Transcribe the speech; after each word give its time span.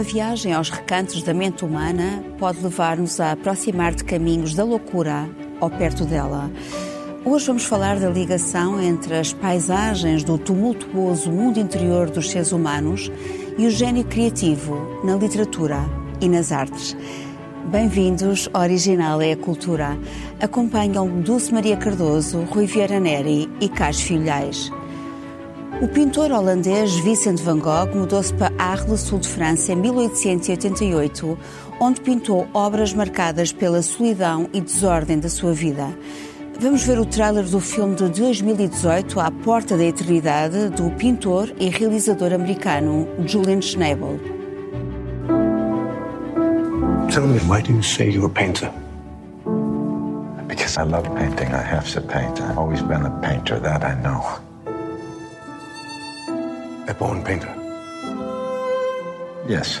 Uma 0.00 0.08
viagem 0.08 0.54
aos 0.54 0.70
recantos 0.70 1.22
da 1.22 1.34
mente 1.34 1.62
humana 1.62 2.24
pode 2.38 2.58
levar-nos 2.62 3.20
a 3.20 3.32
aproximar 3.32 3.94
de 3.94 4.02
caminhos 4.02 4.54
da 4.54 4.64
loucura 4.64 5.28
ou 5.60 5.68
perto 5.68 6.06
dela. 6.06 6.50
Hoje 7.22 7.46
vamos 7.48 7.66
falar 7.66 8.00
da 8.00 8.08
ligação 8.08 8.80
entre 8.80 9.14
as 9.14 9.34
paisagens 9.34 10.24
do 10.24 10.38
tumultuoso 10.38 11.30
mundo 11.30 11.60
interior 11.60 12.08
dos 12.08 12.30
seres 12.30 12.50
humanos 12.50 13.12
e 13.58 13.66
o 13.66 13.70
gênio 13.70 14.02
criativo 14.06 15.02
na 15.04 15.16
literatura 15.16 15.84
e 16.18 16.30
nas 16.30 16.50
artes. 16.50 16.96
Bem-vindos 17.66 18.48
ao 18.54 18.62
Original 18.62 19.20
é 19.20 19.32
a 19.32 19.36
Cultura. 19.36 19.98
Acompanham 20.40 21.20
Dulce 21.20 21.52
Maria 21.52 21.76
Cardoso, 21.76 22.40
Rui 22.44 22.64
Vieira 22.64 22.98
Neri 22.98 23.50
e 23.60 23.68
Cás 23.68 24.00
Filhais. 24.00 24.72
O 25.82 25.88
pintor 25.88 26.30
holandês 26.30 26.94
Vincent 26.96 27.40
van 27.40 27.58
Gogh 27.58 27.94
mudou-se 27.94 28.34
para 28.34 28.52
Arles, 28.58 29.00
sul 29.00 29.18
de 29.18 29.26
França, 29.26 29.72
em 29.72 29.76
1888, 29.76 31.38
onde 31.80 32.02
pintou 32.02 32.46
obras 32.52 32.92
marcadas 32.92 33.50
pela 33.50 33.80
solidão 33.80 34.46
e 34.52 34.60
desordem 34.60 35.18
da 35.18 35.30
sua 35.30 35.54
vida. 35.54 35.86
Vamos 36.60 36.82
ver 36.82 36.98
o 36.98 37.06
trailer 37.06 37.44
do 37.44 37.60
filme 37.60 37.94
de 37.94 38.10
2018, 38.10 39.18
À 39.18 39.30
Porta 39.30 39.74
da 39.78 39.84
Eternidade, 39.84 40.68
do 40.68 40.90
pintor 40.90 41.50
e 41.58 41.70
realizador 41.70 42.34
americano 42.34 43.08
Julian 43.24 43.62
Schnabel. 43.62 44.20
Tell 47.10 47.26
me, 47.26 47.40
why 47.48 47.62
do 47.62 47.72
you 47.72 47.82
say 47.82 48.10
you're 48.10 48.26
a 48.26 48.28
painter? 48.28 48.70
Because 50.46 50.76
I 50.76 50.84
love 50.84 51.08
painting. 51.16 51.48
I 51.54 51.62
have 51.62 51.90
to 51.94 52.02
paint. 52.02 52.38
I've 52.42 52.58
always 52.58 52.82
been 52.82 53.06
a 53.06 53.10
painter, 53.22 53.58
that 53.60 53.82
I 53.82 53.94
know. 54.02 54.49
A 56.90 56.94
born 56.94 57.22
painter. 57.22 57.54
Yes. 59.46 59.80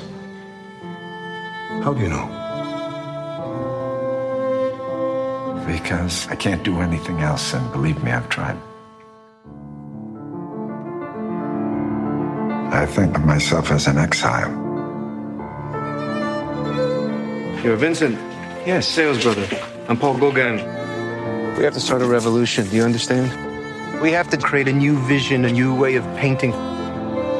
How 1.82 1.92
do 1.92 2.00
you 2.00 2.08
know? 2.08 2.26
Because 5.66 6.28
I 6.28 6.36
can't 6.36 6.62
do 6.62 6.80
anything 6.80 7.18
else, 7.18 7.52
and 7.52 7.72
believe 7.72 8.00
me, 8.04 8.12
I've 8.12 8.28
tried. 8.28 8.56
I 12.72 12.86
think 12.86 13.18
of 13.18 13.24
myself 13.24 13.72
as 13.72 13.88
an 13.88 13.98
exile. 13.98 14.52
You're 17.64 17.74
Vincent. 17.74 18.14
Yes. 18.64 18.86
Sales 18.86 19.20
brother. 19.20 19.48
I'm 19.88 19.96
Paul 19.96 20.16
Gauguin. 20.16 20.58
We 21.58 21.64
have 21.64 21.74
to 21.74 21.80
start 21.80 22.02
a 22.02 22.06
revolution. 22.06 22.68
Do 22.68 22.76
you 22.76 22.84
understand? 22.84 23.26
We 24.00 24.12
have 24.12 24.30
to 24.30 24.36
create 24.38 24.68
a 24.68 24.72
new 24.72 24.96
vision, 25.08 25.44
a 25.44 25.50
new 25.50 25.74
way 25.74 25.96
of 25.96 26.04
painting. 26.16 26.54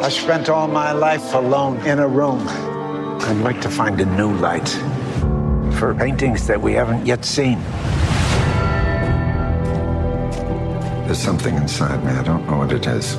I 0.03 0.09
spent 0.09 0.49
all 0.49 0.67
my 0.67 0.93
life 0.93 1.35
alone 1.35 1.77
in 1.87 1.99
a 1.99 2.09
room. 2.09 2.49
I'd 2.49 3.43
like 3.43 3.61
to 3.61 3.69
find 3.69 4.01
a 4.01 4.07
new 4.07 4.33
light 4.33 4.67
for 5.79 5.95
paintings 5.95 6.47
that 6.47 6.59
we 6.59 6.73
haven't 6.73 7.05
yet 7.05 7.23
seen. 7.23 7.61
There's 11.05 11.19
something 11.19 11.55
inside 11.55 12.03
me. 12.03 12.13
I 12.13 12.23
don't 12.23 12.47
know 12.47 12.57
what 12.57 12.73
it 12.73 12.87
is. 12.87 13.17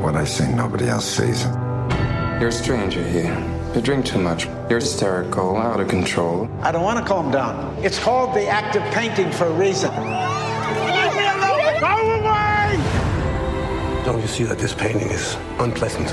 What 0.00 0.14
I 0.14 0.24
see, 0.24 0.46
nobody 0.46 0.86
else 0.86 1.04
sees. 1.04 1.44
You're 2.40 2.48
a 2.48 2.52
stranger 2.52 3.02
here. 3.02 3.34
You 3.74 3.80
drink 3.80 4.06
too 4.06 4.20
much. 4.20 4.46
You're 4.70 4.78
hysterical, 4.78 5.56
out 5.56 5.80
of 5.80 5.88
control. 5.88 6.48
I 6.62 6.70
don't 6.70 6.84
want 6.84 7.00
to 7.00 7.04
calm 7.04 7.32
down. 7.32 7.76
It's 7.82 7.98
called 7.98 8.32
the 8.36 8.46
act 8.46 8.76
of 8.76 8.82
painting 8.94 9.32
for 9.32 9.46
a 9.46 9.52
reason. 9.52 9.90
Don't 14.08 14.22
you 14.22 14.26
see 14.26 14.44
that 14.44 14.58
this 14.58 14.72
painting 14.72 15.10
is 15.10 15.36
unpleasant? 15.58 16.08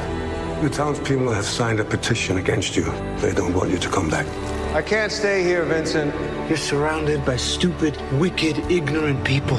The 0.62 0.70
townspeople 0.70 1.32
have 1.32 1.46
signed 1.46 1.80
a 1.80 1.86
petition 1.86 2.36
against 2.40 2.76
you. 2.76 2.84
They 3.20 3.34
don't 3.34 3.54
want 3.54 3.72
you 3.72 3.78
to 3.78 3.88
come 3.88 4.10
back. 4.10 4.28
I 4.76 4.82
can't 4.82 5.14
stay 5.14 5.44
here, 5.44 5.64
Vincent. 5.64 6.14
You're 6.50 6.58
surrounded 6.58 7.24
by 7.24 7.38
stupid, 7.38 7.96
wicked, 8.20 8.58
ignorant 8.70 9.24
people. 9.24 9.58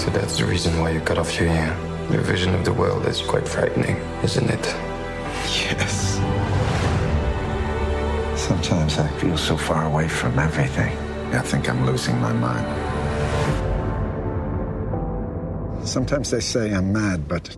So 0.00 0.10
that's 0.10 0.38
the 0.38 0.44
reason 0.44 0.76
why 0.80 0.90
you 0.90 0.98
cut 0.98 1.18
off 1.18 1.38
your 1.38 1.50
ear. 1.50 1.78
Your 2.10 2.22
vision 2.22 2.52
of 2.52 2.64
the 2.64 2.72
world 2.72 3.06
is 3.06 3.22
quite 3.22 3.46
frightening, 3.46 3.94
isn't 4.24 4.50
it? 4.50 4.66
Yes. 5.70 6.16
Sometimes 8.34 8.98
I 8.98 9.06
feel 9.20 9.36
so 9.36 9.56
far 9.56 9.86
away 9.86 10.08
from 10.08 10.36
everything. 10.36 10.98
I 11.32 11.42
think 11.42 11.70
I'm 11.70 11.86
losing 11.86 12.20
my 12.20 12.32
mind. 12.32 12.85
Sometimes 15.96 16.28
they 16.28 16.42
say 16.42 16.72
I'm 16.72 16.92
mad, 16.92 17.26
but 17.26 17.56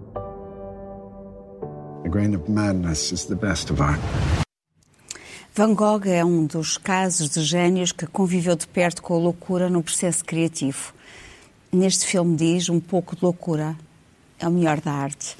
a 2.04 2.08
grain 2.08 2.36
of 2.36 2.48
madness 2.48 3.10
is 3.10 3.24
the 3.26 3.34
best 3.34 3.68
of 3.68 3.82
art. 3.82 3.98
Van 5.56 5.74
Gogh 5.74 6.06
é 6.06 6.24
um 6.24 6.46
dos 6.46 6.78
casos 6.78 7.30
de 7.30 7.42
gênios 7.42 7.90
que 7.90 8.06
conviveu 8.06 8.54
de 8.54 8.68
perto 8.68 9.02
com 9.02 9.14
a 9.14 9.18
loucura 9.18 9.68
no 9.68 9.82
processo 9.82 10.24
criativo. 10.24 10.94
Neste 11.72 12.06
filme 12.06 12.36
diz 12.36 12.68
um 12.68 12.78
pouco 12.78 13.16
de 13.16 13.24
loucura 13.24 13.74
é 14.38 14.46
o 14.46 14.52
melhor 14.52 14.80
da 14.80 14.92
arte. 14.92 15.36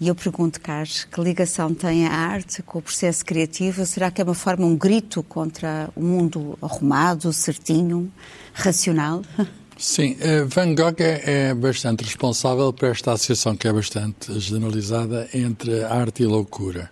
E 0.00 0.08
eu 0.08 0.14
pergunto, 0.14 0.58
Carlos, 0.58 1.04
que 1.04 1.20
ligação 1.20 1.74
tem 1.74 2.06
a 2.06 2.14
arte 2.14 2.62
com 2.62 2.78
o 2.78 2.82
processo 2.82 3.26
criativo? 3.26 3.84
Será 3.84 4.10
que 4.10 4.22
é 4.22 4.24
uma 4.24 4.32
forma, 4.32 4.64
um 4.64 4.74
grito 4.74 5.22
contra 5.22 5.90
o 5.94 6.00
mundo 6.00 6.58
arrumado, 6.62 7.30
certinho, 7.30 8.10
racional? 8.54 9.20
Sim, 9.80 10.16
Van 10.48 10.74
Gogh 10.74 10.96
é 10.98 11.54
bastante 11.54 12.02
responsável 12.02 12.72
por 12.72 12.88
esta 12.88 13.12
associação 13.12 13.56
que 13.56 13.68
é 13.68 13.72
bastante 13.72 14.36
generalizada 14.40 15.28
entre 15.32 15.84
arte 15.84 16.24
e 16.24 16.26
loucura. 16.26 16.90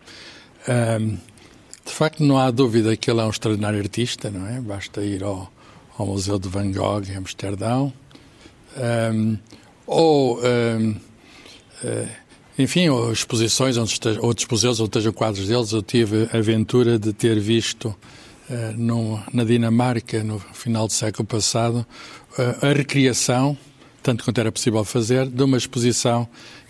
de 1.84 1.92
facto, 1.92 2.22
não 2.22 2.38
há 2.38 2.48
dúvida 2.48 2.96
que 2.96 3.10
ele 3.10 3.20
é 3.20 3.25
um 3.25 3.30
extraordinário 3.30 3.80
artista, 3.80 4.30
não 4.30 4.46
é? 4.46 4.60
Basta 4.60 5.02
ir 5.02 5.25
ao, 5.25 5.50
ao 5.98 6.06
Museu 6.06 6.38
de 6.38 6.48
Van 6.48 6.70
Gogh 6.70 7.02
em 7.10 7.16
Amsterdão. 7.16 7.92
ou, 9.84 10.38
enfim, 12.56 12.88
ou 12.88 13.12
exposições, 13.12 13.76
onde 13.76 13.94
esteja, 13.94 14.20
outros 14.25 14.46
museus 14.48 14.78
onde 14.78 14.91
estejam 14.91 15.12
quadros 15.12 15.48
deles. 15.48 15.72
Eu 15.72 15.82
tive 15.82 16.28
a 16.32 16.38
aventura 16.38 17.00
de 17.00 17.12
ter 17.12 17.41
visto 17.41 17.92
no, 18.76 19.20
na 19.32 19.42
Dinamarca, 19.42 20.22
no 20.22 20.38
final 20.38 20.86
do 20.86 20.92
século 20.92 21.26
passado, 21.26 21.84
a 22.62 22.72
recriação, 22.72 23.56
tanto 24.02 24.24
quanto 24.24 24.38
era 24.38 24.52
possível 24.52 24.84
fazer, 24.84 25.26
de 25.26 25.42
uma 25.42 25.56
exposição 25.56 26.28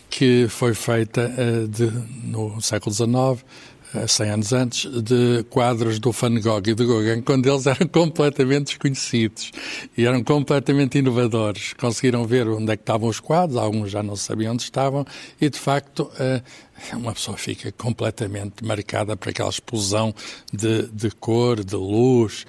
que 0.08 0.46
foi 0.48 0.74
feita 0.74 1.30
de, 1.68 1.90
no 2.24 2.60
século 2.60 2.94
XIX, 2.94 3.44
100 4.06 4.30
anos 4.30 4.52
antes, 4.52 5.02
de 5.02 5.44
quadros 5.48 5.98
do 5.98 6.12
Van 6.12 6.40
Gogh 6.40 6.62
e 6.66 6.74
do 6.74 6.86
Gauguin, 6.86 7.22
quando 7.22 7.48
eles 7.48 7.66
eram 7.66 7.86
completamente 7.88 8.66
desconhecidos 8.66 9.52
e 9.96 10.04
eram 10.04 10.22
completamente 10.22 10.98
inovadores. 10.98 11.72
Conseguiram 11.74 12.26
ver 12.26 12.48
onde 12.48 12.72
é 12.72 12.76
que 12.76 12.82
estavam 12.82 13.08
os 13.08 13.20
quadros, 13.20 13.56
alguns 13.56 13.90
já 13.90 14.02
não 14.02 14.16
sabiam 14.16 14.52
onde 14.52 14.62
estavam, 14.62 15.06
e 15.40 15.48
de 15.48 15.58
facto 15.58 16.10
uma 16.92 17.12
pessoa 17.12 17.36
fica 17.36 17.72
completamente 17.72 18.64
marcada 18.64 19.16
por 19.16 19.30
aquela 19.30 19.48
explosão 19.48 20.14
de, 20.52 20.86
de 20.88 21.10
cor, 21.10 21.64
de 21.64 21.76
luz. 21.76 22.44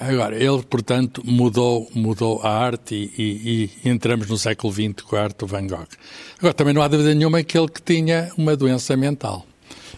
Agora, 0.00 0.36
ele, 0.36 0.62
portanto, 0.62 1.22
mudou, 1.24 1.88
mudou 1.92 2.40
a 2.42 2.50
arte 2.50 2.94
e, 2.94 3.22
e, 3.22 3.70
e, 3.84 3.88
entramos 3.88 4.28
no 4.28 4.38
século 4.38 4.72
XX 4.72 5.02
com 5.02 5.16
a 5.16 5.22
arte 5.22 5.38
do 5.38 5.46
Van 5.46 5.66
Gogh. 5.66 5.88
Agora, 6.38 6.54
também 6.54 6.72
não 6.72 6.82
há 6.82 6.88
dúvida 6.88 7.12
nenhuma 7.14 7.42
que 7.42 7.58
ele 7.58 7.68
que 7.68 7.82
tinha 7.82 8.30
uma 8.36 8.56
doença 8.56 8.96
mental. 8.96 9.44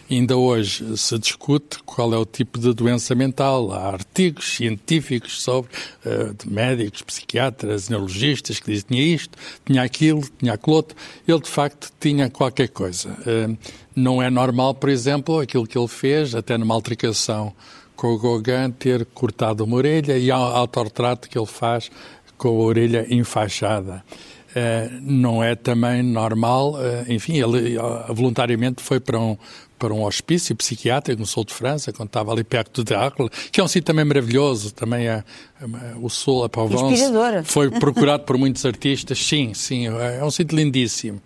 Ainda 0.09 0.35
hoje 0.35 0.97
se 0.97 1.17
discute 1.17 1.77
qual 1.85 2.13
é 2.13 2.17
o 2.17 2.25
tipo 2.25 2.59
de 2.59 2.73
doença 2.73 3.15
mental. 3.15 3.71
Há 3.71 3.87
artigos 3.93 4.55
científicos 4.55 5.41
sobre 5.41 5.71
uh, 6.05 6.35
médicos, 6.45 7.01
psiquiatras, 7.01 7.87
neurologistas 7.87 8.59
que 8.59 8.71
dizem 8.71 8.87
que 8.87 8.93
tinha 8.93 9.15
isto, 9.15 9.37
tinha 9.65 9.83
aquilo, 9.83 10.21
tinha 10.37 10.53
aquilo 10.53 10.75
outro. 10.75 10.97
Ele, 11.25 11.39
de 11.39 11.49
facto, 11.49 11.93
tinha 11.97 12.29
qualquer 12.29 12.67
coisa. 12.69 13.09
Uh, 13.09 13.57
não 13.95 14.21
é 14.21 14.29
normal, 14.29 14.73
por 14.73 14.89
exemplo, 14.89 15.39
aquilo 15.39 15.65
que 15.65 15.77
ele 15.77 15.87
fez, 15.87 16.35
até 16.35 16.57
numa 16.57 16.73
altercação 16.73 17.53
com 18.01 18.15
o 18.15 18.17
Gauguin, 18.17 18.71
ter 18.71 19.05
cortado 19.05 19.63
uma 19.63 19.75
orelha 19.75 20.17
e 20.17 20.31
ao 20.31 20.41
autorretrato 20.41 21.29
que 21.29 21.37
ele 21.37 21.45
faz 21.45 21.91
com 22.35 22.47
a 22.47 22.51
orelha 22.51 23.05
enfaixada. 23.13 24.03
Uh, 24.49 24.99
não 25.01 25.43
é 25.43 25.53
também 25.53 26.01
normal, 26.01 26.73
uh, 26.73 27.05
enfim, 27.07 27.39
ele 27.39 27.77
uh, 27.77 28.11
voluntariamente 28.11 28.81
foi 28.81 28.99
para 28.99 29.19
um, 29.19 29.37
para 29.81 29.95
um 29.95 30.05
hospício 30.05 30.55
psiquiátrico 30.55 31.19
no 31.19 31.25
sul 31.25 31.43
de 31.43 31.55
França, 31.55 31.91
quando 31.91 32.09
estava 32.09 32.31
ali 32.31 32.43
perto 32.43 32.83
de 32.83 32.93
Arles, 32.93 33.31
que 33.51 33.59
é 33.59 33.63
um 33.63 33.67
sítio 33.67 33.81
também 33.81 34.05
maravilhoso, 34.05 34.71
também 34.71 35.07
é, 35.07 35.23
é 35.59 35.65
o 35.99 36.07
sul, 36.07 36.43
a 36.43 36.49
Provence, 36.49 36.83
foi 37.45 37.71
procurado 37.81 38.23
por 38.23 38.37
muitos 38.37 38.63
artistas, 38.63 39.17
sim, 39.17 39.55
sim, 39.55 39.87
é 39.87 40.23
um 40.23 40.29
sítio 40.29 40.55
lindíssimo, 40.55 41.19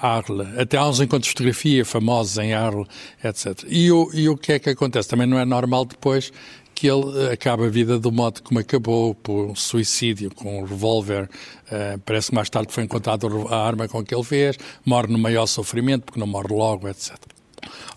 Arles, 0.00 0.48
até 0.58 0.78
há 0.78 0.88
uns 0.88 1.00
encontros 1.00 1.24
de 1.24 1.30
fotografia 1.32 1.84
famosos 1.84 2.38
em 2.38 2.54
Arles, 2.54 2.86
etc. 3.22 3.62
E 3.68 3.92
o, 3.92 4.10
e 4.14 4.26
o 4.26 4.38
que 4.38 4.54
é 4.54 4.58
que 4.58 4.70
acontece? 4.70 5.06
Também 5.06 5.26
não 5.26 5.38
é 5.38 5.44
normal 5.44 5.84
depois 5.84 6.32
que 6.74 6.88
ele 6.88 7.30
acaba 7.30 7.66
a 7.66 7.68
vida 7.68 7.98
do 7.98 8.10
modo 8.10 8.42
como 8.42 8.58
acabou, 8.58 9.14
por 9.14 9.50
um 9.50 9.54
suicídio 9.54 10.34
com 10.34 10.60
um 10.60 10.64
revólver. 10.64 11.28
Uh, 11.66 11.98
parece 12.04 12.30
que 12.30 12.34
mais 12.34 12.48
tarde 12.48 12.72
foi 12.72 12.84
encontrado 12.84 13.46
a 13.48 13.66
arma 13.66 13.86
com 13.86 14.02
que 14.02 14.14
ele 14.14 14.24
fez. 14.24 14.56
Morre 14.84 15.08
no 15.08 15.18
maior 15.18 15.46
sofrimento, 15.46 16.04
porque 16.04 16.18
não 16.18 16.26
morre 16.26 16.48
logo, 16.50 16.88
etc. 16.88 17.31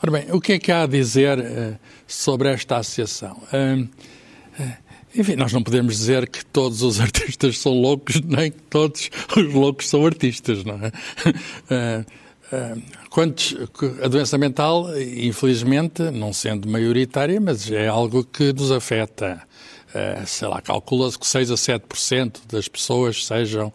Ora 0.02 0.12
bem, 0.12 0.32
o 0.32 0.40
que 0.40 0.54
é 0.54 0.60
que 0.60 0.72
há 0.72 0.84
a 0.84 0.88
dizer 0.88 1.40
uh, 1.40 1.80
sobre 2.08 2.50
esta 2.50 2.78
associação? 2.78 3.42
Uh, 3.54 3.88
enfim, 5.16 5.36
nós 5.36 5.54
não 5.54 5.64
podemos 5.64 5.96
dizer 5.98 6.28
que 6.28 6.46
todos 6.46 6.82
os 6.82 7.00
artistas 7.02 7.58
são 7.58 7.74
loucos, 7.74 8.22
nem 8.22 8.52
que 8.52 8.62
todos 8.64 9.10
os 9.36 9.54
loucos 9.54 9.88
são 9.88 10.06
artistas, 10.06 10.64
não 10.64 10.80
é? 10.84 12.06
Quantos, 13.10 13.56
a 14.04 14.08
doença 14.08 14.38
mental, 14.38 14.88
infelizmente, 15.00 16.04
não 16.12 16.32
sendo 16.32 16.70
maioritária, 16.70 17.42
mas 17.42 17.72
é 17.72 17.88
algo 17.88 18.24
que 18.24 18.54
nos 18.54 18.72
afeta. 18.72 19.42
Sei 20.26 20.48
lá, 20.48 20.62
calcula-se 20.62 21.18
que 21.18 21.28
6 21.28 21.52
a 21.52 21.56
7% 21.56 22.42
das 22.52 22.68
pessoas 22.68 23.26
sejam, 23.26 23.72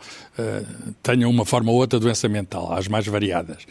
tenham 1.03 1.31
uma 1.31 1.45
forma 1.45 1.71
ou 1.71 1.79
outra 1.79 1.99
doença 1.99 2.29
mental, 2.29 2.73
as 2.73 2.89
mais 2.89 3.07
variadas. 3.07 3.65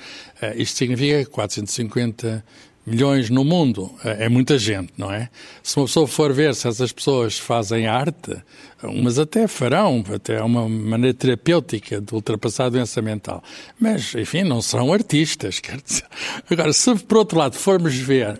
isto 0.56 0.78
significa 0.78 1.26
que 1.26 1.32
450 1.32 2.44
milhões 2.90 3.30
no 3.30 3.46
mundo, 3.46 3.92
é, 4.04 4.28
muita 4.28 4.58
gente, 4.58 4.92
não 4.98 5.12
é? 5.12 5.30
Se 5.62 5.78
uma 5.78 5.86
pessoa 5.86 6.08
for 6.08 6.34
ver 6.34 6.56
se 6.56 6.68
essas 6.68 6.92
pessoas 6.92 7.38
fazem 7.38 7.88
arte, 7.88 8.36
umas 8.84 9.20
até 9.20 9.48
farão, 9.48 10.04
até 10.14 10.38
é 10.38 10.44
uma 10.44 10.68
maneira 10.68 11.16
terapêutica 11.16 12.02
de 12.02 12.14
ultrapassar 12.14 12.66
a 12.66 12.70
doença 12.70 13.02
mental. 13.02 13.44
Mas, 13.80 14.16
enfim, 14.16 14.44
não 14.44 14.62
serão 14.62 14.92
artistas, 14.92 15.60
quer 15.62 15.80
dizer. 15.82 16.06
Agora, 16.50 16.74
se 16.74 16.96
por 16.96 17.20
outro 17.20 17.38
lado 17.38 17.56
formos 17.56 17.96
ver. 17.96 18.40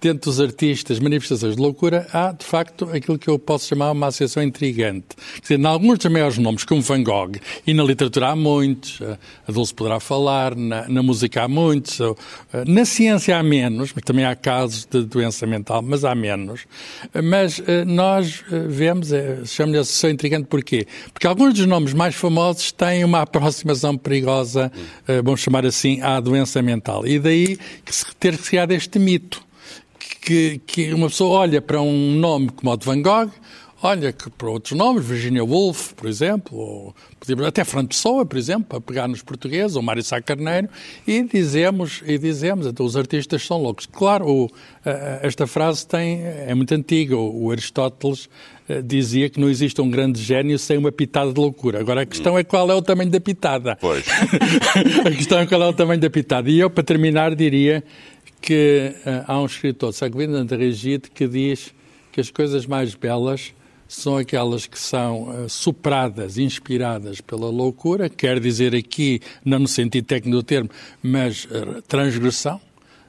Dentro 0.00 0.30
dos 0.30 0.40
artistas, 0.40 0.98
manifestações 0.98 1.56
de 1.56 1.62
loucura, 1.62 2.06
há, 2.12 2.32
de 2.32 2.44
facto, 2.44 2.88
aquilo 2.92 3.18
que 3.18 3.28
eu 3.28 3.38
posso 3.38 3.68
chamar 3.68 3.92
uma 3.92 4.08
associação 4.08 4.42
intrigante. 4.42 5.16
Quer 5.36 5.42
dizer, 5.42 5.60
em 5.60 5.66
alguns 5.66 5.98
dos 5.98 6.12
maiores 6.12 6.38
nomes, 6.38 6.64
como 6.64 6.82
Van 6.82 7.02
Gogh, 7.02 7.32
e 7.66 7.74
na 7.74 7.82
literatura 7.82 8.28
há 8.28 8.36
muitos, 8.36 9.00
a 9.46 9.52
Dulce 9.52 9.74
poderá 9.74 9.98
falar, 10.00 10.54
na, 10.54 10.88
na 10.88 11.02
música 11.02 11.42
há 11.42 11.48
muitos, 11.48 11.98
na 12.66 12.84
ciência 12.84 13.38
há 13.38 13.42
menos, 13.42 13.92
mas 13.94 14.04
também 14.04 14.24
há 14.24 14.34
casos 14.34 14.86
de 14.86 15.02
doença 15.04 15.46
mental, 15.46 15.82
mas 15.82 16.04
há 16.04 16.14
menos. 16.14 16.66
Mas 17.24 17.62
eh, 17.66 17.84
nós 17.84 18.44
eh, 18.50 18.58
vemos, 18.68 19.12
eh, 19.12 19.40
chamamos-lhe 19.44 19.80
associação 19.80 20.10
intrigante 20.10 20.46
porquê? 20.46 20.86
Porque 21.12 21.26
alguns 21.26 21.54
dos 21.54 21.66
nomes 21.66 21.92
mais 21.92 22.14
famosos 22.14 22.72
têm 22.72 23.04
uma 23.04 23.22
aproximação 23.22 23.96
perigosa, 23.96 24.70
vamos 25.24 25.40
chamar 25.40 25.64
assim, 25.64 26.00
à 26.02 26.20
doença 26.20 26.60
mental. 26.62 27.06
E 27.06 27.18
daí 27.18 27.58
que 27.84 27.94
se 27.94 28.04
ter 28.16 28.36
criado 28.38 28.72
este 28.72 28.98
mito 28.98 29.45
que, 30.20 30.60
que 30.66 30.92
uma 30.92 31.08
pessoa 31.08 31.40
olha 31.40 31.60
para 31.60 31.80
um 31.80 32.12
nome 32.12 32.50
como 32.50 32.70
o 32.70 32.76
de 32.76 32.84
Van 32.86 33.00
Gogh, 33.02 33.30
olha 33.82 34.12
que 34.12 34.30
para 34.30 34.48
outros 34.48 34.76
nomes, 34.76 35.04
Virginia 35.04 35.44
Woolf, 35.44 35.92
por 35.94 36.08
exemplo, 36.08 36.58
ou 36.58 36.94
até 37.46 37.64
Fernando 37.64 37.88
Pessoa, 37.88 38.24
por 38.24 38.38
exemplo, 38.38 38.64
para 38.64 38.80
pegar 38.80 39.08
nos 39.08 39.22
portugueses, 39.22 39.76
ou 39.76 39.82
Mário 39.82 40.02
Sá 40.02 40.20
Carneiro, 40.20 40.68
e 41.06 41.22
dizemos, 41.22 42.02
e 42.06 42.18
dizemos, 42.18 42.66
então 42.66 42.86
os 42.86 42.96
artistas 42.96 43.44
são 43.44 43.60
loucos. 43.60 43.86
Claro, 43.86 44.28
o, 44.28 44.50
esta 45.22 45.46
frase 45.46 45.86
tem, 45.86 46.22
é 46.22 46.54
muito 46.54 46.72
antiga, 46.72 47.16
o 47.16 47.50
Aristóteles 47.50 48.28
eh, 48.68 48.82
dizia 48.82 49.28
que 49.28 49.38
não 49.38 49.48
existe 49.48 49.80
um 49.80 49.90
grande 49.90 50.20
gênio 50.20 50.58
sem 50.58 50.76
uma 50.78 50.90
pitada 50.90 51.32
de 51.32 51.40
loucura. 51.40 51.80
Agora 51.80 52.02
a 52.02 52.06
questão 52.06 52.36
é 52.38 52.42
qual 52.42 52.70
é 52.70 52.74
o 52.74 52.82
tamanho 52.82 53.10
da 53.10 53.20
pitada. 53.20 53.76
Pois. 53.80 54.04
a 55.04 55.10
questão 55.10 55.38
é 55.38 55.46
qual 55.46 55.62
é 55.62 55.68
o 55.68 55.72
tamanho 55.72 56.00
da 56.00 56.10
pitada. 56.10 56.50
E 56.50 56.58
eu, 56.58 56.70
para 56.70 56.82
terminar, 56.82 57.34
diria 57.34 57.84
que 58.40 58.94
uh, 58.98 59.24
há 59.26 59.40
um 59.40 59.46
escritor, 59.46 59.92
Saguinda 59.92 60.44
de 60.44 60.56
Regide, 60.56 61.10
que 61.10 61.26
diz 61.26 61.74
que 62.12 62.20
as 62.20 62.30
coisas 62.30 62.66
mais 62.66 62.94
belas 62.94 63.52
são 63.88 64.16
aquelas 64.16 64.66
que 64.66 64.78
são 64.78 65.44
uh, 65.44 65.48
superadas, 65.48 66.38
inspiradas 66.38 67.20
pela 67.20 67.48
loucura, 67.48 68.08
quer 68.08 68.40
dizer 68.40 68.74
aqui, 68.74 69.20
não 69.44 69.60
no 69.60 69.68
sentido 69.68 70.04
técnico 70.04 70.36
do 70.36 70.42
termo, 70.42 70.70
mas 71.02 71.44
uh, 71.44 71.82
transgressão 71.86 72.60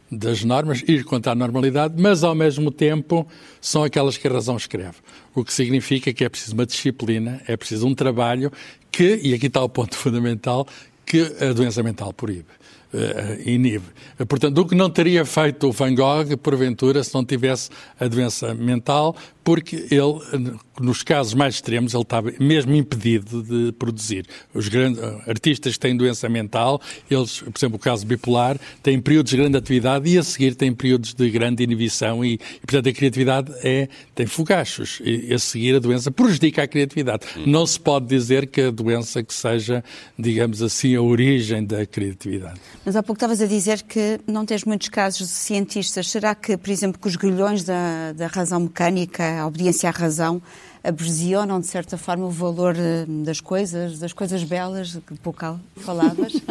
das 0.10 0.44
normas, 0.44 0.84
ir 0.88 1.04
contra 1.04 1.34
a 1.34 1.36
normalidade, 1.36 1.96
mas 1.98 2.24
ao 2.24 2.34
mesmo 2.34 2.72
tempo 2.72 3.28
são 3.60 3.84
aquelas 3.84 4.16
que 4.16 4.28
a 4.28 4.32
razão 4.32 4.56
escreve. 4.56 4.96
O 5.36 5.44
que 5.44 5.54
significa 5.54 6.14
que 6.14 6.24
é 6.24 6.30
preciso 6.30 6.54
uma 6.54 6.66
disciplina, 6.66 7.42
é 7.46 7.58
preciso 7.58 7.86
um 7.86 7.94
trabalho 7.94 8.52
que, 8.90 9.20
e 9.22 9.34
aqui 9.34 9.48
está 9.48 9.62
o 9.62 9.68
ponto 9.68 9.96
fundamental, 9.98 10.66
que 11.06 11.22
a 11.42 11.54
doença 11.54 11.84
mental 11.84 12.14
proíbe 12.14 12.58
uh, 12.94 13.50
inibe. 13.50 13.86
Portanto, 14.28 14.58
o 14.60 14.66
que 14.66 14.76
não 14.76 14.90
teria 14.90 15.26
feito 15.26 15.68
o 15.68 15.72
Van 15.72 15.94
Gogh, 15.94 16.38
porventura, 16.42 17.04
se 17.04 17.14
não 17.14 17.24
tivesse 17.24 17.70
a 18.00 18.08
doença 18.08 18.54
mental, 18.54 19.16
porque 19.48 19.88
ele, 19.90 20.60
nos 20.78 21.04
casos 21.04 21.34
mais 21.34 21.56
extremos, 21.56 21.94
ele 21.94 22.04
estava 22.04 22.34
mesmo 22.38 22.76
impedido 22.76 23.42
de 23.42 23.72
produzir. 23.72 24.26
Os 24.54 24.68
grandes 24.68 25.02
artistas 25.26 25.76
que 25.76 25.80
têm 25.80 25.96
doença 25.96 26.28
mental, 26.28 26.82
eles, 27.10 27.40
por 27.40 27.58
exemplo, 27.58 27.78
o 27.78 27.80
caso 27.80 28.06
bipolar, 28.06 28.60
têm 28.84 29.00
períodos 29.00 29.32
de 29.32 29.38
grande 29.38 29.56
atividade 29.56 30.10
e 30.10 30.18
a 30.18 30.24
seguir 30.24 30.54
têm 30.54 30.74
períodos 30.74 31.14
de 31.14 31.30
grande 31.30 31.64
inibição 31.64 32.26
e, 32.26 32.34
e 32.34 32.40
portanto, 32.60 32.90
a 32.90 32.92
criatividade 32.92 33.54
é, 33.64 33.88
tem 34.14 34.26
fogachos. 34.26 35.00
E 35.02 35.34
a 35.34 35.40
seguir 35.40 35.78
a 35.78 35.80
doença 35.80 36.12
prejudica 36.12 36.64
a 36.64 36.68
criatividade. 36.68 37.26
Hum. 37.38 37.44
Não 37.48 37.66
se 37.66 37.80
pode 37.80 38.06
dizer 38.06 38.48
que 38.48 38.64
a 38.64 38.70
doença 38.70 39.24
que 39.24 39.34
seja, 39.34 39.82
digamos 40.20 40.62
assim, 40.62 40.94
a 40.94 41.02
origem 41.02 41.64
da 41.64 41.86
criatividade. 41.86 42.60
Mas 42.86 42.98
há 42.98 43.02
pouco 43.02 43.16
estavas 43.16 43.40
a 43.40 43.46
dizer 43.46 43.84
que 43.84 44.20
não 44.28 44.46
tens 44.46 44.66
muitos 44.66 44.90
casos 44.90 45.26
de 45.26 45.34
cientistas. 45.34 46.10
Será 46.10 46.36
que, 46.36 46.58
por 46.58 46.70
exemplo, 46.70 47.00
que 47.00 47.08
os 47.08 47.16
grilhões 47.16 47.64
da, 47.64 48.12
da 48.12 48.28
razão 48.28 48.60
mecânica 48.60 49.37
a 49.40 49.48
obediência 49.48 49.90
à 49.90 49.92
razão, 49.92 50.42
aprisionam, 50.84 51.60
de 51.60 51.68
certa 51.68 51.98
forma, 51.98 52.26
o 52.26 52.30
valor 52.32 52.76
eh, 52.78 53.06
das 53.08 53.40
coisas, 53.40 54.00
das 54.00 54.14
coisas 54.14 54.44
belas, 54.44 54.98
que 55.08 55.16
pouco 55.16 55.60
falavas. 55.78 56.34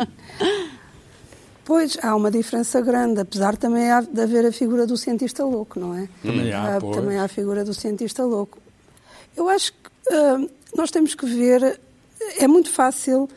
Pois, 1.66 1.98
há 2.00 2.14
uma 2.14 2.30
diferença 2.30 2.80
grande, 2.80 3.20
apesar 3.20 3.56
também 3.56 3.86
de 4.12 4.20
haver 4.20 4.46
a 4.46 4.52
figura 4.52 4.86
do 4.86 4.96
cientista 4.96 5.44
louco, 5.44 5.80
não 5.80 5.96
é? 5.96 6.08
Também 6.22 6.52
há, 6.52 6.78
pois. 6.80 6.96
Também 6.96 7.18
há 7.18 7.24
a 7.24 7.28
figura 7.28 7.64
do 7.64 7.74
cientista 7.74 8.24
louco. 8.24 8.58
Eu 9.36 9.48
acho 9.48 9.72
que 9.72 10.14
uh, 10.14 10.48
nós 10.76 10.92
temos 10.92 11.16
que 11.16 11.26
ver, 11.26 11.80
é 12.38 12.46
muito 12.46 12.70
fácil 12.70 13.28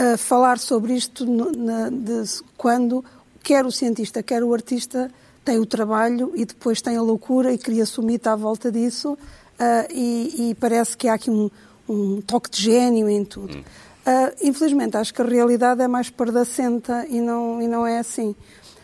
uh, 0.00 0.16
falar 0.16 0.58
sobre 0.58 0.94
isto 0.94 1.26
no, 1.26 1.52
na, 1.52 1.90
de, 1.90 2.24
quando 2.56 3.04
quer 3.42 3.66
o 3.66 3.70
cientista, 3.70 4.22
quer 4.22 4.42
o 4.42 4.54
artista 4.54 5.10
tem 5.44 5.58
o 5.58 5.66
trabalho 5.66 6.32
e 6.34 6.44
depois 6.44 6.80
tem 6.80 6.96
a 6.96 7.02
loucura 7.02 7.52
e 7.52 7.58
cria-se 7.58 8.00
o 8.00 8.02
mito 8.02 8.28
à 8.28 8.34
volta 8.34 8.72
disso 8.72 9.12
uh, 9.12 9.92
e, 9.92 10.50
e, 10.50 10.54
parece 10.54 10.96
que 10.96 11.06
há 11.06 11.14
aqui 11.14 11.30
um, 11.30 11.50
um, 11.88 12.20
toque 12.22 12.50
de 12.50 12.62
gênio 12.62 13.08
em 13.08 13.24
tudo. 13.24 13.58
Uh, 13.58 14.34
infelizmente, 14.42 14.96
acho 14.96 15.12
que 15.12 15.22
a 15.22 15.24
realidade 15.24 15.82
é 15.82 15.88
mais 15.88 16.10
pardacenta 16.10 17.06
e 17.08 17.20
não, 17.20 17.60
e 17.60 17.68
não 17.68 17.86
é 17.86 17.98
assim. 17.98 18.34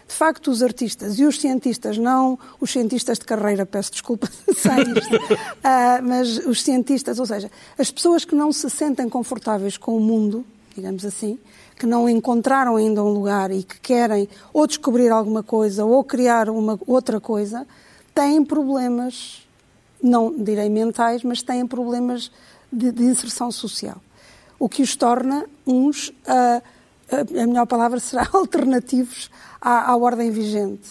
De 0.07 0.15
facto, 0.15 0.51
os 0.51 0.63
artistas 0.63 1.19
e 1.19 1.25
os 1.25 1.41
cientistas, 1.41 1.97
não 1.97 2.39
os 2.61 2.73
cientistas 2.73 3.19
de 3.19 3.25
carreira, 3.25 3.65
peço 3.65 3.93
desculpa 3.93 4.29
isto, 4.49 5.17
uh, 5.17 6.03
mas 6.03 6.39
os 6.39 6.63
cientistas, 6.63 7.19
ou 7.19 7.27
seja, 7.27 7.51
as 7.79 7.91
pessoas 7.91 8.25
que 8.25 8.35
não 8.35 8.53
se 8.53 8.69
sentem 8.69 9.09
confortáveis 9.09 9.77
com 9.77 9.97
o 9.97 10.01
mundo, 10.01 10.45
digamos 10.75 11.05
assim, 11.05 11.39
que 11.81 11.87
não 11.87 12.07
encontraram 12.07 12.77
ainda 12.77 13.03
um 13.03 13.09
lugar 13.09 13.51
e 13.51 13.63
que 13.63 13.81
querem 13.81 14.29
ou 14.53 14.67
descobrir 14.67 15.09
alguma 15.09 15.43
coisa 15.43 15.83
ou 15.83 16.05
criar 16.05 16.51
uma 16.51 16.79
outra 16.87 17.19
coisa, 17.19 17.67
têm 18.15 18.45
problemas, 18.45 19.49
não 20.03 20.31
direi 20.31 20.69
mentais, 20.69 21.25
mas 21.25 21.41
têm 21.41 21.67
problemas 21.67 22.31
de, 22.71 22.93
de 22.93 23.03
inserção 23.03 23.51
social. 23.51 23.97
O 24.59 24.69
que 24.69 24.83
os 24.83 24.95
torna 24.95 25.47
uns, 25.67 26.09
uh, 26.09 26.63
a 27.11 27.47
melhor 27.47 27.65
palavra 27.65 27.99
será 27.99 28.29
alternativos 28.35 29.31
à, 29.59 29.91
à 29.91 29.97
ordem 29.97 30.31
vigente. 30.31 30.91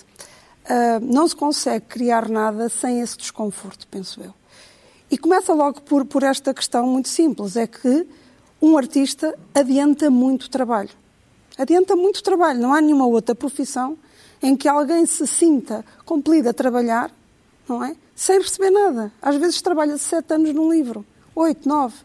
Uh, 0.66 1.00
não 1.04 1.28
se 1.28 1.36
consegue 1.36 1.86
criar 1.86 2.28
nada 2.28 2.68
sem 2.68 3.00
esse 3.00 3.16
desconforto, 3.16 3.88
penso 3.92 4.24
eu. 4.24 4.34
E 5.12 5.20
começa 5.20 5.54
logo 5.54 5.82
por, 5.82 6.04
por 6.04 6.24
esta 6.24 6.52
questão 6.52 6.88
muito 6.88 7.10
simples: 7.10 7.56
é 7.56 7.68
que 7.68 8.08
um 8.62 8.78
artista 8.78 9.38
adianta 9.54 10.10
muito 10.10 10.50
trabalho. 10.50 10.90
Adianta 11.58 11.96
muito 11.96 12.24
trabalho. 12.24 12.60
Não 12.60 12.74
há 12.74 12.82
nenhuma 12.82 13.06
outra 13.06 13.36
profissão 13.36 13.98
em 14.42 14.56
que 14.56 14.68
alguém 14.68 15.06
se 15.06 15.26
sinta 15.28 15.84
compelido 16.06 16.50
a 16.50 16.54
trabalhar, 16.54 17.12
não 17.68 17.84
é? 17.84 17.96
Sem 18.16 18.40
receber 18.40 18.70
nada. 18.70 19.12
Às 19.22 19.36
vezes 19.36 19.62
trabalha 19.62 19.98
sete 19.98 20.34
anos 20.34 20.54
num 20.54 20.72
livro, 20.72 21.06
oito, 21.36 21.68
nove. 21.68 21.96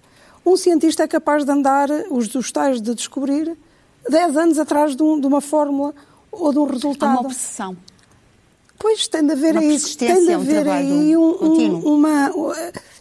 Um 0.44 0.56
cientista 0.56 1.02
é 1.02 1.08
capaz 1.08 1.44
de 1.44 1.50
andar, 1.50 1.88
os 2.10 2.28
dos 2.28 2.52
tais 2.52 2.80
de 2.80 2.94
descobrir, 2.94 3.56
dez 4.08 4.36
anos 4.36 4.58
atrás 4.58 4.94
de, 4.94 5.02
um, 5.02 5.18
de, 5.18 5.26
uma 5.26 5.40
fórmula 5.40 5.94
ou 6.30 6.52
de 6.52 6.58
um 6.58 6.66
resultado. 6.66 7.10
Há 7.10 7.20
uma 7.20 7.28
obsessão. 7.28 7.76
Pois 8.78 9.08
tem 9.08 9.24
de 9.24 9.32
haver 9.32 9.56
aí, 9.56 9.80
tem 9.96 10.26
de 10.26 10.32
haver 10.32 10.66
um 10.66 10.70
aí 10.72 11.16
um, 11.16 11.44
um, 11.44 11.94
uma. 11.94 12.30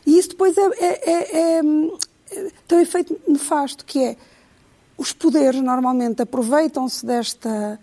E 0.06 0.18
isso 0.18 0.30
depois 0.30 0.56
é, 0.58 0.62
é, 0.62 1.12
é, 1.12 1.58
é 1.58 1.62
tem 2.68 2.78
um 2.78 2.82
efeito 2.82 3.20
nefasto, 3.28 3.86
que 3.86 4.04
é 4.04 4.18
os 4.98 5.12
poderes 5.12 5.62
normalmente 5.62 6.22
aproveitam-se 6.22 7.06
desta 7.06 7.80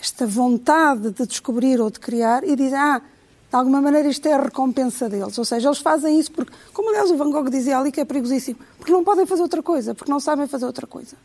esta 0.00 0.26
vontade 0.26 1.10
de 1.10 1.26
descobrir 1.26 1.80
ou 1.80 1.90
de 1.90 1.98
criar 1.98 2.44
e 2.44 2.54
dizem, 2.54 2.78
ah, 2.78 3.02
De 3.50 3.56
alguma 3.56 3.80
maneira 3.80 4.06
isto 4.08 4.26
é 4.26 4.34
a 4.34 4.42
recompensa 4.42 5.08
deles. 5.08 5.38
Ou 5.38 5.44
seja, 5.44 5.68
eles 5.68 5.78
fazem 5.78 6.20
isso 6.20 6.30
porque, 6.30 6.52
como 6.72 6.90
aliás 6.90 7.10
o 7.10 7.16
Van 7.16 7.30
Gogh 7.30 7.48
dizia 7.48 7.78
ali 7.78 7.90
que 7.90 7.98
é 7.98 8.04
perigosíssimo, 8.04 8.58
porque 8.76 8.92
não 8.92 9.02
podem 9.02 9.24
fazer 9.24 9.40
outra 9.40 9.62
coisa, 9.62 9.94
porque 9.94 10.10
não 10.10 10.20
sabem 10.20 10.46
fazer 10.46 10.66
outra 10.66 10.86
coisa. 10.86 11.16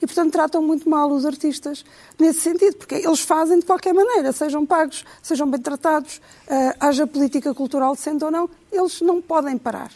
E, 0.00 0.06
portanto, 0.06 0.30
tratam 0.30 0.62
muito 0.62 0.88
mal 0.88 1.10
os 1.10 1.26
artistas 1.26 1.84
nesse 2.18 2.40
sentido, 2.40 2.76
porque 2.76 2.94
eles 2.94 3.20
fazem 3.20 3.58
de 3.58 3.66
qualquer 3.66 3.92
maneira, 3.92 4.32
sejam 4.32 4.64
pagos, 4.64 5.04
sejam 5.20 5.50
bem 5.50 5.60
tratados, 5.60 6.18
uh, 6.46 6.74
haja 6.78 7.04
política 7.04 7.52
cultural 7.52 7.94
decente 7.94 8.24
ou 8.24 8.30
não, 8.30 8.48
eles 8.70 9.00
não 9.00 9.20
podem 9.20 9.58
parar. 9.58 9.90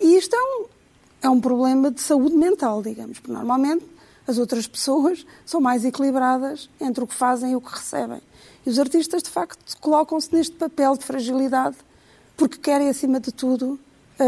E 0.00 0.16
isto 0.16 0.34
é 0.34 0.38
um, 0.38 0.64
é 1.22 1.28
um 1.28 1.40
problema 1.40 1.90
de 1.90 2.00
saúde 2.00 2.36
mental, 2.36 2.82
digamos, 2.82 3.18
porque 3.18 3.32
normalmente 3.32 3.84
as 4.26 4.38
outras 4.38 4.66
pessoas 4.66 5.26
são 5.44 5.60
mais 5.60 5.84
equilibradas 5.84 6.68
entre 6.80 7.02
o 7.02 7.06
que 7.06 7.14
fazem 7.14 7.52
e 7.52 7.56
o 7.56 7.60
que 7.60 7.70
recebem. 7.70 8.20
E 8.64 8.70
os 8.70 8.78
artistas, 8.78 9.22
de 9.22 9.30
facto, 9.30 9.76
colocam-se 9.80 10.34
neste 10.34 10.54
papel 10.56 10.96
de 10.96 11.04
fragilidade 11.04 11.76
porque 12.36 12.56
querem, 12.56 12.88
acima 12.88 13.20
de 13.20 13.32
tudo, 13.32 13.78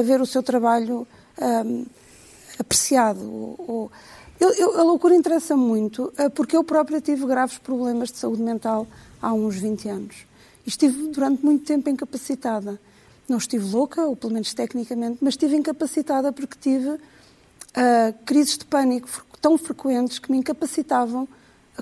ver 0.04 0.20
o 0.20 0.26
seu 0.26 0.42
trabalho 0.42 1.06
um, 1.40 1.86
apreciado. 2.58 3.20
Ou, 3.22 3.90
eu, 4.38 4.52
eu, 4.52 4.80
a 4.80 4.82
loucura 4.82 5.14
interessa 5.14 5.56
muito 5.56 6.12
uh, 6.18 6.30
porque 6.34 6.56
eu 6.56 6.64
própria 6.64 7.00
tive 7.00 7.26
graves 7.26 7.58
problemas 7.58 8.10
de 8.10 8.18
saúde 8.18 8.42
mental 8.42 8.86
há 9.20 9.32
uns 9.32 9.56
20 9.56 9.88
anos. 9.88 10.16
E 10.66 10.68
estive 10.68 11.08
durante 11.08 11.44
muito 11.44 11.64
tempo 11.64 11.88
incapacitada. 11.88 12.80
Não 13.32 13.38
estive 13.38 13.64
louca, 13.64 14.02
ou 14.02 14.14
pelo 14.14 14.34
menos 14.34 14.52
tecnicamente, 14.52 15.16
mas 15.22 15.32
estive 15.32 15.56
incapacitada 15.56 16.30
porque 16.34 16.54
tive 16.60 16.90
uh, 16.90 16.98
crises 18.26 18.58
de 18.58 18.66
pânico 18.66 19.08
tão 19.40 19.56
frequentes 19.56 20.18
que 20.18 20.30
me 20.30 20.36
incapacitavam 20.36 21.26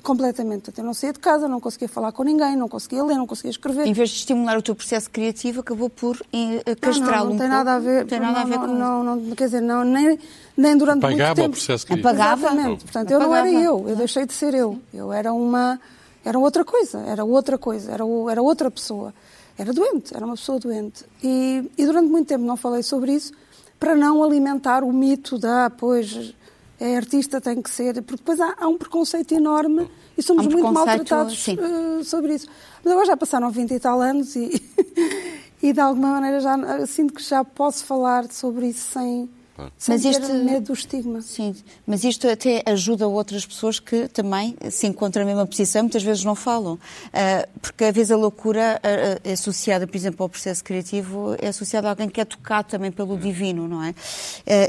completamente. 0.01 0.71
Eu 0.77 0.85
não 0.85 0.93
saía 0.93 1.11
de 1.11 1.19
casa, 1.19 1.49
não 1.49 1.59
conseguia 1.59 1.89
falar 1.89 2.13
com 2.13 2.23
ninguém, 2.23 2.55
não 2.55 2.69
conseguia 2.69 3.03
ler, 3.03 3.17
não 3.17 3.27
conseguia 3.27 3.51
escrever. 3.51 3.85
Em 3.85 3.91
vez 3.91 4.11
de 4.11 4.15
estimular 4.15 4.57
o 4.57 4.61
teu 4.61 4.73
processo 4.73 5.09
criativo, 5.09 5.59
acabou 5.59 5.89
por 5.89 6.17
eh, 6.31 6.75
castrá-lo 6.79 7.11
não, 7.11 7.25
não, 7.25 7.35
um 7.35 7.37
tem 7.37 7.49
nada 7.49 7.75
a 7.75 7.79
ver, 7.79 7.99
não 7.99 8.07
tem 8.07 8.19
nada 8.21 8.33
não, 8.33 8.41
a 8.41 8.45
ver 8.45 8.59
com 8.59 8.67
não, 8.67 9.03
não, 9.03 9.35
quer 9.35 9.45
dizer, 9.45 9.61
não, 9.61 9.83
nem, 9.83 10.17
nem 10.55 10.77
durante 10.77 10.99
Apagava 11.05 11.25
muito 11.25 11.35
tempo. 11.35 11.49
o 11.49 11.51
processo 11.51 11.85
criativo. 11.85 12.07
Apagava? 12.07 12.47
Exatamente. 12.47 12.83
Portanto, 12.85 13.13
Apagava. 13.13 13.23
eu 13.23 13.27
não 13.27 13.35
era 13.35 13.51
eu, 13.51 13.89
eu 13.89 13.95
deixei 13.97 14.25
de 14.25 14.31
ser 14.31 14.53
eu. 14.53 14.79
Eu 14.93 15.11
era 15.11 15.33
uma, 15.33 15.77
era 16.23 16.39
outra 16.39 16.63
coisa, 16.63 16.99
era 16.99 17.25
outra 17.25 17.57
coisa, 17.57 17.91
era, 17.91 18.05
era 18.31 18.41
outra 18.41 18.71
pessoa. 18.71 19.13
Era 19.57 19.73
doente, 19.73 20.15
era 20.15 20.25
uma 20.25 20.35
pessoa 20.35 20.59
doente. 20.59 21.05
E, 21.23 21.69
e 21.77 21.85
durante 21.85 22.09
muito 22.09 22.27
tempo 22.27 22.43
não 22.43 22.57
falei 22.57 22.83
sobre 22.83 23.13
isso 23.13 23.33
para 23.79 23.95
não 23.95 24.23
alimentar 24.23 24.83
o 24.83 24.93
mito 24.93 25.39
da, 25.39 25.69
pois, 25.69 26.35
é 26.79 26.97
artista, 26.97 27.41
tem 27.41 27.61
que 27.61 27.69
ser. 27.69 27.95
Porque 28.03 28.17
depois 28.17 28.39
há, 28.39 28.55
há 28.59 28.67
um 28.67 28.77
preconceito 28.77 29.33
enorme 29.33 29.89
e 30.17 30.21
somos 30.21 30.45
um 30.45 30.49
muito 30.51 30.71
maltratados 30.71 31.47
uh, 31.47 32.03
sobre 32.03 32.35
isso. 32.35 32.47
Mas 32.83 32.91
agora 32.91 33.07
já 33.07 33.17
passaram 33.17 33.49
20 33.49 33.71
e 33.71 33.79
tal 33.79 34.01
anos 34.01 34.35
e, 34.35 34.61
e 35.61 35.73
de 35.73 35.79
alguma 35.79 36.09
maneira 36.11 36.39
já 36.39 36.55
eu 36.57 36.87
sinto 36.87 37.13
que 37.13 37.23
já 37.23 37.43
posso 37.43 37.85
falar 37.85 38.31
sobre 38.31 38.67
isso 38.67 38.91
sem, 38.91 39.29
sem 39.77 39.95
Mas 39.95 40.05
este- 40.05 40.31
medo 40.33 40.67
do 40.67 40.73
estigma. 40.73 41.21
Sim, 41.21 41.55
mas 41.85 42.03
isto 42.03 42.27
até 42.27 42.63
ajuda 42.65 43.07
outras 43.07 43.45
pessoas 43.45 43.79
que 43.79 44.07
também 44.07 44.55
se 44.69 44.87
encontram 44.87 45.23
na 45.23 45.27
mesma 45.31 45.45
posição, 45.45 45.83
muitas 45.83 46.03
vezes 46.03 46.23
não 46.23 46.35
falam. 46.35 46.79
Ah, 47.13 47.47
porque 47.61 47.83
às 47.85 47.93
vezes 47.93 48.11
a 48.11 48.15
loucura 48.17 48.79
ah, 48.83 48.87
ah, 48.87 49.19
é 49.23 49.33
associada, 49.33 49.85
por 49.85 49.95
exemplo, 49.95 50.23
ao 50.23 50.29
processo 50.29 50.63
criativo, 50.63 51.35
é 51.39 51.47
associada 51.49 51.87
a 51.87 51.91
alguém 51.91 52.09
que 52.09 52.19
é 52.21 52.25
tocado 52.25 52.69
também 52.69 52.91
pelo 52.91 53.17
divino, 53.17 53.67
não 53.67 53.83
é? 53.83 53.93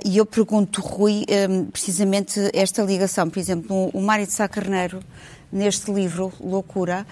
E 0.05 0.17
eu 0.17 0.27
pergunto, 0.27 0.81
Rui, 0.81 1.25
precisamente 1.71 2.41
esta 2.53 2.83
ligação, 2.83 3.29
por 3.31 3.39
exemplo, 3.39 3.91
o 3.93 4.01
Mário 4.01 4.27
de 4.27 4.33
Sá 4.33 4.47
Carneiro, 4.49 5.01
neste 5.53 5.93
livro, 5.93 6.33
Loucura, 6.41 7.07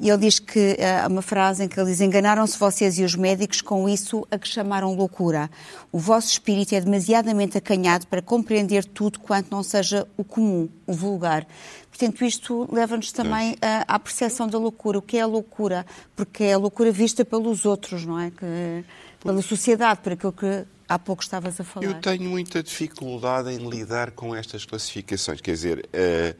ele 0.00 0.18
diz 0.18 0.38
que 0.38 0.76
ah, 0.80 1.04
há 1.04 1.08
uma 1.08 1.22
frase 1.22 1.64
em 1.64 1.68
que 1.68 1.78
ele 1.78 1.90
diz: 1.90 2.00
Enganaram-se 2.00 2.58
vocês 2.58 2.98
e 2.98 3.04
os 3.04 3.14
médicos 3.14 3.60
com 3.60 3.88
isso 3.88 4.26
a 4.30 4.38
que 4.38 4.48
chamaram 4.48 4.94
loucura. 4.94 5.50
O 5.90 5.98
vosso 5.98 6.28
espírito 6.28 6.74
é 6.74 6.80
demasiadamente 6.80 7.56
acanhado 7.56 8.06
para 8.06 8.20
compreender 8.20 8.84
tudo 8.84 9.20
quanto 9.20 9.50
não 9.50 9.62
seja 9.62 10.06
o 10.16 10.24
comum, 10.24 10.68
o 10.86 10.92
vulgar. 10.92 11.46
Portanto, 11.88 12.24
isto 12.24 12.68
leva-nos 12.72 13.12
também 13.12 13.56
à 13.86 13.98
percepção 13.98 14.48
da 14.48 14.58
loucura. 14.58 14.98
O 14.98 15.02
que 15.02 15.18
é 15.18 15.20
a 15.20 15.26
loucura? 15.26 15.86
Porque 16.16 16.44
é 16.44 16.54
a 16.54 16.58
loucura 16.58 16.90
vista 16.90 17.24
pelos 17.24 17.64
outros, 17.64 18.04
não 18.04 18.18
é? 18.18 18.30
Que, 18.30 18.84
pela 19.22 19.42
sociedade, 19.42 20.00
por 20.00 20.12
aquilo 20.12 20.32
que 20.32 20.64
há 20.88 20.98
pouco 20.98 21.22
estavas 21.22 21.58
a 21.60 21.64
falar. 21.64 21.86
Eu 21.86 21.94
tenho 22.00 22.28
muita 22.28 22.62
dificuldade 22.62 23.50
em 23.50 23.68
lidar 23.68 24.10
com 24.10 24.34
estas 24.34 24.64
classificações. 24.64 25.40
Quer 25.40 25.52
dizer, 25.52 25.88
eh, 25.92 26.34
eh, 26.34 26.36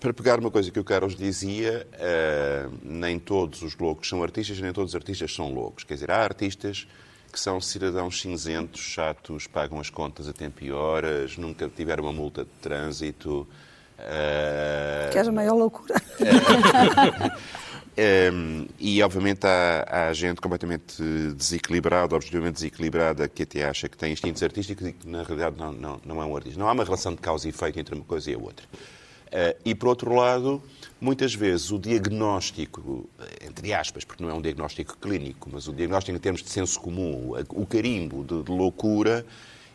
para 0.00 0.12
pegar 0.12 0.38
uma 0.40 0.50
coisa 0.50 0.70
que 0.70 0.78
o 0.80 0.84
Carlos 0.84 1.14
dizia, 1.16 1.86
eh, 1.94 2.66
nem 2.82 3.18
todos 3.18 3.62
os 3.62 3.76
loucos 3.76 4.08
são 4.08 4.22
artistas, 4.22 4.58
nem 4.60 4.72
todos 4.72 4.90
os 4.90 4.96
artistas 4.96 5.34
são 5.34 5.52
loucos. 5.52 5.84
Quer 5.84 5.94
dizer, 5.94 6.10
há 6.10 6.18
artistas 6.22 6.86
que 7.32 7.38
são 7.40 7.60
cidadãos 7.60 8.20
cinzentos, 8.20 8.80
chatos, 8.80 9.46
pagam 9.46 9.80
as 9.80 9.90
contas 9.90 10.28
a 10.28 10.32
tempo 10.32 10.62
e 10.64 10.70
horas, 10.72 11.36
nunca 11.36 11.68
tiveram 11.68 12.04
uma 12.04 12.12
multa 12.12 12.44
de 12.44 12.50
trânsito. 12.60 13.46
eh, 13.98 15.10
Que 15.12 15.18
é 15.18 15.22
a 15.22 15.32
maior 15.32 15.54
loucura. 15.54 15.94
Um, 18.32 18.66
e, 18.78 19.02
obviamente, 19.02 19.46
há, 19.46 20.08
há 20.08 20.12
gente 20.12 20.40
completamente 20.40 21.00
desequilibrada, 21.36 22.14
objetivamente 22.14 22.54
desequilibrada, 22.54 23.28
que 23.28 23.44
até 23.44 23.64
acha 23.64 23.88
que 23.88 23.96
tem 23.96 24.12
instintos 24.12 24.42
artísticos 24.42 24.86
e 24.88 24.92
que, 24.92 25.08
na 25.08 25.22
realidade, 25.22 25.56
não, 25.58 25.72
não, 25.72 26.00
não 26.04 26.22
é 26.22 26.24
um 26.24 26.36
artista. 26.36 26.58
Não 26.58 26.68
há 26.68 26.72
uma 26.72 26.84
relação 26.84 27.14
de 27.14 27.20
causa 27.20 27.46
e 27.46 27.50
efeito 27.50 27.78
entre 27.78 27.94
uma 27.94 28.04
coisa 28.04 28.30
e 28.30 28.34
a 28.34 28.38
outra. 28.38 28.66
Uh, 29.34 29.58
e, 29.64 29.74
por 29.74 29.88
outro 29.88 30.14
lado, 30.14 30.62
muitas 31.00 31.34
vezes 31.34 31.72
o 31.72 31.78
diagnóstico, 31.78 33.08
entre 33.44 33.74
aspas, 33.74 34.04
porque 34.04 34.22
não 34.22 34.30
é 34.30 34.34
um 34.34 34.40
diagnóstico 34.40 34.96
clínico, 34.96 35.50
mas 35.52 35.66
o 35.66 35.72
diagnóstico 35.72 36.16
em 36.16 36.20
termos 36.20 36.40
de 36.40 36.48
senso 36.48 36.78
comum, 36.78 37.34
o 37.50 37.66
carimbo 37.66 38.22
de, 38.22 38.44
de 38.44 38.50
loucura, 38.52 39.26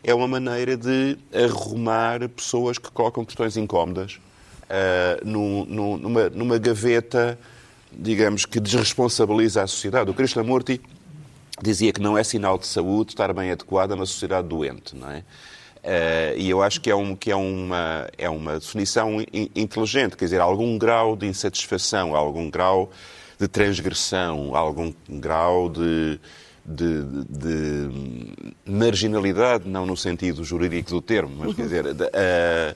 é 0.02 0.14
uma 0.14 0.26
maneira 0.26 0.78
de 0.78 1.18
arrumar 1.30 2.26
pessoas 2.30 2.78
que 2.78 2.90
colocam 2.90 3.22
questões 3.22 3.58
incómodas 3.58 4.18
uh, 4.64 5.28
num- 5.28 5.66
num- 5.66 5.98
numa, 5.98 6.30
numa 6.30 6.58
gaveta, 6.58 7.38
digamos, 7.92 8.46
que 8.46 8.58
desresponsabiliza 8.58 9.62
a 9.62 9.66
sociedade. 9.66 10.10
O 10.10 10.14
Krishnamurti 10.14 10.80
dizia 11.62 11.92
que 11.92 12.00
não 12.00 12.16
é 12.16 12.24
sinal 12.24 12.56
de 12.56 12.66
saúde 12.66 13.10
estar 13.10 13.30
bem 13.34 13.50
adequado 13.50 13.92
a 13.92 13.94
uma 13.94 14.06
sociedade 14.06 14.48
doente, 14.48 14.96
não 14.96 15.10
é? 15.10 15.22
Eh, 15.82 16.34
e 16.36 16.50
eu 16.50 16.62
acho 16.62 16.80
que 16.80 16.90
é, 16.90 16.94
um, 16.94 17.16
que 17.16 17.30
é, 17.30 17.36
uma, 17.36 18.06
é 18.18 18.28
uma 18.28 18.58
definição 18.58 19.20
in- 19.32 19.50
inteligente, 19.56 20.16
quer 20.16 20.26
dizer, 20.26 20.40
algum 20.40 20.76
grau 20.76 21.16
de 21.16 21.26
insatisfação, 21.26 22.14
algum 22.14 22.50
grau 22.50 22.90
de 23.38 23.48
transgressão, 23.48 24.54
algum 24.54 24.92
grau 25.08 25.70
de, 25.70 26.20
de, 26.66 27.02
de- 27.02 27.24
de 27.24 28.70
marginalidade, 28.70 29.68
não 29.68 29.86
no 29.86 29.96
sentido 29.96 30.44
jurídico 30.44 30.90
do 30.90 31.00
termo, 31.00 31.34
mas 31.38 31.54
quer 31.54 31.62
dizer, 31.62 31.94
de- 31.94 32.10
eh, 32.12 32.74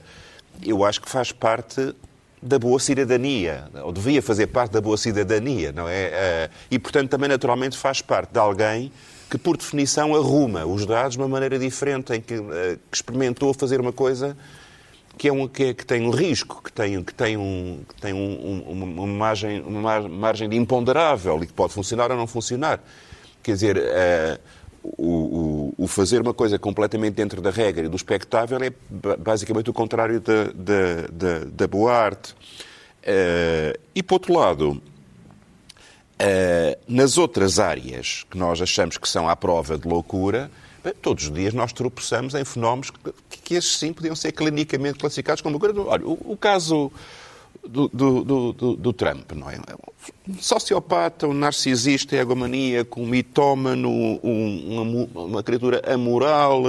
eu 0.65 0.85
acho 0.85 1.01
que 1.03 1.11
faz 1.11 1.31
parte 1.33 1.95
da 2.41 2.59
boa 2.59 2.79
cidadania, 2.79 3.69
ou 3.83 3.93
devia 3.93 4.21
fazer 4.23 4.47
parte 4.49 4.73
da 4.73 4.81
boa 4.81 4.97
cidadania, 4.97 5.73
não 5.73 5.89
é? 5.89 6.03
Eh, 6.13 6.51
E, 6.71 6.79
portanto, 6.79 7.11
também 7.11 7.29
naturalmente 7.29 7.77
faz 7.77 8.01
parte 8.03 8.33
de 8.33 8.39
alguém 8.39 8.91
que, 9.35 9.39
por 9.39 9.57
definição, 9.57 10.15
arruma 10.15 10.65
os 10.65 10.87
dados 10.87 11.13
de 11.15 11.19
uma 11.19 11.27
maneira 11.27 11.59
diferente, 11.59 12.13
em 12.15 12.21
que, 12.21 12.35
eh, 12.35 12.79
que 12.89 12.97
experimentou 12.97 13.53
fazer 13.53 13.81
uma 13.81 13.93
coisa 13.93 14.37
que, 15.19 15.27
é 15.27 15.33
um, 15.33 15.49
que, 15.49 15.65
é- 15.65 15.75
que 15.75 15.85
tem 15.85 16.07
um 16.07 16.11
risco, 16.11 16.63
que 16.63 16.73
tem, 16.73 17.03
que 17.03 17.13
tem, 17.13 17.37
um, 17.37 17.81
que 17.89 18.01
tem 18.01 18.13
um- 18.13 18.65
um- 18.71 18.83
uma, 19.03 19.07
margem, 19.09 19.61
uma 19.63 19.81
mar- 19.81 20.09
margem 20.09 20.49
de 20.49 20.57
imponderável 20.57 21.43
e 21.43 21.47
que 21.49 21.53
pode 21.53 21.73
funcionar 21.73 22.13
ou 22.13 22.17
não 22.17 22.29
funcionar. 22.29 22.81
Quer 23.43 23.53
dizer, 23.55 23.77
eh, 23.77 24.39
o, 24.85 25.73
o- 25.79 25.85
o 25.85 25.87
fazer 25.89 26.21
uma 26.21 26.33
coisa 26.33 26.57
completamente 26.57 27.15
dentro 27.15 27.41
da 27.43 27.51
regra 27.51 27.87
e 27.87 27.89
do 27.89 27.97
espectável 27.97 28.59
é 28.63 28.71
ba- 28.89 29.17
basicamente 29.17 29.69
o 29.69 29.73
contrário 29.73 30.21
da, 30.21 30.45
da, 31.11 31.39
boa 31.67 31.93
arte. 31.93 32.37
Eh, 33.03 33.79
e, 33.97 34.01
por 34.03 34.15
outro 34.15 34.33
lado, 34.33 34.81
eh, 36.19 36.79
nas 36.89 37.19
outras 37.19 37.59
áreas 37.59 38.25
que 38.31 38.37
nós 38.39 38.61
achamos 38.61 38.97
que 38.99 39.09
são 39.09 39.29
à 39.29 39.35
prova 39.37 39.77
de 39.79 39.87
loucura, 39.89 40.51
bem, 40.83 40.93
todos 41.03 41.25
os 41.25 41.33
dias 41.33 41.53
nós 41.55 41.73
tropeçamos 41.73 42.35
em 42.35 42.45
fenómenos 42.45 42.91
que, 42.91 43.39
que 43.43 43.55
esses 43.55 43.77
sim 43.79 43.93
podiam 43.93 44.15
ser 44.15 44.33
clinicamente 44.33 44.99
classificados 44.99 45.41
como 45.43 45.59
loucura. 45.59 45.81
Olha, 45.89 46.07
o, 46.07 46.33
o 46.33 46.37
caso 46.37 46.91
do, 47.67 47.89
do, 47.89 48.25
do, 48.25 48.53
do- 48.77 48.93
Trump, 48.93 49.33
não 49.33 49.51
é? 49.51 49.57
Um 50.29 50.35
sociopata, 50.39 51.27
um 51.27 51.33
narcisista, 51.33 52.15
egomaníaco, 52.15 53.01
um 53.01 53.07
mitómano, 53.07 53.89
um- 53.91 55.07
uma, 55.15 55.23
uma 55.25 55.43
criatura 55.43 55.81
amoral, 55.93 56.63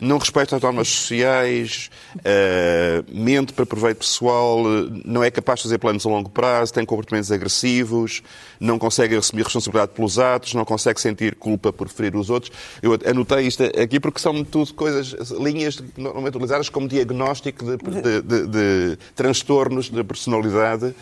não 0.00 0.18
respeita 0.18 0.56
as 0.56 0.62
normas 0.62 0.88
sociais, 0.88 1.90
eh, 2.24 3.02
mente 3.08 3.52
para 3.52 3.64
proveito 3.64 3.98
pessoal, 3.98 4.60
eh, 4.60 5.00
não 5.04 5.24
é 5.24 5.30
capaz 5.30 5.60
de 5.60 5.62
fazer 5.64 5.78
planos 5.78 6.04
a 6.04 6.08
longo 6.10 6.28
prazo, 6.28 6.72
tem 6.72 6.84
comportamentos 6.84 7.32
agressivos, 7.32 8.22
não 8.60 8.78
consegue 8.78 9.16
assumir 9.16 9.42
responsabilidade 9.44 9.92
pelos 9.92 10.18
atos, 10.18 10.52
não 10.54 10.64
consegue 10.64 11.00
sentir 11.00 11.34
culpa 11.34 11.72
por 11.72 11.88
ferir 11.88 12.14
os 12.16 12.28
outros. 12.28 12.52
Eu 12.82 12.98
anotei 13.08 13.46
isto 13.46 13.62
aqui 13.62 13.98
porque 13.98 14.18
são 14.20 14.44
tudo 14.44 14.74
coisas, 14.74 15.30
linhas 15.30 15.82
normalmente 15.96 16.34
utilizadas 16.36 16.68
como 16.68 16.86
diagnóstico 16.86 17.64
de, 17.64 17.76
de- 17.78 18.22
de- 18.22 18.46
de 18.46 18.98
transtornos 19.14 19.88
de 19.88 20.04
personalidade 20.04 20.94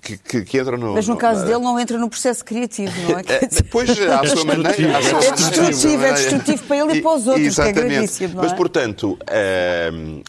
que, 0.00 0.16
que, 0.16 0.44
que 0.44 0.60
entram 0.60 0.76
no. 0.76 0.94
Mas 0.94 1.06
no 1.08 1.16
caso 1.16 1.44
dele 1.44 1.60
não 1.60 1.78
entra 1.78 1.98
no 1.98 2.08
processo 2.08 2.44
criativo, 2.44 2.92
não 3.02 3.18
é? 3.18 3.22
Depois, 3.48 3.90
à 3.90 4.26
sua 4.26 4.44
maneira. 4.44 4.98
À 4.98 5.02
sua 5.02 5.24
é 5.24 5.32
destrutivo, 5.32 6.04
é 6.04 6.12
destrutivo 6.12 6.62
para 6.64 6.76
ele 6.76 6.98
e, 6.98 7.02
para 7.02 7.14
os 7.14 7.26
outros, 7.26 7.46
Exatamente. 7.46 7.74
que 7.74 7.86
é 7.86 7.88
gravíssimo. 7.88 8.34
Não 8.34 8.42
é? 8.42 8.46
Mas, 8.46 8.52
portanto, 8.56 9.18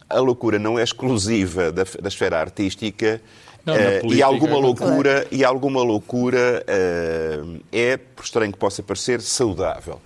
a 0.09 0.19
loucura 0.19 0.59
não 0.59 0.77
é 0.77 0.83
exclusiva 0.83 1.71
da, 1.71 1.83
da 1.83 2.07
esfera 2.07 2.39
artística. 2.39 3.21
Não, 3.65 3.75
uh, 3.75 4.13
e 4.13 4.23
alguma 4.23 4.57
loucura 4.57 5.21
claro. 5.21 5.27
e 5.31 5.43
alguma 5.43 5.83
loucura 5.83 6.63
uh, 6.65 7.59
é, 7.71 7.97
por 7.97 8.23
estranho 8.23 8.53
que 8.53 8.57
possa 8.57 8.81
parecer, 8.81 9.21
saudável. 9.21 10.01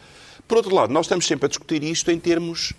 Por 0.47 0.57
outro 0.57 0.73
lado, 0.73 0.91
nós 0.91 1.05
estamos 1.05 1.25
sempre 1.25 1.45
a 1.45 1.49
discutir 1.49 1.83
isto 1.83 2.09
em 2.11 2.19
termos 2.19 2.73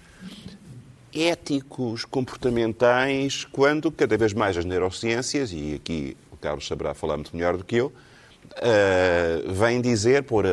éticos, 1.14 2.04
comportamentais, 2.04 3.46
quando 3.52 3.90
cada 3.90 4.16
vez 4.16 4.32
mais 4.32 4.56
as 4.56 4.64
neurociências, 4.64 5.52
e 5.52 5.74
aqui 5.74 6.16
Carlos 6.44 6.66
saberá 6.66 6.92
falar 6.92 7.16
muito 7.16 7.34
melhor 7.34 7.56
do 7.56 7.64
que 7.64 7.76
eu, 7.76 7.86
uh, 7.86 9.52
vêm 9.54 9.80
dizer, 9.80 10.22
pôr 10.24 10.44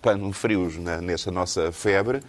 pano 0.00 0.32
frios 0.32 0.76
na, 0.78 1.00
nessa 1.00 1.30
nossa 1.30 1.70
febre, 1.70 2.20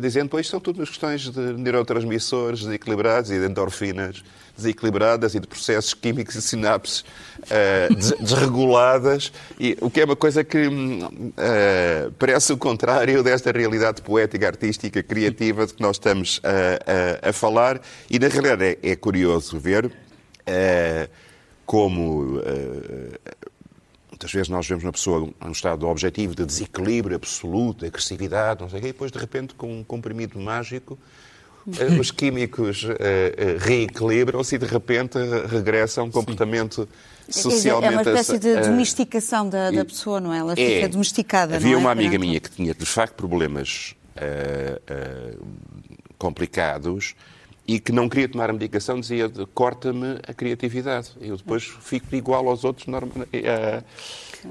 dizendo, 0.00 0.28
pois 0.28 0.46
são 0.46 0.60
tudo 0.60 0.84
questões 0.84 1.30
de 1.30 1.40
neurotransmissores 1.40 2.64
desequilibrados 2.64 3.30
e 3.30 3.38
de 3.38 3.46
endorfinas 3.46 4.22
desequilibradas 4.54 5.36
e 5.36 5.40
de 5.40 5.46
processos 5.46 5.94
químicos 5.94 6.34
e 6.34 6.42
sinapses 6.42 7.00
uh, 7.00 7.94
desreguladas, 8.20 9.32
e, 9.58 9.78
o 9.80 9.88
que 9.88 10.00
é 10.02 10.04
uma 10.04 10.16
coisa 10.16 10.44
que 10.44 10.66
uh, 10.66 12.12
parece 12.18 12.52
o 12.52 12.58
contrário 12.58 13.22
desta 13.22 13.52
realidade 13.52 14.02
poética, 14.02 14.48
artística, 14.48 15.02
criativa 15.02 15.64
de 15.64 15.72
que 15.72 15.80
nós 15.80 15.96
estamos 15.96 16.42
a, 16.44 17.28
a 17.30 17.32
falar, 17.32 17.80
e 18.10 18.18
na 18.18 18.28
realidade 18.28 18.78
é, 18.82 18.90
é 18.90 18.96
curioso 18.96 19.58
ver 19.58 19.86
uh, 19.86 21.08
como 21.68 22.40
Muitas 24.18 24.32
vezes 24.32 24.48
nós 24.48 24.66
vemos 24.66 24.82
uma 24.82 24.90
pessoa 24.90 25.32
num 25.40 25.52
estado 25.52 25.86
objetivo 25.86 26.34
de 26.34 26.44
desequilíbrio 26.44 27.14
absoluto, 27.14 27.80
de 27.80 27.86
agressividade, 27.86 28.60
não 28.60 28.68
sei 28.68 28.80
o 28.80 28.82
quê, 28.82 28.88
e 28.88 28.92
depois, 28.92 29.12
de 29.12 29.18
repente, 29.18 29.54
com 29.54 29.78
um 29.78 29.84
comprimido 29.84 30.40
mágico, 30.40 30.98
eh, 31.78 31.84
os 32.00 32.10
químicos 32.10 32.82
uh, 32.82 32.88
reequilibram-se 33.60 34.56
e, 34.56 34.58
de 34.58 34.66
repente, 34.66 35.16
regressa 35.48 36.00
a 36.00 36.04
um 36.04 36.10
comportamento 36.10 36.88
Sim. 37.28 37.42
socialmente... 37.42 37.94
É 37.94 37.96
uma 37.96 38.02
espécie 38.02 38.40
de 38.40 38.60
domesticação 38.60 39.48
da, 39.48 39.70
da 39.70 39.84
pessoa, 39.84 40.18
não 40.18 40.34
é? 40.34 40.38
Ela 40.38 40.56
fica 40.56 40.86
é. 40.86 40.88
domesticada, 40.88 41.54
Havia 41.54 41.74
é? 41.74 41.76
uma 41.76 41.92
amiga 41.92 42.18
minha 42.18 42.40
que 42.40 42.50
tinha, 42.50 42.74
de 42.74 42.86
facto, 42.86 43.14
problemas 43.14 43.94
uh, 44.16 45.44
complicados 46.18 47.14
e 47.68 47.78
que 47.78 47.92
não 47.92 48.08
queria 48.08 48.26
tomar 48.26 48.48
a 48.48 48.52
medicação, 48.54 48.98
dizia 48.98 49.30
corta-me 49.52 50.18
a 50.26 50.32
criatividade. 50.32 51.10
Eu 51.20 51.36
depois 51.36 51.64
fico 51.64 52.16
igual 52.16 52.48
aos 52.48 52.64
outros. 52.64 52.88
Uh... 52.88 53.84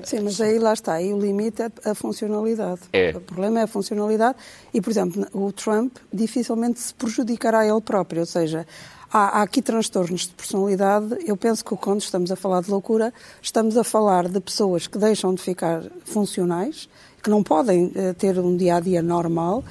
Sim, 0.03 0.19
mas 0.19 0.39
aí 0.39 0.59
lá 0.59 0.74
está, 0.74 0.93
aí 0.93 1.12
o 1.12 1.19
limite 1.19 1.63
é 1.63 1.71
a 1.83 1.95
funcionalidade. 1.95 2.81
É. 2.93 3.09
O 3.17 3.21
problema 3.21 3.62
é 3.62 3.63
a 3.63 3.67
funcionalidade 3.67 4.38
e, 4.71 4.79
por 4.79 4.91
exemplo, 4.91 5.25
o 5.33 5.51
Trump 5.51 5.97
dificilmente 6.13 6.79
se 6.79 6.93
prejudicará 6.93 7.65
ele 7.65 7.81
próprio, 7.81 8.19
ou 8.19 8.25
seja, 8.27 8.67
há, 9.12 9.39
há 9.39 9.41
aqui 9.41 9.63
transtornos 9.63 10.27
de 10.27 10.33
personalidade. 10.36 11.17
Eu 11.25 11.36
penso 11.36 11.65
que 11.65 11.75
quando 11.75 12.01
estamos 12.01 12.31
a 12.31 12.36
falar 12.36 12.62
de 12.62 12.69
loucura, 12.69 13.12
estamos 13.41 13.77
a 13.77 13.83
falar 13.83 14.29
de 14.29 14.39
pessoas 14.39 14.86
que 14.86 15.00
deixam 15.00 15.33
de 15.33 15.41
ficar 15.41 15.81
funcionais, 16.05 16.88
que 17.24 17.31
não 17.31 17.41
podem 17.41 17.86
uh, 17.88 18.13
ter 18.15 18.38
um 18.38 18.55
dia-a-dia 18.55 19.01
-dia 19.01 19.03
normal 19.03 19.63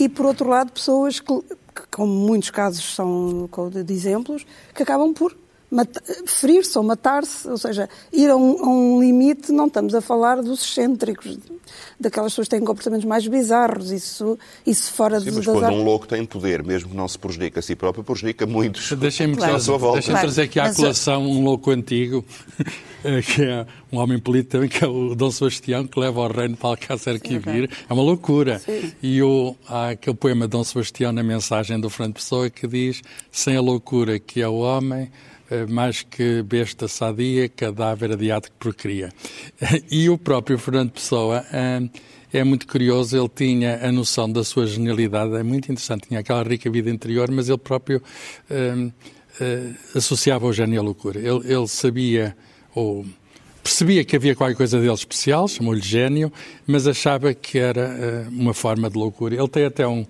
e, 0.00 0.08
por 0.08 0.24
outro 0.24 0.48
lado, 0.48 0.72
pessoas 0.72 1.20
que 1.20 1.42
como 1.90 2.12
muitos 2.12 2.50
casos 2.50 2.94
são 2.94 3.48
de 3.84 3.92
exemplos, 3.92 4.46
que 4.74 4.82
acabam 4.82 5.12
por 5.12 5.36
ferir-se 6.26 6.76
ou 6.78 6.84
matar-se, 6.84 7.48
ou 7.48 7.58
seja, 7.58 7.88
ir 8.12 8.30
a 8.30 8.36
um, 8.36 8.64
a 8.64 8.68
um, 8.68 9.00
limite, 9.00 9.50
não 9.50 9.66
estamos 9.66 9.94
a 9.94 10.00
falar 10.00 10.40
dos 10.40 10.62
excêntricos, 10.62 11.38
daquelas 11.98 12.32
pessoas 12.32 12.48
que 12.48 12.56
têm 12.56 12.64
comportamentos 12.64 13.04
mais 13.04 13.26
bizarros, 13.26 13.90
isso, 13.90 14.38
isso 14.64 14.92
fora 14.92 15.18
Sim, 15.18 15.26
de, 15.26 15.32
mas 15.32 15.44
das 15.44 15.58
quando 15.58 15.74
um 15.74 15.82
louco 15.82 16.06
tem 16.06 16.24
poder, 16.24 16.62
mesmo 16.62 16.90
que 16.90 16.96
não 16.96 17.08
se 17.08 17.18
prejudica 17.18 17.60
a 17.60 17.62
si 17.62 17.74
próprio, 17.74 18.04
prejudica 18.04 18.46
muitos 18.46 18.92
Deixem-me 18.92 19.36
claro. 19.36 19.52
deixem 19.52 19.78
claro. 19.78 20.20
trazer 20.20 20.42
aqui 20.42 20.60
à 20.60 20.72
colação 20.72 21.22
um 21.24 21.42
louco 21.42 21.70
antigo, 21.70 22.24
que 23.34 23.42
é 23.42 23.66
um 23.92 23.98
homem 23.98 24.18
político 24.18 24.52
também, 24.52 24.68
que 24.68 24.84
é 24.84 24.88
o 24.88 25.14
Dom 25.14 25.30
Sebastião, 25.30 25.86
que 25.86 25.98
leva 25.98 26.20
ao 26.20 26.30
reino 26.30 26.56
para 26.56 26.70
Alcácer 26.70 27.20
Quibir. 27.20 27.70
É 27.88 27.92
uma 27.92 28.02
loucura. 28.02 28.58
Sim. 28.58 28.92
E 29.02 29.22
o, 29.22 29.56
há 29.68 29.90
aquele 29.90 30.16
poema 30.16 30.46
de 30.46 30.52
Dom 30.52 30.64
Sebastião 30.64 31.12
na 31.12 31.22
mensagem 31.22 31.78
do 31.78 31.90
Fernando 31.90 32.14
Pessoa 32.14 32.50
que 32.50 32.66
diz 32.66 33.02
sem 33.30 33.56
a 33.56 33.60
loucura 33.60 34.18
que 34.18 34.40
é 34.40 34.48
o 34.48 34.56
homem, 34.56 35.02
eh, 35.02 35.35
mais 35.68 36.02
que 36.02 36.42
besta 36.42 36.88
sadia, 36.88 37.48
cadáver 37.48 38.12
adiado 38.12 38.48
que 38.48 38.56
procria. 38.58 39.12
E 39.90 40.08
o 40.08 40.18
próprio 40.18 40.58
Fernando 40.58 40.90
Pessoa 40.90 41.44
eh, 41.52 41.88
é 42.32 42.44
muito 42.44 42.66
curioso, 42.66 43.16
ele 43.16 43.28
tinha 43.28 43.86
a 43.86 43.92
noção 43.92 44.30
da 44.30 44.44
sua 44.44 44.66
genialidade, 44.66 45.34
é 45.36 45.42
muito 45.42 45.70
interessante, 45.70 46.08
tinha 46.08 46.20
aquela 46.20 46.42
rica 46.42 46.70
vida 46.70 46.90
interior, 46.90 47.30
mas 47.30 47.48
ele 47.48 47.58
próprio 47.58 48.02
um, 48.50 48.86
uh, 48.86 49.74
associava 49.94 50.46
o 50.46 50.52
gênio 50.52 50.80
à 50.80 50.82
loucura. 50.82 51.18
Ele, 51.18 51.40
ele 51.52 51.68
sabia, 51.68 52.36
ou 52.74 53.06
percebia 53.62 54.04
que 54.04 54.16
havia 54.16 54.34
qualquer 54.34 54.54
coisa 54.54 54.78
dele 54.78 54.92
especial, 54.92 55.48
chamou-lhe 55.48 55.80
gênio, 55.80 56.32
mas 56.66 56.86
achava 56.86 57.32
que 57.32 57.58
era 57.58 58.26
uh, 58.28 58.28
uma 58.30 58.52
forma 58.52 58.90
de 58.90 58.98
loucura. 58.98 59.34
Ele 59.34 59.48
tem 59.48 59.64
até 59.64 59.86
um, 59.86 60.04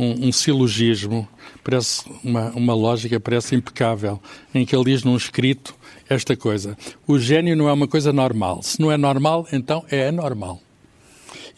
um, 0.00 0.28
um 0.28 0.32
silogismo, 0.32 1.28
parece 1.62 2.04
uma, 2.24 2.50
uma 2.52 2.74
lógica, 2.74 3.20
parece 3.20 3.54
impecável, 3.54 4.18
em 4.54 4.64
que 4.64 4.74
ele 4.74 4.84
diz 4.84 5.04
num 5.04 5.14
escrito 5.16 5.74
esta 6.08 6.34
coisa: 6.34 6.76
o 7.06 7.18
gênio 7.18 7.54
não 7.54 7.68
é 7.68 7.72
uma 7.72 7.86
coisa 7.86 8.12
normal. 8.12 8.62
Se 8.62 8.80
não 8.80 8.90
é 8.90 8.96
normal, 8.96 9.46
então 9.52 9.84
é 9.90 10.08
anormal. 10.08 10.58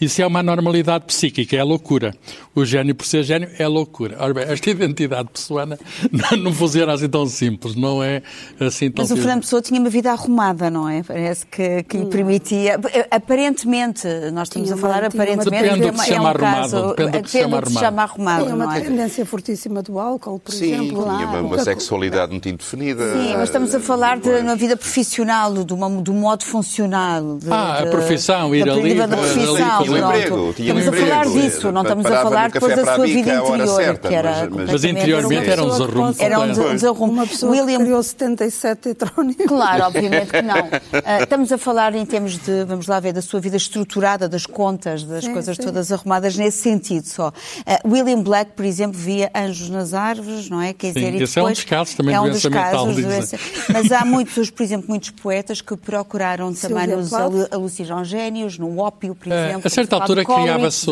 Isso 0.03 0.21
é 0.21 0.27
uma 0.27 0.43
normalidade 0.43 1.05
psíquica, 1.05 1.57
é 1.57 1.63
loucura. 1.63 2.13
O 2.57 2.65
gênio, 2.65 2.93
por 2.93 3.07
ser 3.07 3.23
gênio, 3.23 3.49
é 3.57 3.69
loucura. 3.69 4.17
Ora 4.19 4.35
bem, 4.35 4.45
esta 4.49 4.69
identidade 4.69 5.29
pessoana 5.33 5.79
não 6.43 6.53
funciona 6.53 6.93
assim 6.93 7.09
tão 7.09 7.25
simples, 7.25 7.77
não 7.77 8.03
é 8.03 8.21
assim 8.59 8.91
tão 8.91 9.05
Mas 9.05 9.13
o 9.13 9.17
Fernando 9.17 9.43
Pessoa 9.43 9.63
tinha 9.63 9.79
uma 9.79 9.89
vida 9.89 10.11
arrumada, 10.11 10.69
não 10.69 10.89
é? 10.89 11.05
Parece 11.05 11.47
que, 11.47 11.85
que 11.85 11.99
lhe 11.99 12.05
hum. 12.07 12.09
permitia. 12.09 12.81
Aparentemente, 13.13 14.09
nós 14.33 14.49
estamos 14.49 14.69
tinha 14.69 14.77
a 14.77 14.81
falar 14.81 15.05
aparentemente. 15.05 15.63
Depende 15.63 15.81
do 15.87 15.93
que 15.93 16.01
se 16.01 16.07
chama 16.07 16.19
é 16.19 16.21
um 16.21 16.27
arrumado. 16.27 16.89
Depende 16.89 17.11
do 17.19 17.23
que 17.23 17.31
se 17.31 17.39
chama 17.39 17.57
arrumado. 17.59 17.85
Chama 17.85 18.03
arrumado 18.03 18.45
tem 18.45 18.55
uma 18.55 18.77
é? 18.77 18.81
tendência 18.81 19.25
fortíssima 19.25 19.83
do 19.83 20.01
álcool, 20.01 20.41
por 20.41 20.53
Sim, 20.53 20.73
exemplo. 20.73 21.05
Sim, 21.05 21.17
tinha 21.17 21.29
uma, 21.29 21.41
uma 21.41 21.59
sexualidade 21.61 22.33
muito 22.33 22.49
indefinida. 22.49 23.13
Sim, 23.13 23.35
mas 23.35 23.45
estamos 23.45 23.73
a 23.73 23.79
falar 23.79 24.19
de 24.19 24.29
uma 24.29 24.57
vida 24.57 24.77
profissional, 24.77 25.65
de, 25.65 25.73
uma, 25.73 26.03
de 26.03 26.11
um 26.11 26.15
modo 26.15 26.45
funcional. 26.45 27.39
De, 27.39 27.49
ah, 27.49 27.83
a 27.83 27.87
profissão, 27.87 28.53
ir 28.53 28.69
ali. 28.69 28.95
Da 28.95 29.07
profissão, 29.07 29.83
tinha 29.85 29.92
um 29.93 29.99
emprego. 29.99 30.53
Tinha 30.55 30.75
estamos 30.75 30.87
um 30.87 31.05
a 31.05 31.07
falar 31.07 31.27
disso, 31.27 31.73
não 31.73 31.83
estamos 31.83 32.07
a 32.07 32.23
falar 32.23 32.51
depois 32.51 32.77
da 32.77 32.95
sua 32.95 33.07
vida 33.07 33.35
interior, 33.35 33.77
certa, 33.77 34.09
que 34.09 34.15
era 34.15 34.49
mas, 34.51 34.71
mas 34.71 34.85
interiormente 34.85 35.49
era 35.49 35.65
um 35.65 35.71
desarrumo. 35.71 36.15
Era 36.19 36.41
um 36.41 36.53
desarrumo. 36.53 37.13
Uma 37.13 37.27
pessoa 37.27 37.53
William... 37.53 37.79
que 37.79 37.85
criou 37.85 38.03
77 38.03 38.89
heterónimos. 38.91 39.47
Claro, 39.47 39.85
obviamente 39.85 40.31
que 40.31 40.43
não. 40.43 40.61
Uh, 40.61 41.23
estamos 41.23 41.53
a 41.53 41.59
falar 41.59 41.95
em 41.95 42.05
termos 42.05 42.39
de, 42.39 42.65
vamos 42.65 42.87
lá 42.87 43.01
ver, 43.01 43.13
da 43.13 43.23
sua 43.23 43.41
vida 43.41 43.57
estruturada, 43.57 44.29
das 44.29 44.47
contas, 44.47 45.05
das 45.05 45.25
sim, 45.25 45.33
coisas 45.33 45.57
sim. 45.57 45.63
todas 45.63 45.93
arrumadas 45.93 46.37
nesse 46.37 46.59
sentido 46.59 47.07
só. 47.07 47.29
Uh, 47.29 47.89
William 47.89 48.23
Black, 48.23 48.53
por 48.53 48.65
exemplo, 48.65 48.99
via 48.99 49.31
anjos 49.35 49.69
nas 49.71 49.95
árvores, 49.95 50.49
não 50.49 50.61
é? 50.61 50.73
Quer 50.73 50.93
dizer, 50.93 51.13
sim, 51.13 51.23
esse 51.23 51.39
é 51.39 51.43
um 51.43 51.51
dos 51.51 51.65
casos 51.65 51.95
também 51.95 52.15
é 52.15 52.21
um 52.21 52.31
dos 52.31 52.45
mental. 52.45 52.87
Casos, 52.87 53.03
doença. 53.03 53.39
Mas 53.73 53.93
há 53.93 54.05
muitos, 54.05 54.51
por 54.51 54.63
exemplo, 54.63 54.87
muitos 54.89 55.11
poetas 55.11 55.61
que 55.61 55.77
procuraram 55.77 56.53
também 56.55 56.87
nos 56.89 57.13
alucinogénios, 57.13 58.59
no 58.59 58.79
ópio, 58.79 59.15
por 59.15 59.33
exemplo. 59.33 59.63
A 59.83 59.85
certa 59.85 59.97
altura 59.97 60.25
criava-se. 60.25 60.87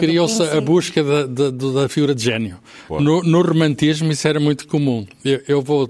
Criou-se 0.00 0.42
a 0.42 0.60
busca 0.60 1.02
da, 1.02 1.26
da, 1.26 1.50
da, 1.50 1.88
figura 1.88 2.14
de 2.14 2.22
gênio. 2.22 2.58
No, 2.88 3.22
no, 3.22 3.42
romantismo 3.42 4.12
isso 4.12 4.26
era 4.26 4.38
muito 4.38 4.66
comum. 4.66 5.06
Eu, 5.24 5.40
eu 5.48 5.62
vou, 5.62 5.88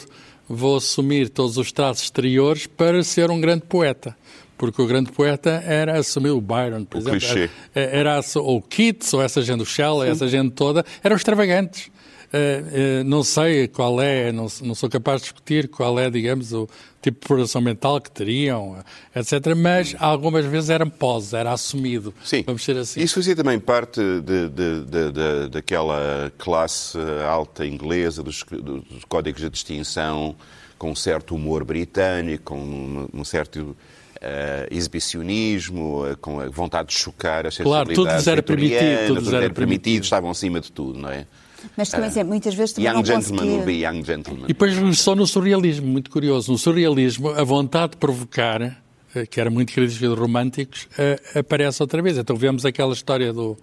vou 0.49 0.77
assumir 0.77 1.29
todos 1.29 1.57
os 1.57 1.71
traços 1.73 2.05
exteriores 2.05 2.67
para 2.67 3.03
ser 3.03 3.31
um 3.31 3.41
grande 3.41 3.65
poeta 3.69 4.17
porque 4.63 4.81
o 4.81 4.87
grande 4.87 5.11
poeta 5.11 5.61
era 5.67 5.99
assumir 5.99 6.31
o 6.31 6.41
Byron, 6.41 6.85
por 6.85 6.99
o 6.99 7.01
exemplo. 7.01 7.19
Clichê. 7.19 7.51
Era, 7.75 7.97
era, 7.97 8.21
ou 8.37 8.59
o 8.59 8.63
Keats, 8.63 9.13
ou 9.13 9.21
essa 9.21 9.43
gente, 9.43 9.61
o 9.61 9.67
Shelley, 9.67 10.09
essa 10.09 10.29
gente 10.29 10.53
toda, 10.53 10.85
eram 11.03 11.17
extravagantes. 11.17 11.91
Uh, 12.33 13.01
uh, 13.03 13.05
não 13.05 13.25
sei 13.25 13.67
qual 13.67 14.01
é, 14.01 14.31
não, 14.31 14.47
não, 14.63 14.75
sou 14.75 14.89
capaz 14.89 15.21
de 15.21 15.25
discutir 15.25 15.69
qual 15.69 15.99
é, 15.99 16.09
digamos, 16.09 16.53
o 16.53 16.69
tipo 17.03 17.21
de 17.21 17.27
formação 17.27 17.61
mental 17.61 18.01
que 18.01 18.11
teriam, 18.11 18.83
etc. 19.15 19.55
Mas 19.57 19.95
algumas 19.99 20.47
vezes 20.47 20.71
era 20.71 20.87
pós, 20.87 21.33
era 21.33 21.53
assumido. 21.53 22.15
Sim. 22.25 22.45
Vamos 22.47 22.62
ser 22.62 22.77
assim. 22.77 23.01
Isso 23.01 23.17
fazia 23.17 23.35
também 23.35 23.59
parte 23.59 24.01
de, 24.01 24.49
de, 24.49 24.85
de, 24.85 25.49
daquela 25.51 26.33
classe 26.38 26.97
alta 27.29 27.67
inglesa, 27.67 28.23
dos, 28.23 28.45
dos, 28.45 29.05
códigos 29.09 29.43
de 29.43 29.51
distinção, 29.51 30.37
com 30.79 30.93
um 30.93 30.95
certo 30.95 31.35
humor 31.35 31.65
britânico, 31.65 32.45
com 32.45 32.59
um, 32.59 33.09
um 33.12 33.25
certo. 33.25 33.77
Uh, 34.23 34.71
exibicionismo, 34.71 36.09
uh, 36.09 36.17
com 36.19 36.38
a 36.38 36.49
vontade 36.49 36.91
de 36.91 36.95
chocar 36.95 37.45
as 37.45 37.57
sensibilidades 37.57 37.97
Claro, 37.97 38.17
tudo 38.21 38.31
era 38.31 38.41
permitido. 38.41 39.15
Tudo 39.17 39.37
era 39.37 39.51
permitido, 39.51 40.05
estavam 40.05 40.31
acima 40.31 40.61
de 40.61 40.71
tudo, 40.71 40.97
não 40.97 41.11
é? 41.11 41.27
Mas 41.77 41.88
também, 41.88 42.11
uh, 42.11 42.25
muitas 42.25 42.55
vezes 42.55 42.75
também 42.75 42.90
young 42.90 42.96
não 42.96 43.05
gentleman 43.05 43.38
conseguia... 43.38 43.57
will 43.57 43.64
be 43.64 43.85
young 43.85 44.05
gentleman. 44.05 44.44
E 44.44 44.48
depois 44.48 44.98
só 44.98 45.14
no 45.14 45.27
surrealismo, 45.27 45.87
muito 45.87 46.11
curioso. 46.11 46.51
No 46.51 46.59
surrealismo, 46.59 47.31
a 47.31 47.44
vontade 47.44 47.92
de 47.92 47.96
provocar, 47.98 48.83
eh, 49.14 49.27
que 49.27 49.40
era 49.40 49.51
muito 49.51 49.68
característica 49.68 50.09
dos 50.09 50.18
românticos, 50.18 50.88
uh, 50.98 51.38
aparece 51.38 51.83
outra 51.83 52.01
vez. 52.03 52.18
Então 52.18 52.37
vemos 52.37 52.64
aquela 52.64 52.92
história 52.92 53.33
do 53.33 53.57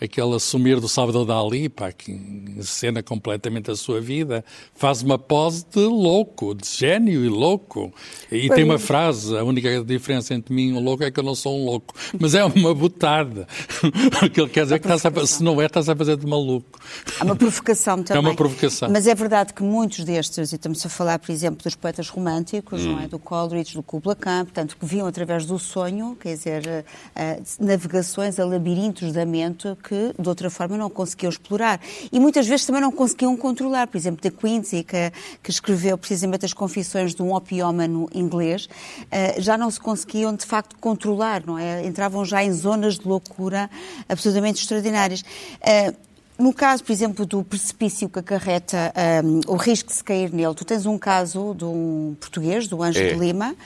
aquele 0.00 0.34
assumir 0.34 0.80
do 0.80 0.88
Salvador 0.88 1.24
Dali, 1.24 1.68
pá, 1.68 1.92
que 1.92 2.12
encena 2.12 3.02
completamente 3.02 3.70
a 3.70 3.76
sua 3.76 4.00
vida, 4.00 4.44
faz 4.74 5.02
uma 5.02 5.18
pose 5.18 5.64
de 5.72 5.80
louco, 5.80 6.54
de 6.54 6.68
gênio 6.68 7.24
e 7.24 7.28
louco. 7.28 7.92
E 8.30 8.48
tem 8.50 8.64
uma 8.64 8.78
frase, 8.78 9.36
a 9.36 9.42
única 9.42 9.82
diferença 9.84 10.34
entre 10.34 10.54
mim 10.54 10.70
e 10.70 10.72
um 10.72 10.80
louco 10.80 11.04
é 11.04 11.10
que 11.10 11.18
eu 11.18 11.24
não 11.24 11.34
sou 11.34 11.58
um 11.58 11.64
louco. 11.64 11.94
Mas 12.18 12.34
é 12.34 12.44
uma 12.44 12.74
botada. 12.74 13.46
o 14.22 14.30
que 14.30 14.40
ele 14.40 14.50
quer 14.50 14.64
dizer 14.64 14.76
é 14.76 14.78
que 14.78 14.88
a, 14.90 15.26
se 15.26 15.42
não 15.42 15.60
é, 15.60 15.66
estás 15.66 15.88
a 15.88 15.96
fazer 15.96 16.16
de 16.16 16.26
maluco. 16.26 16.78
Há 17.18 17.24
uma 17.24 17.36
provocação 17.36 18.02
também. 18.02 18.16
É 18.16 18.18
uma 18.18 18.34
provocação. 18.34 18.88
Mas 18.90 19.06
é 19.06 19.14
verdade 19.14 19.52
que 19.52 19.62
muitos 19.62 20.02
destes, 20.02 20.50
e 20.50 20.54
estamos 20.54 20.84
a 20.86 20.88
falar, 20.88 21.18
por 21.18 21.30
exemplo, 21.30 21.62
dos 21.62 21.74
poetas 21.74 22.08
românticos, 22.08 22.82
hum. 22.82 22.92
não 22.92 23.00
é? 23.00 23.08
do 23.08 23.18
Coleridge, 23.18 23.74
do 23.74 23.82
Kubla 23.82 24.14
Khan, 24.14 24.44
portanto, 24.44 24.76
que 24.76 24.86
viam 24.86 25.06
através 25.06 25.44
do 25.44 25.58
sonho, 25.58 26.16
quer 26.18 26.34
dizer, 26.34 26.62
uh, 26.66 27.64
navegações 27.64 28.40
a 28.40 28.44
labirintos 28.44 29.12
da 29.12 29.26
mente 29.26 29.76
que 29.86 30.14
de 30.18 30.28
outra 30.28 30.50
forma 30.50 30.76
não 30.76 30.90
conseguiam 30.90 31.30
explorar. 31.30 31.80
E 32.10 32.18
muitas 32.18 32.46
vezes 32.46 32.66
também 32.66 32.82
não 32.82 32.90
conseguiam 32.90 33.36
controlar. 33.36 33.86
Por 33.86 33.96
exemplo, 33.96 34.20
de 34.20 34.30
Quincy, 34.30 34.82
que, 34.82 35.12
que 35.42 35.50
escreveu 35.50 35.96
precisamente 35.96 36.44
as 36.44 36.52
confissões 36.52 37.14
de 37.14 37.22
um 37.22 37.32
opiómano 37.32 38.08
inglês, 38.12 38.66
uh, 38.66 39.40
já 39.40 39.56
não 39.56 39.70
se 39.70 39.78
conseguiam 39.78 40.34
de 40.34 40.44
facto 40.44 40.76
controlar, 40.80 41.46
não 41.46 41.56
é? 41.56 41.86
Entravam 41.86 42.24
já 42.24 42.42
em 42.42 42.52
zonas 42.52 42.98
de 42.98 43.06
loucura 43.06 43.70
absolutamente 44.08 44.60
extraordinárias. 44.60 45.20
Uh, 45.20 46.06
no 46.38 46.52
caso, 46.52 46.84
por 46.84 46.92
exemplo, 46.92 47.24
do 47.24 47.42
precipício 47.42 48.10
que 48.10 48.18
acarreta 48.18 48.92
um, 49.24 49.40
o 49.46 49.56
risco 49.56 49.88
de 49.88 49.96
se 49.96 50.04
cair 50.04 50.30
nele, 50.30 50.54
tu 50.54 50.66
tens 50.66 50.84
um 50.84 50.98
caso 50.98 51.54
de 51.54 51.64
um 51.64 52.14
português, 52.20 52.68
do 52.68 52.82
Anjo 52.82 53.00
é. 53.00 53.14
de 53.14 53.18
Lima, 53.18 53.56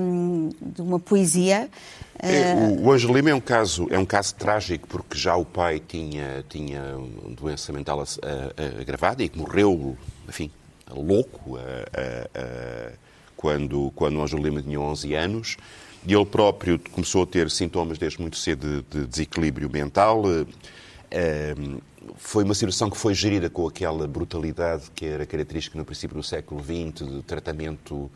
um, 0.00 0.50
de 0.60 0.82
uma 0.82 0.98
poesia 0.98 1.68
é, 2.22 2.54
o 2.78 2.92
Ângelo 2.92 3.14
Lima 3.14 3.30
é 3.30 3.34
um 3.34 3.40
caso 3.40 3.88
é 3.90 3.98
um 3.98 4.04
caso 4.04 4.34
trágico 4.34 4.86
porque 4.86 5.16
já 5.16 5.36
o 5.36 5.44
pai 5.44 5.80
tinha 5.80 6.44
tinha 6.46 6.94
doença 7.30 7.72
mental 7.72 8.04
agravada 8.78 9.22
e 9.22 9.28
que 9.28 9.38
morreu, 9.38 9.96
enfim, 10.28 10.50
louco 10.90 11.58
quando 13.34 13.90
quando 13.94 14.18
o 14.18 14.22
Ângelo 14.22 14.42
Lima 14.42 14.60
tinha 14.60 14.78
11 14.78 15.14
anos 15.14 15.56
e 16.06 16.12
ele 16.12 16.26
próprio 16.26 16.78
começou 16.78 17.22
a 17.22 17.26
ter 17.26 17.50
sintomas 17.50 17.96
desde 17.96 18.20
muito 18.20 18.36
cedo 18.36 18.82
de, 18.82 19.00
de 19.00 19.06
desequilíbrio 19.06 19.70
mental. 19.70 20.24
Foi 22.16 22.44
uma 22.44 22.54
situação 22.54 22.90
que 22.90 22.98
foi 22.98 23.14
gerida 23.14 23.48
com 23.48 23.66
aquela 23.66 24.06
brutalidade 24.06 24.90
que 24.94 25.06
era 25.06 25.24
característica 25.24 25.78
no 25.78 25.86
princípio 25.86 26.16
do 26.16 26.22
século 26.22 26.62
XX, 26.62 27.08
de 27.08 27.22
tratamento 27.22 28.10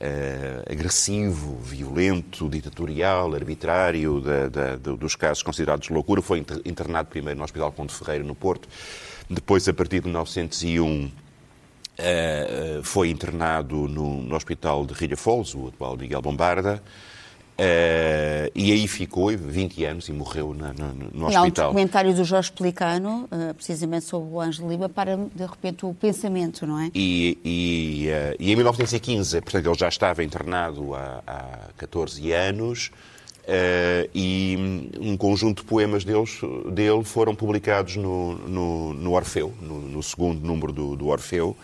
uh, 0.00 0.72
agressivo, 0.72 1.56
violento, 1.62 2.48
ditatorial, 2.48 3.34
arbitrário 3.34 4.20
da, 4.20 4.48
da, 4.48 4.76
dos 4.76 5.14
casos 5.16 5.42
considerados 5.42 5.86
de 5.86 5.92
loucura. 5.92 6.22
Foi 6.22 6.38
internado 6.64 7.08
primeiro 7.08 7.38
no 7.38 7.44
Hospital 7.44 7.72
Conde 7.72 7.92
Ferreira, 7.92 8.24
no 8.24 8.34
Porto, 8.34 8.68
depois, 9.28 9.68
a 9.68 9.74
partir 9.74 10.00
de 10.00 10.06
1901, 10.06 11.04
uh, 11.04 11.10
eh, 11.98 12.80
foi 12.82 13.10
internado 13.10 13.86
no, 13.86 14.22
no, 14.22 14.34
Hospital 14.34 14.86
de 14.86 14.94
Rilha 14.94 15.18
Foz, 15.18 15.54
o 15.54 15.68
atual 15.68 15.98
Miguel 15.98 16.22
Bombarda. 16.22 16.82
Uh, 17.60 18.46
e 18.54 18.70
aí 18.70 18.86
ficou 18.86 19.36
20 19.36 19.84
anos 19.84 20.08
e 20.08 20.12
morreu 20.12 20.54
na, 20.54 20.72
no, 20.72 20.94
no 20.94 21.02
e 21.02 21.36
hospital. 21.36 21.42
há 21.42 21.42
um 21.42 21.50
documentário 21.50 22.14
do 22.14 22.22
Jorge 22.22 22.52
Pelicano, 22.52 23.28
uh, 23.32 23.52
precisamente 23.52 24.04
sobre 24.04 24.32
o 24.32 24.40
Ângelo 24.40 24.70
Lima, 24.70 24.88
para 24.88 25.16
de 25.16 25.44
repente 25.44 25.84
o 25.84 25.92
pensamento, 25.92 26.64
não 26.64 26.78
é? 26.78 26.88
E, 26.94 27.36
e, 27.44 28.08
uh, 28.10 28.36
e 28.38 28.52
em 28.52 28.54
1915, 28.54 29.40
portanto, 29.40 29.66
ele 29.66 29.74
já 29.76 29.88
estava 29.88 30.22
internado 30.22 30.94
há, 30.94 31.20
há 31.26 31.58
14 31.76 32.30
anos. 32.30 32.92
e 34.14 34.90
um 35.00 35.16
conjunto 35.16 35.62
de 35.62 35.68
poemas 35.68 36.04
deles, 36.04 36.38
dele 36.70 37.02
foram 37.02 37.34
publicados 37.34 37.96
no, 37.96 38.34
no, 38.34 38.94
no 38.94 39.12
Orfeu, 39.14 39.52
no, 39.60 39.80
no, 39.80 40.00
segundo 40.00 40.46
número 40.46 40.72
do, 40.72 40.94
do 40.94 41.08
Orfeu. 41.08 41.56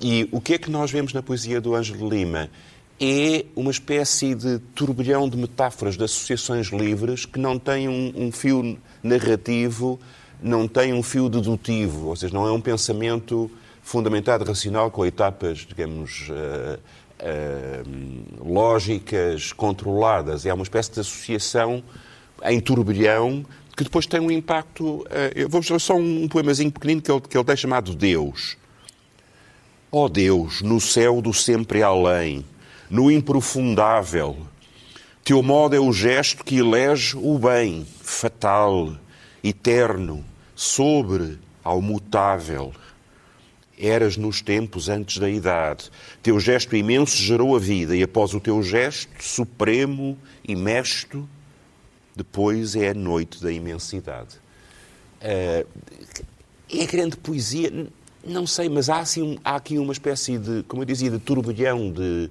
E 0.00 0.28
o 0.32 0.40
que 0.40 0.54
é 0.54 0.58
que 0.58 0.68
nós 0.68 0.90
vemos 0.90 1.12
na 1.12 1.22
poesia 1.22 1.60
do 1.60 1.76
Ângelo 1.76 2.08
Lima? 2.08 2.50
É 3.04 3.44
uma 3.56 3.72
espécie 3.72 4.32
de 4.32 4.60
turbilhão 4.76 5.28
de 5.28 5.36
metáforas, 5.36 5.96
de 5.96 6.04
associações 6.04 6.68
livres, 6.68 7.26
que 7.26 7.36
não 7.36 7.58
tem 7.58 7.88
um, 7.88 8.12
um, 8.14 8.30
fio 8.30 8.78
narrativo, 9.02 9.98
não 10.40 10.68
tem 10.68 10.92
um 10.92 11.02
fio 11.02 11.28
dedutivo, 11.28 12.06
ou 12.06 12.14
seja, 12.14 12.32
não 12.32 12.46
é 12.46 12.52
um 12.52 12.60
pensamento 12.60 13.50
fundamentado 13.82 14.44
racional 14.44 14.88
com 14.88 15.04
etapas, 15.04 15.58
digamos, 15.58 16.28
uh, 16.30 16.78
uh, 17.18 18.52
lógicas, 18.52 19.52
controladas. 19.52 20.46
É 20.46 20.54
uma 20.54 20.62
espécie 20.62 20.92
de 20.92 21.00
associação 21.00 21.82
em 22.44 22.60
turbilhão 22.60 23.44
que 23.76 23.82
depois 23.82 24.06
tem 24.06 24.20
um 24.20 24.30
impacto. 24.30 24.98
Uh, 24.98 25.06
eu 25.34 25.48
vou 25.48 25.58
mostrar 25.58 25.80
só 25.80 25.96
um 25.96 26.28
poemazinho 26.28 26.70
pequenino 26.70 27.02
que 27.02 27.10
ele, 27.10 27.20
que 27.20 27.36
ele 27.36 27.44
tem 27.44 27.56
chamado 27.56 27.96
Deus. 27.96 28.56
Ó 29.90 30.04
oh 30.04 30.08
Deus, 30.08 30.62
no 30.62 30.80
céu 30.80 31.20
do 31.20 31.34
sempre 31.34 31.82
além, 31.82 32.44
no 32.92 33.10
improfundável. 33.10 34.36
Teu 35.24 35.42
modo 35.42 35.74
é 35.74 35.80
o 35.80 35.90
gesto 35.94 36.44
que 36.44 36.58
elege 36.58 37.16
o 37.16 37.38
bem, 37.38 37.86
fatal, 38.02 38.94
eterno, 39.42 40.22
sobre 40.54 41.38
ao 41.64 41.80
mutável. 41.80 42.74
Eras 43.78 44.18
nos 44.18 44.42
tempos 44.42 44.90
antes 44.90 45.16
da 45.16 45.30
idade. 45.30 45.90
Teu 46.22 46.38
gesto 46.38 46.76
imenso 46.76 47.16
gerou 47.16 47.56
a 47.56 47.58
vida, 47.58 47.96
e 47.96 48.02
após 48.02 48.34
o 48.34 48.40
teu 48.40 48.62
gesto 48.62 49.10
supremo 49.24 50.18
e 50.46 50.54
mesto, 50.54 51.26
depois 52.14 52.76
é 52.76 52.90
a 52.90 52.94
noite 52.94 53.42
da 53.42 53.50
imensidade. 53.50 54.36
Uh, 55.22 55.66
é 56.70 56.86
grande 56.86 57.16
poesia, 57.16 57.88
não 58.22 58.46
sei, 58.46 58.68
mas 58.68 58.90
há, 58.90 58.98
assim, 58.98 59.38
há 59.42 59.56
aqui 59.56 59.78
uma 59.78 59.94
espécie 59.94 60.36
de, 60.36 60.62
como 60.64 60.82
eu 60.82 60.86
dizia, 60.86 61.10
de 61.10 61.18
turbilhão 61.18 61.90
de, 61.90 62.30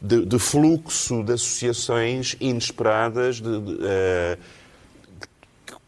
de, 0.00 0.24
de 0.24 0.38
fluxo 0.38 1.22
de 1.22 1.34
associações 1.34 2.36
inesperadas, 2.40 3.36
de, 3.36 3.60
de, 3.60 3.72
uh, 3.74 4.38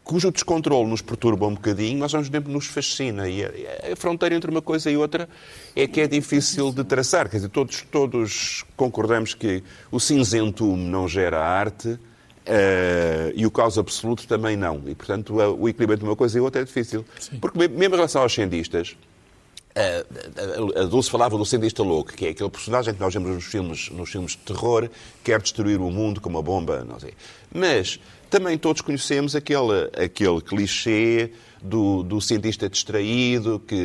cujo 0.05 0.31
descontrole 0.31 0.89
nos 0.89 1.01
perturba 1.01 1.47
um 1.47 1.55
bocadinho, 1.55 2.01
mas 2.01 2.13
ao 2.13 2.21
mesmo 2.21 2.33
tempo 2.33 2.51
nos 2.51 2.67
fascina. 2.67 3.29
E 3.29 3.45
a, 3.45 3.49
a, 3.93 3.97
fronteira 3.97 4.35
entre 4.35 4.51
uma 4.51 4.61
coisa 4.61 4.91
e 4.91 4.97
outra 4.97 5.29
é 5.75 5.87
que 5.87 6.01
é 6.01 6.07
difícil 6.07 6.73
de 6.73 6.85
traçar. 6.85 7.29
Quer 7.29 7.37
dizer, 7.37 7.49
todos, 7.49 7.83
todos 7.91 8.65
concordamos 8.77 9.33
que 9.33 9.63
o 9.91 9.99
cinzentume 9.99 10.85
não 10.85 11.09
gera 11.09 11.41
arte. 11.41 11.99
Uh, 12.43 13.31
e 13.37 13.47
o 13.47 13.53
caos 13.53 13.79
absoluto 13.79 14.27
também 14.27 14.57
não. 14.57 14.83
E, 14.87 14.97
portanto, 14.97 15.33
o 15.33 15.69
equilíbrio 15.69 15.95
entre 15.95 16.05
uma 16.05 16.17
coisa 16.17 16.37
e 16.37 16.41
outra 16.41 16.61
é 16.61 16.65
difícil. 16.65 17.05
Sim. 17.21 17.39
Porque, 17.39 17.57
mesmo 17.57 17.85
em 17.85 17.97
relação 17.97 18.21
aos 18.21 18.35
cientistas, 18.35 18.97
a 19.75 20.85
Dulce 20.85 21.11
falava 21.11 21.37
do 21.39 21.45
cientista 21.45 21.83
louco, 21.83 22.13
que 22.13 22.27
é 22.27 22.31
aquele 22.31 22.51
personagem 22.51 22.93
que 22.93 23.01
nós 23.01 23.13
vemos 23.13 23.31
nos 23.31 23.45
filmes, 23.45 23.91
nos 23.91 24.11
filmes 24.11 24.33
de 24.33 24.39
terror, 24.39 24.89
que 24.89 25.31
quer 25.31 25.41
destruir 25.41 25.81
o 25.81 25.91
mundo 25.91 26.21
com 26.21 26.29
uma 26.29 26.43
bomba, 26.43 26.85
não 26.85 27.01
sei. 27.01 27.15
Mas 27.55 27.99
também 28.29 28.57
todos 28.59 28.81
conhecemos 28.83 29.35
aquele, 29.35 29.91
aquele 29.97 30.41
clichê 30.41 31.31
do, 31.63 32.03
do 32.03 32.21
cientista 32.21 32.69
distraído 32.69 33.61
que 33.61 33.77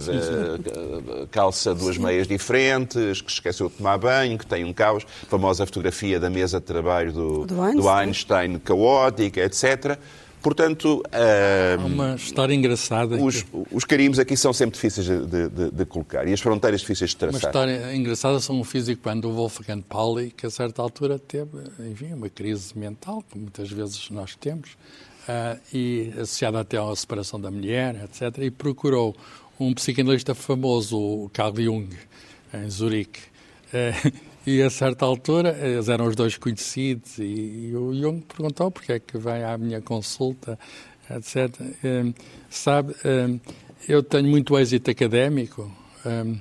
sim. 0.00 0.12
Uh, 0.12 1.26
calça 1.30 1.74
duas 1.74 1.96
sim. 1.96 2.02
meias 2.02 2.28
diferentes, 2.28 3.20
que 3.20 3.30
esqueceu 3.30 3.68
de 3.68 3.74
tomar 3.74 3.98
banho, 3.98 4.38
que 4.38 4.46
tem 4.46 4.64
um 4.64 4.72
caos, 4.72 5.04
a 5.22 5.26
famosa 5.26 5.66
fotografia 5.66 6.20
da 6.20 6.30
mesa 6.30 6.60
de 6.60 6.66
trabalho 6.66 7.12
do, 7.12 7.46
do 7.46 7.60
Einstein, 7.60 7.82
do 7.82 7.88
Einstein 7.88 8.58
caótica, 8.58 9.40
etc. 9.40 9.98
Portanto. 10.46 11.02
Há 11.10 11.84
uma 11.84 12.14
história 12.14 12.54
engraçada. 12.54 13.16
Os, 13.16 13.42
que... 13.42 13.48
os 13.72 13.84
carimbos 13.84 14.20
aqui 14.20 14.36
são 14.36 14.52
sempre 14.52 14.76
difíceis 14.76 15.04
de, 15.04 15.48
de, 15.48 15.70
de, 15.72 15.86
colocar 15.86 16.24
e 16.24 16.32
as 16.32 16.40
fronteiras 16.40 16.82
difíceis 16.82 17.10
de 17.10 17.16
traçar. 17.16 17.40
Uma 17.40 17.48
história 17.48 17.96
engraçada 17.96 18.38
são 18.38 18.60
um 18.60 18.62
físico 18.62 19.02
quando 19.02 19.28
o 19.28 19.32
Wolfgang 19.32 19.82
Pauli, 19.82 20.30
que 20.30 20.46
a 20.46 20.50
certa 20.50 20.80
altura 20.80 21.18
teve, 21.18 21.50
enfim, 21.90 22.12
uma 22.12 22.28
crise 22.28 22.78
mental, 22.78 23.24
que 23.28 23.36
muitas 23.36 23.68
vezes 23.72 24.08
nós 24.10 24.36
temos, 24.36 24.70
uh, 25.28 25.58
e 25.74 26.12
associada 26.14 26.60
até 26.60 26.78
à 26.78 26.94
separação 26.94 27.40
da 27.40 27.50
mulher, 27.50 28.04
etc., 28.04 28.44
e 28.44 28.50
procurou 28.52 29.16
um 29.58 29.74
psicanalista 29.74 30.32
famoso, 30.32 30.96
o 30.96 31.28
Carl 31.32 31.56
Jung, 31.56 31.88
em 32.54 32.70
Zurique. 32.70 33.18
Uh, 33.74 34.12
e 34.46 34.62
a 34.62 34.70
certa 34.70 35.04
altura, 35.04 35.58
eles 35.60 35.88
eram 35.88 36.06
os 36.06 36.14
dois 36.14 36.36
conhecidos, 36.36 37.18
e, 37.18 37.68
e 37.70 37.72
o 37.74 37.92
Jung 37.92 38.20
perguntou 38.20 38.70
porque 38.70 38.92
é 38.92 39.00
que 39.00 39.18
vem 39.18 39.42
à 39.42 39.58
minha 39.58 39.80
consulta, 39.80 40.58
etc. 41.10 41.60
Um, 41.84 42.14
sabe, 42.48 42.94
um, 43.04 43.40
eu 43.88 44.02
tenho 44.02 44.28
muito 44.28 44.56
êxito 44.56 44.90
académico, 44.90 45.70
um, 46.04 46.38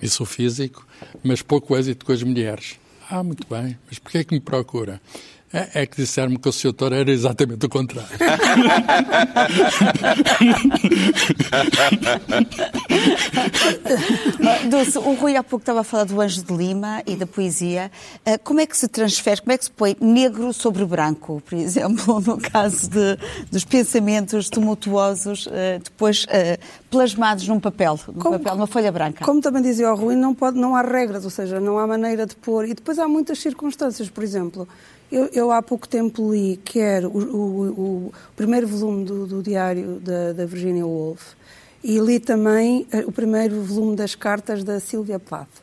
e 0.00 0.08
sou 0.08 0.24
físico, 0.24 0.86
mas 1.22 1.42
pouco 1.42 1.76
êxito 1.76 2.06
com 2.06 2.12
as 2.12 2.22
mulheres. 2.22 2.78
Ah, 3.10 3.22
muito 3.22 3.46
bem, 3.48 3.78
mas 3.86 3.98
porquê 3.98 4.18
é 4.18 4.24
que 4.24 4.34
me 4.34 4.40
procura? 4.40 5.00
É, 5.54 5.82
é 5.82 5.86
que 5.86 5.96
disseram-me 5.96 6.36
que 6.36 6.48
o 6.48 6.52
seu 6.52 6.72
Toro 6.72 6.96
era 6.96 7.08
exatamente 7.08 7.64
o 7.64 7.68
contrário. 7.68 8.10
Dulce, 14.68 14.98
o 14.98 15.14
Rui 15.14 15.36
há 15.36 15.44
pouco 15.44 15.62
estava 15.62 15.82
a 15.82 15.84
falar 15.84 16.02
do 16.04 16.20
Anjo 16.20 16.42
de 16.42 16.52
Lima 16.52 17.04
e 17.06 17.14
da 17.14 17.24
poesia. 17.24 17.88
Uh, 18.26 18.36
como 18.42 18.58
é 18.60 18.66
que 18.66 18.76
se 18.76 18.88
transfere, 18.88 19.42
como 19.42 19.52
é 19.52 19.58
que 19.58 19.66
se 19.66 19.70
põe 19.70 19.96
negro 20.00 20.52
sobre 20.52 20.84
branco, 20.84 21.40
por 21.48 21.56
exemplo, 21.56 22.20
no 22.26 22.36
caso 22.38 22.90
de, 22.90 23.16
dos 23.48 23.64
pensamentos 23.64 24.50
tumultuosos, 24.50 25.46
uh, 25.46 25.78
depois 25.84 26.24
uh, 26.24 26.58
plasmados 26.90 27.46
num 27.46 27.60
papel, 27.60 27.96
num 28.08 28.14
como, 28.14 28.40
papel, 28.40 28.56
numa 28.56 28.66
folha 28.66 28.90
branca? 28.90 29.24
Como 29.24 29.40
também 29.40 29.62
dizia 29.62 29.92
o 29.92 29.94
Rui, 29.94 30.16
não, 30.16 30.34
pode, 30.34 30.58
não 30.58 30.74
há 30.74 30.82
regras, 30.82 31.24
ou 31.24 31.30
seja, 31.30 31.60
não 31.60 31.78
há 31.78 31.86
maneira 31.86 32.26
de 32.26 32.34
pôr. 32.34 32.64
E 32.64 32.74
depois 32.74 32.98
há 32.98 33.06
muitas 33.06 33.38
circunstâncias, 33.38 34.10
por 34.10 34.24
exemplo. 34.24 34.66
Eu, 35.14 35.30
eu, 35.32 35.43
há 35.50 35.62
pouco 35.62 35.88
tempo 35.88 36.32
li, 36.32 36.56
quer 36.64 37.04
o, 37.04 37.10
o, 37.10 38.08
o 38.08 38.12
primeiro 38.36 38.66
volume 38.66 39.04
do, 39.04 39.26
do 39.26 39.42
diário 39.42 40.00
da, 40.00 40.32
da, 40.32 40.46
Virginia 40.46 40.86
Woolf 40.86 41.34
e 41.82 41.98
li 41.98 42.18
também 42.20 42.86
uh, 42.92 43.08
o 43.08 43.12
primeiro 43.12 43.60
volume 43.62 43.96
das 43.96 44.14
cartas 44.14 44.62
da 44.64 44.80
Sylvia 44.80 45.18
Plath. 45.18 45.62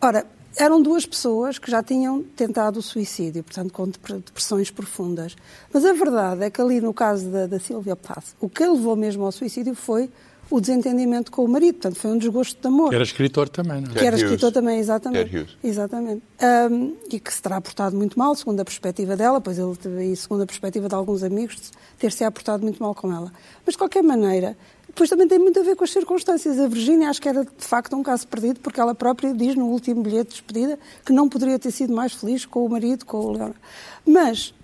Ora, 0.00 0.26
eram 0.56 0.82
duas 0.82 1.06
pessoas 1.06 1.58
que 1.58 1.70
já 1.70 1.82
tinham 1.82 2.22
tentado 2.22 2.80
o 2.80 2.82
suicídio, 2.82 3.44
portanto, 3.44 3.72
com 3.72 3.88
depressões 3.88 4.70
profundas. 4.70 5.36
Mas 5.72 5.84
a 5.84 5.92
verdade 5.92 6.44
é 6.44 6.50
que 6.50 6.60
ali, 6.60 6.80
no 6.80 6.92
caso 6.92 7.28
da, 7.28 7.46
da 7.46 7.96
Plath, 7.96 8.34
o 8.40 8.48
que 8.48 8.66
levou 8.66 8.96
mesmo 8.96 9.24
ao 9.24 9.30
suicídio 9.30 9.74
foi 9.74 10.10
o 10.50 10.60
desentendimento 10.60 11.30
com 11.30 11.44
o 11.44 11.48
marido. 11.48 11.74
Portanto, 11.74 11.96
foi 11.96 12.10
um 12.10 12.18
desgosto 12.18 12.60
de 12.60 12.66
amor. 12.66 12.88
Que 12.90 12.94
era 12.94 13.04
escritor 13.04 13.48
também, 13.48 13.82
não 13.82 13.90
é? 13.90 13.94
Que 13.94 14.06
era 14.06 14.16
escritor 14.16 14.52
também, 14.52 14.78
exatamente. 14.78 15.58
Exatamente. 15.62 16.22
Um, 16.70 16.94
e 17.10 17.20
que 17.20 17.32
se 17.32 17.42
terá 17.42 17.60
portado 17.60 17.96
muito 17.96 18.18
mal, 18.18 18.34
segundo 18.34 18.60
a 18.60 18.64
perspectiva 18.64 19.16
dela, 19.16 19.40
pois 19.40 19.58
ele 19.58 19.76
teve, 19.76 20.16
segundo 20.16 20.42
a 20.42 20.46
perspectiva 20.46 20.88
de 20.88 20.94
alguns 20.94 21.22
amigos, 21.22 21.72
ter-se 21.98 22.24
aportado 22.24 22.62
muito 22.62 22.82
mal 22.82 22.94
com 22.94 23.12
ela. 23.12 23.32
Mas, 23.64 23.74
de 23.74 23.78
qualquer 23.78 24.02
maneira, 24.02 24.56
depois 24.98 25.10
também 25.10 25.28
tem 25.28 25.38
muito 25.38 25.60
a 25.60 25.62
ver 25.62 25.76
com 25.76 25.84
as 25.84 25.92
circunstâncias. 25.92 26.58
A 26.58 26.66
Virgínia 26.66 27.08
acho 27.08 27.20
que 27.20 27.28
era, 27.28 27.44
de 27.44 27.64
facto, 27.64 27.94
um 27.94 28.02
caso 28.02 28.26
perdido, 28.26 28.58
porque 28.60 28.80
ela 28.80 28.94
própria 28.94 29.32
diz 29.32 29.54
no 29.54 29.66
último 29.66 30.02
bilhete 30.02 30.30
de 30.30 30.36
despedida 30.36 30.78
que 31.04 31.12
não 31.12 31.28
poderia 31.28 31.58
ter 31.58 31.70
sido 31.70 31.94
mais 31.94 32.12
feliz 32.14 32.44
com 32.44 32.64
o 32.64 32.68
marido, 32.68 33.04
com 33.04 33.18
o 33.18 33.30
Leonardo. 33.30 33.56
Mas 34.04 34.54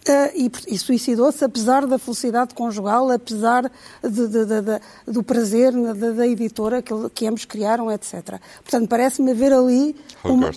Uh, 0.00 0.32
e, 0.34 0.50
e 0.66 0.78
suicidou-se 0.78 1.44
apesar 1.44 1.86
da 1.86 1.98
felicidade 1.98 2.54
conjugal, 2.54 3.10
apesar 3.10 3.70
de, 4.02 4.28
de, 4.28 4.46
de, 4.46 4.80
do 5.06 5.22
prazer 5.22 5.72
da, 5.72 6.12
da 6.12 6.26
editora 6.26 6.80
que, 6.80 6.94
que, 7.14 7.26
ambos 7.26 7.44
criaram, 7.44 7.92
etc. 7.92 8.40
Portanto, 8.62 8.88
parece-me 8.88 9.32
haver 9.32 9.52
ali 9.52 9.94
uma, 10.24 10.50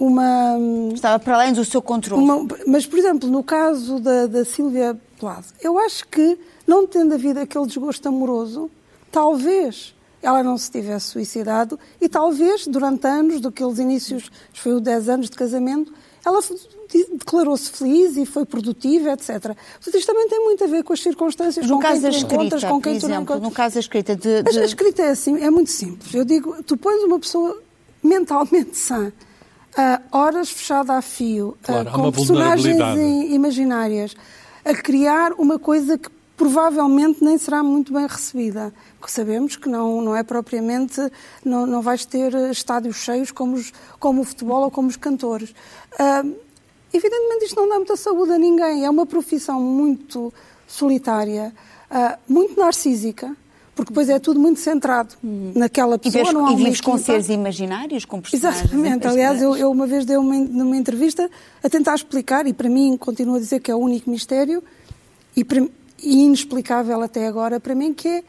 uma, 0.00 0.92
Estava 0.92 1.20
para 1.20 1.36
além 1.36 1.52
do 1.52 1.64
seu 1.64 1.80
controle. 1.80 2.20
Uma, 2.20 2.44
mas, 2.66 2.84
por 2.84 2.98
exemplo, 2.98 3.30
no 3.30 3.44
caso 3.44 4.00
da, 4.00 4.26
da 4.26 4.44
Sílvia 4.44 4.98
Plaza, 5.20 5.54
eu 5.62 5.78
acho 5.78 6.08
que, 6.08 6.36
não 6.66 6.84
tendo 6.84 7.14
havido 7.14 7.38
aquele 7.38 7.66
desgosto 7.66 8.08
amoroso, 8.08 8.68
talvez 9.12 9.94
ela 10.22 10.42
não 10.42 10.58
se 10.58 10.70
tivesse 10.70 11.06
suicidado 11.06 11.78
e 12.00 12.08
talvez, 12.08 12.66
durante 12.66 13.06
anos, 13.06 13.40
daqueles 13.40 13.78
inícios, 13.78 14.30
foi 14.52 14.72
os 14.72 14.82
10 14.82 15.08
anos 15.08 15.30
de 15.30 15.36
casamento, 15.36 15.92
ela 16.24 16.40
declarou-se 17.12 17.70
feliz 17.70 18.16
e 18.16 18.26
foi 18.26 18.44
produtiva, 18.44 19.12
etc. 19.12 19.28
Portanto, 19.40 19.94
isto 19.94 20.06
também 20.06 20.28
tem 20.28 20.44
muito 20.44 20.64
a 20.64 20.66
ver 20.66 20.84
com 20.84 20.92
as 20.92 21.00
circunstâncias, 21.00 21.66
no 21.66 21.76
com 21.76 21.82
caso 21.82 22.00
quem 22.00 22.10
tu 22.10 22.16
escrita, 22.16 22.34
encontras, 22.34 22.64
com 22.64 22.80
quem 22.80 22.92
exemplo, 22.92 23.08
tu 23.08 23.14
não 23.14 23.22
encontras. 23.22 23.42
No 23.42 23.50
caso 23.50 23.74
da 23.74 23.80
escrita 23.80 24.16
de, 24.16 24.42
de... 24.42 24.58
A 24.58 24.64
escrita 24.64 25.02
é 25.02 25.10
assim, 25.10 25.42
é 25.42 25.50
muito 25.50 25.70
simples. 25.70 26.14
Eu 26.14 26.24
digo, 26.24 26.62
tu 26.62 26.76
pões 26.76 27.02
uma 27.02 27.18
pessoa 27.18 27.60
mentalmente 28.02 28.76
sã, 28.78 29.08
uh, 29.08 30.16
horas 30.16 30.50
fechada 30.50 30.94
a 30.94 31.02
fio, 31.02 31.56
claro, 31.62 31.88
uh, 31.88 31.92
com 31.92 32.12
personagens 32.12 32.76
imaginárias, 33.30 34.14
a 34.64 34.74
criar 34.74 35.32
uma 35.32 35.58
coisa 35.58 35.96
que 35.96 36.10
provavelmente 36.40 37.22
nem 37.22 37.36
será 37.36 37.62
muito 37.62 37.92
bem 37.92 38.06
recebida. 38.06 38.72
Porque 38.98 39.12
sabemos 39.12 39.56
que 39.56 39.68
não, 39.68 40.00
não 40.00 40.16
é 40.16 40.22
propriamente, 40.22 40.98
não, 41.44 41.66
não 41.66 41.82
vais 41.82 42.06
ter 42.06 42.32
estádios 42.50 42.96
cheios 42.96 43.30
como, 43.30 43.56
os, 43.56 43.70
como 43.98 44.22
o 44.22 44.24
futebol 44.24 44.62
ou 44.62 44.70
como 44.70 44.88
os 44.88 44.96
cantores. 44.96 45.50
Uh, 45.50 46.34
evidentemente 46.94 47.44
isto 47.44 47.56
não 47.60 47.68
dá 47.68 47.74
muita 47.74 47.94
saúde 47.94 48.32
a 48.32 48.38
ninguém. 48.38 48.86
É 48.86 48.88
uma 48.88 49.04
profissão 49.04 49.60
muito 49.60 50.32
solitária, 50.66 51.52
uh, 51.90 52.18
muito 52.26 52.58
narcísica, 52.58 53.36
porque 53.74 53.90
depois 53.92 54.08
é 54.08 54.18
tudo 54.18 54.40
muito 54.40 54.60
centrado 54.60 55.16
hum. 55.22 55.52
naquela 55.54 55.98
pessoa. 55.98 56.22
E, 56.22 56.24
vês, 56.24 56.32
não 56.32 56.46
há 56.46 56.52
e 56.52 56.56
vives 56.56 56.80
com 56.80 56.96
seres 56.96 57.28
imaginários, 57.28 58.06
com 58.06 58.18
personagens. 58.18 58.64
Exatamente. 58.64 59.06
Aliás, 59.06 59.42
eu, 59.42 59.54
eu, 59.58 59.70
uma 59.70 59.86
vez 59.86 60.06
dei 60.06 60.16
uma, 60.16 60.34
numa 60.36 60.76
entrevista 60.78 61.30
a 61.62 61.68
tentar 61.68 61.96
explicar, 61.96 62.46
e 62.46 62.54
para 62.54 62.70
mim 62.70 62.96
continuo 62.96 63.34
a 63.34 63.38
dizer 63.38 63.60
que 63.60 63.70
é 63.70 63.74
o 63.74 63.78
único 63.78 64.08
mistério, 64.08 64.64
e 65.36 65.44
para, 65.44 65.68
e 66.02 66.24
inexplicável 66.24 67.00
até 67.02 67.26
agora 67.26 67.60
para 67.60 67.74
mim, 67.74 67.92
que 67.92 68.08
é, 68.08 68.24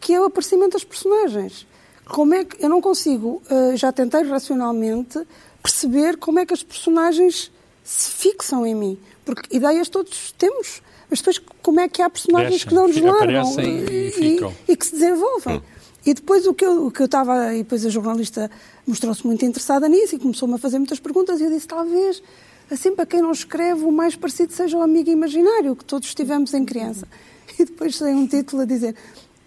que 0.00 0.14
é 0.14 0.20
o 0.20 0.24
aparecimento 0.24 0.72
das 0.72 0.84
personagens. 0.84 1.66
Como 2.06 2.34
é 2.34 2.44
que 2.44 2.64
eu 2.64 2.68
não 2.68 2.80
consigo, 2.80 3.42
uh, 3.50 3.76
já 3.76 3.92
tentei 3.92 4.22
racionalmente 4.22 5.20
perceber 5.62 6.16
como 6.16 6.38
é 6.38 6.46
que 6.46 6.54
as 6.54 6.62
personagens 6.62 7.50
se 7.84 8.10
fixam 8.10 8.66
em 8.66 8.74
mim, 8.74 8.98
porque 9.24 9.56
ideias 9.56 9.88
todos 9.88 10.32
temos, 10.32 10.82
mas 11.10 11.20
depois 11.20 11.40
como 11.62 11.80
é 11.80 11.88
que 11.88 12.02
há 12.02 12.08
personagens 12.08 12.64
que 12.64 12.74
não 12.74 12.88
nos 12.88 12.96
largam 12.98 13.60
e, 13.60 14.12
e, 14.18 14.72
e, 14.72 14.76
que 14.76 14.86
se 14.86 14.92
desenvolvem. 14.92 15.58
Hum. 15.58 15.62
E 16.04 16.14
depois 16.14 16.46
o 16.46 16.54
que 16.54 16.64
eu, 16.64 16.86
o 16.86 16.90
que 16.90 17.00
eu 17.00 17.06
estava, 17.06 17.54
e 17.54 17.58
depois 17.58 17.84
a 17.84 17.90
jornalista 17.90 18.50
mostrou-se 18.86 19.26
muito 19.26 19.44
interessada 19.44 19.88
nisso 19.88 20.14
e 20.16 20.18
começou-me 20.18 20.54
a 20.54 20.58
fazer 20.58 20.78
muitas 20.78 21.00
perguntas 21.00 21.40
e 21.40 21.44
eu 21.44 21.50
disse, 21.50 21.66
talvez 21.66 22.22
assim 22.70 22.94
para 22.94 23.06
quem 23.06 23.20
não 23.20 23.32
escreve, 23.32 23.84
o 23.84 23.92
mais 23.92 24.16
parecido 24.16 24.52
seja 24.52 24.76
o 24.76 24.82
amigo 24.82 25.10
imaginário 25.10 25.76
que 25.76 25.84
todos 25.84 26.14
tivemos 26.14 26.54
em 26.54 26.64
criança. 26.64 27.06
E 27.58 27.64
depois 27.64 27.98
tem 27.98 28.14
um 28.14 28.24
título 28.24 28.62
a 28.62 28.64
dizer 28.64 28.94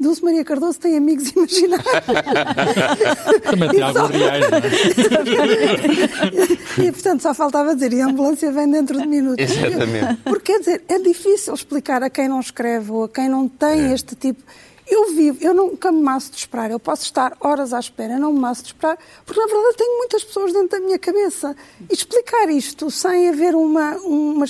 Dulce 0.02 0.24
Maria 0.24 0.44
Cardoso 0.44 0.80
tem 0.80 0.98
amigos 0.98 1.30
imaginários. 1.32 1.86
Também 3.44 3.70
tem 3.70 3.84
alguns 3.84 4.10
reais, 4.10 4.50
não 4.50 4.58
é? 4.58 4.62
E, 6.88 6.92
portanto, 6.92 7.22
só 7.22 7.36
faltava 7.36 7.76
dizer, 7.76 7.94
e 7.94 8.02
a 8.02 8.08
ambulância 8.08 8.52
vem 8.52 8.68
dentro 8.70 9.00
de 9.00 9.08
minutos. 9.08 9.46
Exatamente. 9.46 10.22
Porque, 10.24 10.54
quer 10.54 10.60
dizer, 10.60 10.84
é 10.88 10.98
difícil 10.98 11.54
explicar 11.54 12.02
a 12.02 12.10
quem 12.10 12.28
não 12.28 12.40
escreve 12.40 12.92
ou 12.92 13.04
a 13.04 13.10
quem 13.10 13.30
não 13.30 13.48
tem 13.48 13.92
é. 13.92 13.94
este 13.94 14.16
tipo... 14.16 14.42
Eu 14.92 15.08
vivo, 15.16 15.38
eu 15.40 15.54
nunca 15.54 15.90
me 15.90 16.02
maço 16.02 16.32
de 16.32 16.38
esperar. 16.40 16.70
Eu 16.70 16.78
posso 16.78 17.04
estar 17.04 17.38
horas 17.40 17.74
à 17.74 17.80
espera, 17.80 18.20
não 18.20 18.34
me 18.34 18.40
maço 18.42 18.62
de 18.62 18.68
esperar, 18.68 18.98
porque 19.26 19.40
na 19.40 19.48
verdade 19.48 19.78
tenho 19.78 19.98
muitas 19.98 20.22
pessoas 20.22 20.52
dentro 20.52 20.78
da 20.78 20.86
minha 20.86 21.00
cabeça. 21.00 21.56
E 21.90 21.94
explicar 21.94 22.50
isto 22.50 22.92
sem 22.92 23.30
haver 23.30 23.56
uma, 23.56 23.96
uma. 24.00 24.46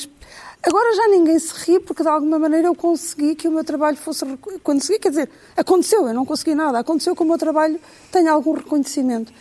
Agora 0.63 0.95
já 0.95 1.07
ninguém 1.09 1.37
se 1.37 1.53
ri, 1.53 1.79
porque 1.79 2.01
de 2.01 2.09
alguma 2.09 2.39
maneira 2.39 2.67
eu 2.69 2.73
consegui 2.73 3.35
que 3.35 3.47
o 3.47 3.51
meu 3.51 3.63
trabalho 3.63 3.97
fosse. 3.97 4.25
Consegui, 4.63 4.97
quer 4.97 5.09
dizer, 5.09 5.29
aconteceu, 5.55 6.07
eu 6.07 6.13
não 6.13 6.25
consegui 6.25 6.55
nada. 6.55 6.79
Aconteceu 6.79 7.15
que 7.15 7.21
o 7.21 7.25
meu 7.25 7.37
trabalho 7.37 7.79
tenha 8.11 8.31
algum 8.31 8.53
reconhecimento. 8.53 9.31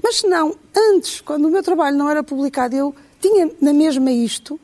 Mas 0.00 0.18
se 0.18 0.28
não, 0.28 0.54
antes, 0.92 1.20
quando 1.20 1.46
o 1.46 1.50
meu 1.50 1.64
trabalho 1.64 1.96
não 1.96 2.08
era 2.08 2.22
publicado, 2.22 2.76
eu 2.76 2.94
tinha 3.20 3.50
na 3.60 3.72
mesma 3.72 4.12
isto, 4.12 4.60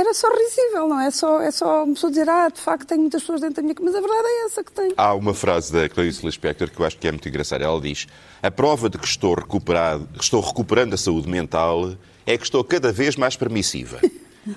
era 0.00 0.12
só 0.14 0.28
risível, 0.30 0.88
não 0.88 1.00
é? 1.00 1.10
Só, 1.10 1.40
é 1.40 1.50
só 1.50 1.84
uma 1.84 1.94
pessoa 1.94 2.10
dizer, 2.10 2.28
ah, 2.28 2.48
de 2.48 2.60
facto 2.60 2.86
tenho 2.86 3.00
muitas 3.00 3.22
pessoas 3.22 3.40
dentro 3.40 3.56
da 3.56 3.62
minha... 3.62 3.74
Mas 3.80 3.94
a 3.94 4.00
verdade 4.00 4.26
é 4.26 4.44
essa 4.44 4.64
que 4.64 4.72
tem. 4.72 4.92
Há 4.96 5.14
uma 5.14 5.32
frase 5.32 5.72
da 5.72 5.88
Clarice 5.88 6.24
Lispector 6.24 6.70
que 6.70 6.80
eu 6.80 6.86
acho 6.86 6.98
que 6.98 7.08
é 7.08 7.12
muito 7.12 7.28
engraçada. 7.28 7.64
Ela 7.64 7.80
diz, 7.80 8.06
a 8.42 8.50
prova 8.50 8.88
de 8.90 8.98
que 8.98 9.06
estou, 9.06 9.34
recuperado, 9.34 10.08
estou 10.20 10.40
recuperando 10.40 10.94
a 10.94 10.96
saúde 10.96 11.28
mental 11.28 11.94
é 12.26 12.36
que 12.36 12.44
estou 12.44 12.62
cada 12.62 12.92
vez 12.92 13.16
mais 13.16 13.36
permissiva. 13.36 14.00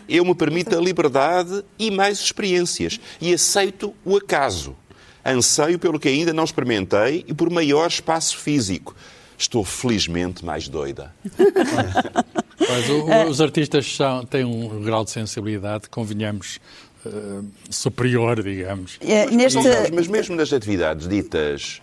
Eu 0.07 0.23
me 0.23 0.35
permito 0.35 0.77
a 0.77 0.81
liberdade 0.81 1.63
e 1.77 1.89
mais 1.89 2.19
experiências. 2.19 2.99
E 3.19 3.33
aceito 3.33 3.95
o 4.05 4.17
acaso. 4.17 4.75
Anseio 5.25 5.79
pelo 5.79 5.99
que 5.99 6.07
ainda 6.07 6.33
não 6.33 6.43
experimentei 6.43 7.25
e 7.27 7.33
por 7.33 7.49
maior 7.49 7.87
espaço 7.87 8.37
físico. 8.37 8.95
Estou 9.39 9.63
felizmente 9.63 10.43
mais 10.43 10.67
doida. 10.67 11.15
Mas 12.59 12.89
o, 12.89 13.29
os 13.29 13.39
artistas 13.39 13.95
são, 13.95 14.25
têm 14.25 14.43
um 14.43 14.83
grau 14.83 15.05
de 15.05 15.11
sensibilidade, 15.11 15.87
convenhamos, 15.89 16.59
uh, 17.05 17.45
superior, 17.69 18.43
digamos. 18.43 18.99
É, 19.01 19.27
neste... 19.27 19.57
mas, 19.57 19.89
mas, 19.91 20.07
mesmo 20.07 20.35
nas 20.35 20.51
atividades 20.51 21.07
ditas 21.07 21.81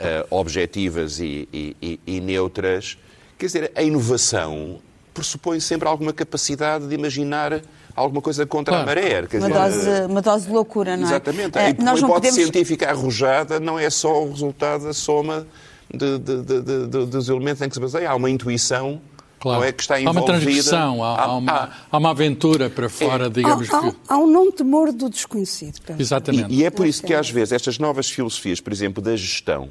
uh, 0.00 0.26
objetivas 0.34 1.20
e, 1.20 1.46
e, 1.52 2.00
e, 2.06 2.20
neutras, 2.20 2.96
quer 3.38 3.46
dizer, 3.46 3.72
a 3.76 3.82
inovação 3.82 4.80
pressupõe 5.12 5.60
sempre 5.60 5.86
alguma 5.86 6.12
capacidade 6.12 6.88
de 6.88 6.94
imaginar 6.94 7.60
alguma 7.94 8.20
coisa 8.20 8.44
contra 8.46 8.74
claro. 8.74 8.90
a 8.90 8.94
maré. 8.94 9.26
Quer 9.26 9.38
uma, 9.38 9.68
dizer, 9.68 9.84
dose, 9.84 10.06
uma 10.10 10.22
dose 10.22 10.46
de 10.46 10.52
loucura, 10.52 10.96
não 10.96 11.04
é? 11.04 11.06
Exatamente. 11.06 11.58
É, 11.58 11.66
a 11.66 11.70
hipótese 11.70 12.06
podemos... 12.06 12.34
científica 12.34 12.88
arrojada 12.88 13.60
não 13.60 13.78
é 13.78 13.88
só 13.90 14.24
o 14.24 14.30
resultado 14.30 14.84
da 14.84 14.92
soma 14.92 15.46
de, 15.96 16.18
de, 16.18 16.42
de, 16.42 17.06
dos 17.06 17.28
elementos 17.28 17.62
em 17.62 17.68
que 17.68 17.74
se 17.74 17.80
baseia. 17.80 18.10
Há 18.10 18.14
uma 18.14 18.30
intuição 18.30 19.00
Claro. 19.44 19.60
Não 19.60 19.66
é 19.66 19.72
que 19.72 19.82
está 19.82 20.00
envolvida... 20.00 20.20
Há 20.20 20.22
uma 20.22 20.26
transgressão, 20.26 21.04
há, 21.04 21.20
há, 21.20 21.36
uma, 21.36 21.70
há 21.92 21.98
uma, 21.98 22.10
aventura 22.12 22.70
para 22.70 22.88
fora, 22.88 23.26
é. 23.26 23.28
digamos 23.28 23.68
há, 23.74 23.78
que... 23.78 23.96
Há 24.08 24.16
um 24.16 24.26
não 24.26 24.50
temor 24.50 24.90
do 24.90 25.10
desconhecido. 25.10 25.80
Exatamente. 25.98 26.50
E, 26.50 26.60
e, 26.60 26.64
é 26.64 26.70
por 26.70 26.86
isso 26.86 27.02
que 27.02 27.12
às 27.12 27.28
vezes 27.28 27.52
estas 27.52 27.78
novas 27.78 28.08
filosofias, 28.08 28.58
por 28.58 28.72
exemplo, 28.72 29.02
da 29.02 29.14
gestão, 29.14 29.68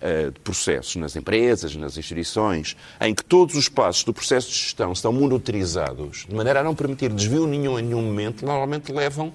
uh, 0.00 0.30
de 0.30 0.38
processos 0.38 0.94
nas 0.94 1.16
empresas, 1.16 1.74
nas 1.74 1.96
instituições, 1.96 2.76
em 3.00 3.12
que 3.12 3.24
todos 3.24 3.56
os 3.56 3.68
passos 3.68 4.04
do 4.04 4.12
processo 4.12 4.48
de 4.48 4.54
gestão 4.54 4.92
estão 4.92 5.12
monitorizados, 5.12 6.26
de 6.28 6.34
maneira 6.36 6.60
a 6.60 6.62
não 6.62 6.76
permitir 6.76 7.12
desvio 7.12 7.48
nenhum 7.48 7.80
em 7.80 7.82
nenhum 7.82 8.02
momento, 8.02 8.46
normalmente 8.46 8.92
levam 8.92 9.32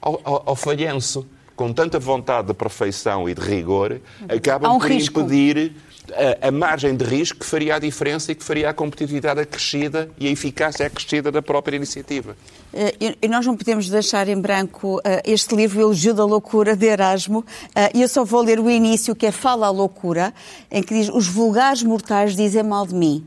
ao, 0.00 0.18
ao, 0.24 0.42
ao 0.46 0.56
falhanço. 0.56 1.26
Com 1.58 1.72
tanta 1.72 1.98
vontade 1.98 2.46
de 2.46 2.54
perfeição 2.54 3.28
e 3.28 3.34
de 3.34 3.40
rigor, 3.40 4.00
acabam 4.28 4.76
um 4.76 4.78
por 4.78 4.88
risco. 4.88 5.18
impedir 5.18 5.74
a, 6.40 6.46
a, 6.46 6.50
margem 6.52 6.94
de 6.94 7.04
risco 7.04 7.40
que 7.40 7.44
faria 7.44 7.74
a 7.74 7.78
diferença 7.80 8.30
e 8.30 8.36
que 8.36 8.44
faria 8.44 8.70
a 8.70 8.72
competitividade 8.72 9.40
acrescida 9.40 10.08
e 10.20 10.28
a 10.28 10.30
eficácia 10.30 10.86
acrescida 10.86 11.32
da 11.32 11.42
própria 11.42 11.74
iniciativa. 11.74 12.36
Uh, 12.72 13.16
e 13.20 13.26
nós 13.26 13.44
não 13.44 13.56
podemos 13.56 13.88
deixar 13.88 14.28
em 14.28 14.40
branco 14.40 14.98
uh, 14.98 15.02
este 15.24 15.56
livro, 15.56 15.80
Elogio 15.80 16.14
da 16.14 16.24
Loucura, 16.24 16.76
de 16.76 16.86
Erasmo, 16.86 17.40
uh, 17.40 17.44
e 17.92 18.02
eu 18.02 18.08
só 18.08 18.24
vou 18.24 18.40
ler 18.40 18.60
o 18.60 18.70
início, 18.70 19.16
que 19.16 19.26
é 19.26 19.32
Fala 19.32 19.66
a 19.66 19.70
Loucura, 19.70 20.32
em 20.70 20.80
que 20.80 20.94
diz: 20.94 21.08
Os 21.08 21.26
vulgares 21.26 21.82
mortais 21.82 22.36
dizem 22.36 22.62
mal 22.62 22.86
de 22.86 22.94
mim, 22.94 23.26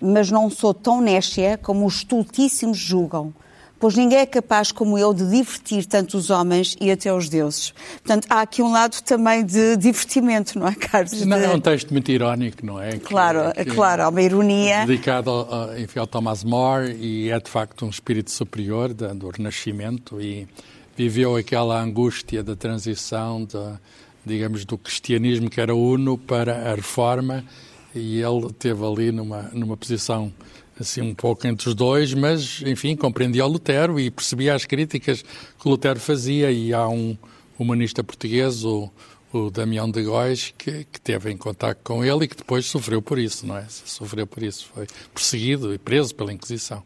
mas 0.00 0.30
não 0.30 0.48
sou 0.48 0.72
tão 0.72 1.00
néscia 1.00 1.58
como 1.60 1.84
os 1.84 1.96
estultíssimos 1.96 2.78
julgam 2.78 3.34
pois 3.78 3.94
ninguém 3.94 4.18
é 4.18 4.26
capaz 4.26 4.72
como 4.72 4.98
eu 4.98 5.14
de 5.14 5.28
divertir 5.28 5.86
tanto 5.86 6.16
os 6.16 6.30
homens 6.30 6.76
e 6.80 6.90
até 6.90 7.12
os 7.12 7.28
deuses. 7.28 7.72
Portanto, 8.02 8.26
há 8.30 8.40
aqui 8.40 8.62
um 8.62 8.70
lado 8.70 9.00
também 9.02 9.44
de 9.44 9.76
divertimento, 9.76 10.58
não 10.58 10.68
é, 10.68 10.74
Carlos? 10.74 11.24
Não, 11.24 11.38
de... 11.38 11.44
é 11.44 11.50
um 11.50 11.60
texto 11.60 11.90
muito 11.90 12.10
irónico, 12.10 12.64
não 12.64 12.80
é? 12.80 12.98
Claro, 12.98 13.52
que, 13.54 13.64
que, 13.64 13.70
claro, 13.70 14.02
há 14.02 14.08
uma 14.08 14.22
ironia. 14.22 14.84
Dedicado 14.86 15.30
ao, 15.30 15.78
enfim, 15.78 15.98
ao 15.98 16.06
Thomas 16.06 16.44
More 16.44 16.92
e 16.92 17.30
é 17.30 17.38
de 17.38 17.50
facto 17.50 17.84
um 17.84 17.90
espírito 17.90 18.30
superior 18.30 18.92
do, 18.92 19.14
do 19.14 19.30
Renascimento 19.30 20.20
e 20.20 20.48
viveu 20.96 21.36
aquela 21.36 21.80
angústia 21.80 22.42
da 22.42 22.56
transição, 22.56 23.44
de, 23.44 23.78
digamos, 24.26 24.64
do 24.64 24.76
cristianismo 24.76 25.48
que 25.48 25.60
era 25.60 25.74
uno 25.74 26.18
para 26.18 26.70
a 26.70 26.74
reforma 26.74 27.44
e 27.94 28.20
ele 28.20 28.52
teve 28.52 28.84
ali 28.84 29.12
numa, 29.12 29.42
numa 29.52 29.76
posição 29.76 30.32
assim 30.80 31.00
um 31.00 31.14
pouco 31.14 31.46
entre 31.46 31.68
os 31.68 31.74
dois, 31.74 32.14
mas 32.14 32.62
enfim, 32.64 32.94
compreendia 32.96 33.44
o 33.44 33.48
Lutero 33.48 33.98
e 33.98 34.10
percebia 34.10 34.54
as 34.54 34.64
críticas 34.64 35.22
que 35.22 35.66
o 35.66 35.70
Lutero 35.70 35.98
fazia 35.98 36.50
e 36.50 36.72
há 36.72 36.88
um 36.88 37.16
humanista 37.58 38.04
português, 38.04 38.64
o, 38.64 38.90
o 39.32 39.50
Damião 39.50 39.90
de 39.90 40.02
Góis, 40.02 40.54
que, 40.56 40.84
que 40.84 41.00
teve 41.00 41.30
em 41.30 41.36
contato 41.36 41.78
com 41.82 42.04
ele 42.04 42.24
e 42.24 42.28
que 42.28 42.36
depois 42.36 42.66
sofreu 42.66 43.02
por 43.02 43.18
isso, 43.18 43.46
não 43.46 43.56
é? 43.56 43.66
Sofreu 43.68 44.26
por 44.26 44.42
isso, 44.42 44.68
foi 44.74 44.86
perseguido 45.12 45.74
e 45.74 45.78
preso 45.78 46.14
pela 46.14 46.32
Inquisição. 46.32 46.82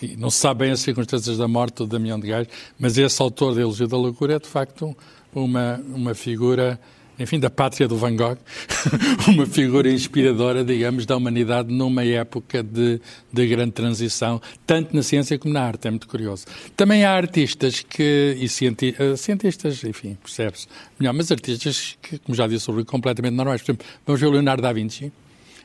E 0.00 0.16
não 0.16 0.30
se 0.30 0.38
sabe 0.38 0.60
bem 0.60 0.72
as 0.72 0.80
circunstâncias 0.80 1.38
da 1.38 1.46
morte 1.46 1.76
do 1.76 1.86
Damião 1.86 2.18
de 2.18 2.28
Góis, 2.28 2.48
mas 2.78 2.96
esse 2.98 3.20
autor 3.20 3.54
da 3.54 3.60
Elogio 3.60 3.86
da 3.86 3.96
Loucura 3.96 4.34
é 4.34 4.38
de 4.38 4.48
facto 4.48 4.96
uma, 5.34 5.80
uma 5.94 6.14
figura 6.14 6.78
enfim, 7.18 7.38
da 7.38 7.50
pátria 7.50 7.86
do 7.86 7.96
Van 7.96 8.16
Gogh, 8.16 8.38
uma 9.28 9.46
figura 9.46 9.90
inspiradora, 9.90 10.64
digamos, 10.64 11.06
da 11.06 11.16
humanidade 11.16 11.72
numa 11.72 12.04
época 12.04 12.62
de, 12.62 13.00
de 13.32 13.46
grande 13.46 13.72
transição, 13.72 14.40
tanto 14.66 14.94
na 14.94 15.02
ciência 15.02 15.38
como 15.38 15.54
na 15.54 15.62
arte, 15.62 15.88
é 15.88 15.90
muito 15.90 16.08
curioso. 16.08 16.46
Também 16.76 17.04
há 17.04 17.12
artistas 17.12 17.80
que, 17.80 18.36
e 18.40 18.48
cienti, 18.48 18.94
uh, 18.98 19.16
cientistas, 19.16 19.84
enfim, 19.84 20.16
percebe-se 20.22 20.66
melhor, 20.98 21.12
mas 21.12 21.30
artistas 21.30 21.96
que, 22.02 22.18
como 22.18 22.34
já 22.34 22.46
disse, 22.46 22.64
são 22.64 22.84
completamente 22.84 23.34
normais. 23.34 23.62
Por 23.62 23.72
exemplo, 23.72 23.86
vamos 24.06 24.20
ver 24.20 24.26
o 24.26 24.30
Leonardo 24.30 24.62
da 24.62 24.72
Vinci, 24.72 25.12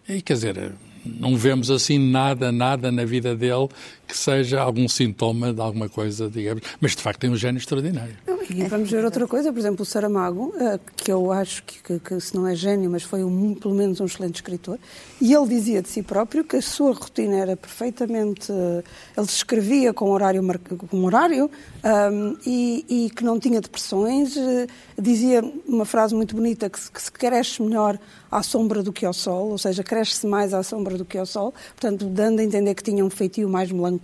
e 0.08 0.22
quer 0.22 0.34
dizer, 0.34 0.74
não 1.06 1.36
vemos 1.36 1.72
assim 1.72 1.98
nada, 1.98 2.52
nada 2.52 2.92
na 2.92 3.06
vida 3.06 3.36
dele 3.36 3.68
que 4.08 4.18
seja 4.18 4.62
algum 4.62 4.88
sintoma 4.88 5.54
de 5.54 5.62
alguma 5.62 5.90
coisa, 5.90 6.30
digamos, 6.30 6.64
mas 6.80 6.96
de 6.96 7.02
facto 7.02 7.20
tem 7.20 7.30
um 7.30 7.36
gênio 7.36 7.60
extraordinário. 7.60 8.16
E 8.50 8.64
vamos 8.64 8.90
ver 8.90 9.04
outra 9.04 9.28
coisa, 9.28 9.52
por 9.52 9.60
exemplo, 9.60 9.82
o 9.82 9.86
Saramago, 9.86 10.54
eh, 10.58 10.80
que 10.96 11.12
eu 11.12 11.34
acho 11.34 11.64
que, 11.64 11.84
que, 11.84 12.00
que 12.00 12.20
se 12.22 12.34
não 12.34 12.48
é 12.48 12.56
gênio, 12.56 12.90
mas 12.90 13.04
foi 13.04 13.22
um, 13.22 13.54
pelo 13.54 13.76
menos 13.76 14.00
um 14.00 14.06
excelente 14.06 14.36
escritor, 14.36 14.80
e 15.20 15.34
ele 15.34 15.48
dizia 15.48 15.82
de 15.82 15.90
si 15.90 16.02
próprio 16.02 16.46
que 16.46 16.56
a 16.56 16.62
sua 16.62 16.94
rotina 16.94 17.36
era 17.36 17.58
perfeitamente. 17.58 18.50
Eh, 18.50 18.84
ele 19.18 19.26
escrevia 19.26 19.94
com 19.94 20.10
horário, 20.10 20.42
com 20.90 21.04
horário 21.04 21.52
um, 21.84 22.38
e, 22.46 22.86
e, 22.88 23.10
que 23.10 23.24
não 23.24 23.38
tinha 23.38 23.60
depressões. 23.60 24.38
Eh, 24.38 24.68
dizia 24.98 25.44
uma 25.68 25.84
frase 25.84 26.16
muito 26.16 26.34
bonita: 26.34 26.70
que 26.70 26.80
se, 26.80 26.90
que 26.90 27.02
se 27.02 27.12
cresce 27.12 27.62
melhor 27.62 28.00
à 28.32 28.42
sombra 28.42 28.82
do 28.82 28.94
que 28.94 29.06
ao 29.06 29.14
sol, 29.14 29.50
ou 29.50 29.58
seja, 29.58 29.84
cresce-se 29.84 30.26
mais 30.26 30.54
à 30.54 30.64
sombra 30.64 30.98
do 30.98 31.04
que 31.04 31.18
ao 31.18 31.26
sol, 31.26 31.54
portanto, 31.76 32.06
dando 32.06 32.40
a 32.40 32.44
entender 32.44 32.74
que 32.76 32.84
tinha 32.84 33.04
um 33.04 33.10
feitio 33.10 33.50
mais 33.50 33.72
melancólico 33.72 33.97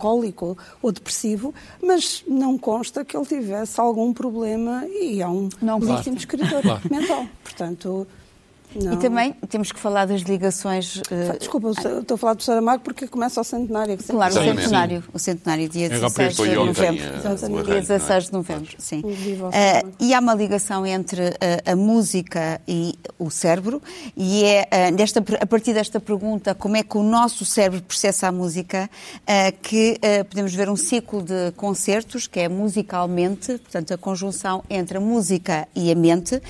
ou 0.82 0.92
depressivo, 0.92 1.54
mas 1.82 2.24
não 2.26 2.58
consta 2.58 3.04
que 3.04 3.16
ele 3.16 3.26
tivesse 3.26 3.80
algum 3.80 4.12
problema 4.12 4.84
e 4.86 5.20
é 5.20 5.28
um 5.28 5.48
não, 5.60 5.78
legítimo 5.78 6.16
escritor 6.16 6.62
claro. 6.62 6.80
mental. 6.90 7.26
Portanto, 7.42 8.06
não. 8.80 8.94
E 8.94 8.96
também 8.96 9.32
temos 9.48 9.70
que 9.70 9.78
falar 9.78 10.06
das 10.06 10.22
ligações. 10.22 10.96
Uh... 10.96 11.38
Desculpa, 11.38 11.70
estou 11.70 12.14
a 12.14 12.18
falar 12.18 12.34
do 12.34 12.42
Saramago 12.42 12.82
porque 12.82 13.06
começa 13.06 13.40
o 13.40 13.44
centenário. 13.44 13.96
Claro, 13.98 14.34
o 14.34 14.44
centenário. 14.44 15.04
O 15.12 15.18
centenário, 15.18 15.68
dia 15.68 15.88
16 15.88 16.36
de 16.36 16.54
novembro. 16.54 17.64
Dia 17.64 17.80
16 17.80 18.26
de 18.26 18.32
novembro, 18.32 18.74
sim. 18.78 19.00
Uh, 19.00 19.92
e 20.00 20.12
há 20.12 20.20
uma 20.20 20.34
ligação 20.34 20.84
entre 20.84 21.22
uh, 21.22 21.72
a 21.72 21.76
música 21.76 22.60
e 22.66 22.94
o 23.18 23.30
cérebro, 23.30 23.80
e 24.16 24.44
é 24.44 24.90
desta, 24.92 25.22
a 25.40 25.46
partir 25.46 25.72
desta 25.72 26.00
pergunta, 26.00 26.54
como 26.54 26.76
é 26.76 26.82
que 26.82 26.96
o 26.96 27.02
nosso 27.02 27.44
cérebro 27.44 27.82
processa 27.82 28.28
a 28.28 28.32
música, 28.32 28.90
que 29.62 29.98
podemos 30.28 30.54
ver 30.54 30.68
um 30.68 30.76
ciclo 30.76 31.22
de 31.22 31.52
concertos, 31.56 32.26
que 32.26 32.40
é 32.40 32.48
musicalmente, 32.48 33.58
portanto, 33.58 33.94
a 33.94 33.98
conjunção 33.98 34.62
entre 34.68 34.98
a 34.98 35.00
música 35.00 35.66
e 35.74 35.90
a 35.90 35.94
mente, 35.94 36.40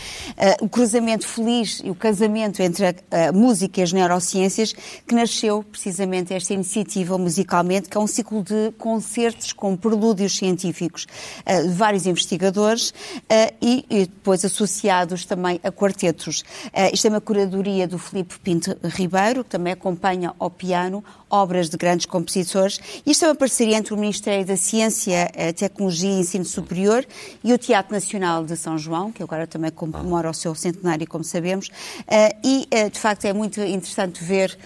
o 0.61 0.69
cruzamento 0.69 1.27
feliz 1.27 1.81
e 1.85 1.91
o 1.91 1.95
casamento 1.95 2.14
casamento 2.15 2.63
entre 2.63 2.87
a, 2.87 2.95
a, 3.29 3.33
música 3.33 3.81
e 3.81 3.83
as 3.83 3.93
neurociências 3.93 4.73
que 4.73 5.15
nasceu 5.17 5.65
precisamente 5.65 6.33
esta 6.33 6.55
iniciativa 6.55 7.19
musicalmente, 7.19 7.89
que 7.89 7.97
é 7.97 8.01
um 8.01 8.07
ciclo 8.07 8.41
de 8.41 8.71
concertos 8.79 9.53
com 9.53 9.77
prelúdios 9.77 10.37
científicos 10.37 11.09
uh, 11.45 11.69
de 11.69 11.75
vários 11.75 12.07
investigadores 12.07 12.91
uh, 12.91 13.55
e, 13.61 13.85
e, 13.91 14.07
depois 14.07 14.45
associados 14.45 15.27
também 15.27 15.59
a 15.65 15.73
quartetos. 15.73 16.43
Uh, 16.67 16.95
isto 16.95 17.07
é 17.07 17.11
uma 17.11 17.21
curadoria 17.21 17.89
do 17.89 17.99
Filipe 17.99 18.39
Pinto 18.39 18.77
Ribeiro, 18.85 19.43
que 19.43 19.51
também 19.51 19.73
acompanha 19.73 20.33
ao 20.39 20.51
piano 20.51 21.03
obras 21.29 21.69
de 21.69 21.77
grandes 21.77 22.07
compositores. 22.07 22.79
Isto 23.05 23.25
é 23.25 23.29
uma 23.29 23.35
parceria 23.35 23.77
entre 23.77 23.93
o 23.93 23.97
Ministério 23.97 24.47
da 24.47 24.57
Ciência, 24.57 25.29
Tecnologia 25.57 26.11
e 26.11 26.21
Ensino 26.21 26.45
Superior 26.45 27.05
e 27.43 27.53
o 27.53 27.59
Teatro 27.59 27.93
Nacional 27.93 28.45
de 28.45 28.57
São 28.57 28.79
João, 28.79 29.11
que 29.11 29.21
agora 29.21 29.45
também 29.45 29.73
comemora 29.73 30.31
o 30.31 30.35
seu 30.35 30.55
centenário, 30.55 31.09
como 31.09 31.25
sabemos. 31.25 31.71
Uh, 32.07 32.37
e, 32.45 32.69
uh, 32.75 32.91
de 32.91 32.99
facto, 32.99 33.25
é 33.25 33.33
muito 33.33 33.61
interessante 33.61 34.23
ver 34.23 34.57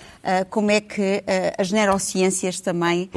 como 0.51 0.71
é 0.71 0.81
que 0.81 1.23
as 1.57 1.71
neurociências 1.71 2.61
também 2.61 3.11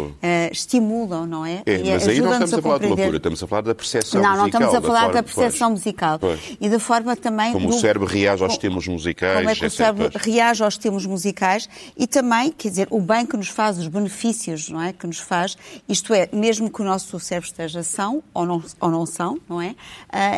estimulam, 0.51 1.25
não 1.25 1.45
é? 1.45 1.63
é 1.65 1.77
mas 1.93 2.07
aí 2.07 2.19
não 2.19 2.31
estamos 2.31 2.53
a, 2.53 2.57
a 2.57 2.61
falar 2.61 2.77
de 2.79 2.87
loucura, 2.87 3.17
estamos 3.17 3.43
a 3.43 3.47
falar 3.47 3.61
da 3.61 3.75
percepção 3.75 4.21
musical. 4.21 4.35
Não, 4.35 4.41
não 4.41 4.47
estamos 4.47 4.75
a 4.75 4.81
falar 4.81 5.07
da, 5.07 5.13
da 5.13 5.23
percepção 5.23 5.71
musical. 5.71 6.19
Pois. 6.19 6.39
E 6.59 6.69
da 6.69 6.79
forma 6.79 7.15
também... 7.15 7.53
Como 7.53 7.69
do, 7.69 7.75
o 7.75 7.79
cérebro 7.79 8.07
reage 8.07 8.43
aos 8.43 8.53
estímulos 8.53 8.87
musicais, 8.87 9.37
Como 9.37 9.49
é 9.49 9.55
que 9.55 9.65
etc. 9.65 9.73
o 9.73 9.77
cérebro 9.77 10.11
reage 10.15 10.63
aos 10.63 10.73
estímulos 10.73 11.05
musicais 11.05 11.69
e 11.97 12.07
também, 12.07 12.51
quer 12.51 12.69
dizer, 12.69 12.87
o 12.89 12.99
bem 12.99 13.25
que 13.25 13.37
nos 13.37 13.49
faz, 13.49 13.77
os 13.77 13.87
benefícios, 13.87 14.69
não 14.69 14.81
é? 14.81 14.93
Que 14.93 15.07
nos 15.07 15.19
faz, 15.19 15.57
isto 15.87 16.13
é, 16.13 16.29
mesmo 16.31 16.69
que 16.69 16.81
o 16.81 16.85
nosso 16.85 17.19
cérebro 17.19 17.47
esteja 17.47 17.83
são 17.83 18.23
ou 18.33 18.45
não, 18.45 18.63
ou 18.79 18.89
não 18.89 19.05
são, 19.05 19.39
não 19.49 19.61
é? 19.61 19.75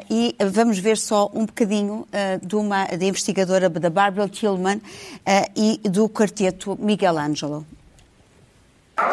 e 0.09 0.35
vamos 0.51 0.79
ver 0.79 0.97
só 0.97 1.29
um 1.33 1.45
bocadinho 1.45 2.07
de 2.41 2.55
uma 2.55 2.85
da 2.85 3.05
investigadora 3.05 3.69
da 3.69 3.89
Barbara 3.89 4.27
Tillman 4.27 4.81
e 5.55 5.79
do 5.89 6.07
quarteto 6.09 6.62
Miguel 6.79 7.17
Ângelo. 7.17 7.65
É 8.97 9.03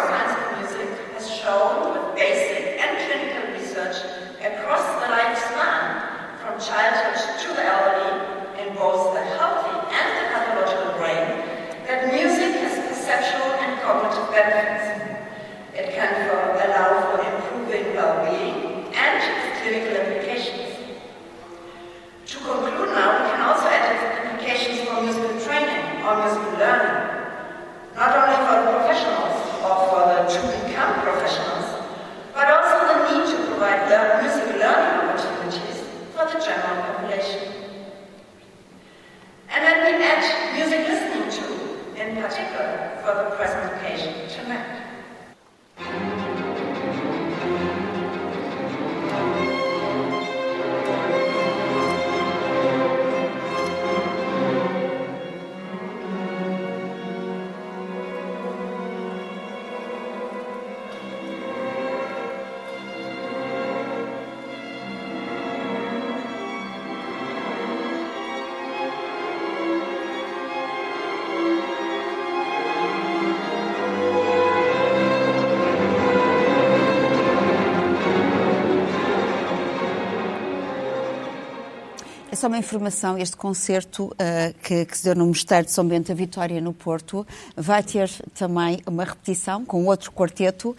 só 82.41 82.47
uma 82.47 82.57
informação, 82.57 83.19
este 83.19 83.37
concerto 83.37 84.05
uh, 84.05 84.55
que, 84.63 84.87
que, 84.87 84.97
se 84.97 85.05
deu 85.05 85.15
no 85.15 85.27
Mosteiro 85.27 85.67
de 85.67 85.73
São 85.73 85.87
Bento 85.87 86.09
da 86.09 86.15
Vitória, 86.15 86.59
no 86.59 86.73
Porto, 86.73 87.27
vai 87.55 87.83
ter 87.83 88.11
também 88.35 88.81
uma 88.87 89.05
repetição 89.05 89.63
com 89.63 89.85
outro 89.85 90.11
quarteto 90.11 90.71
uh, 90.71 90.77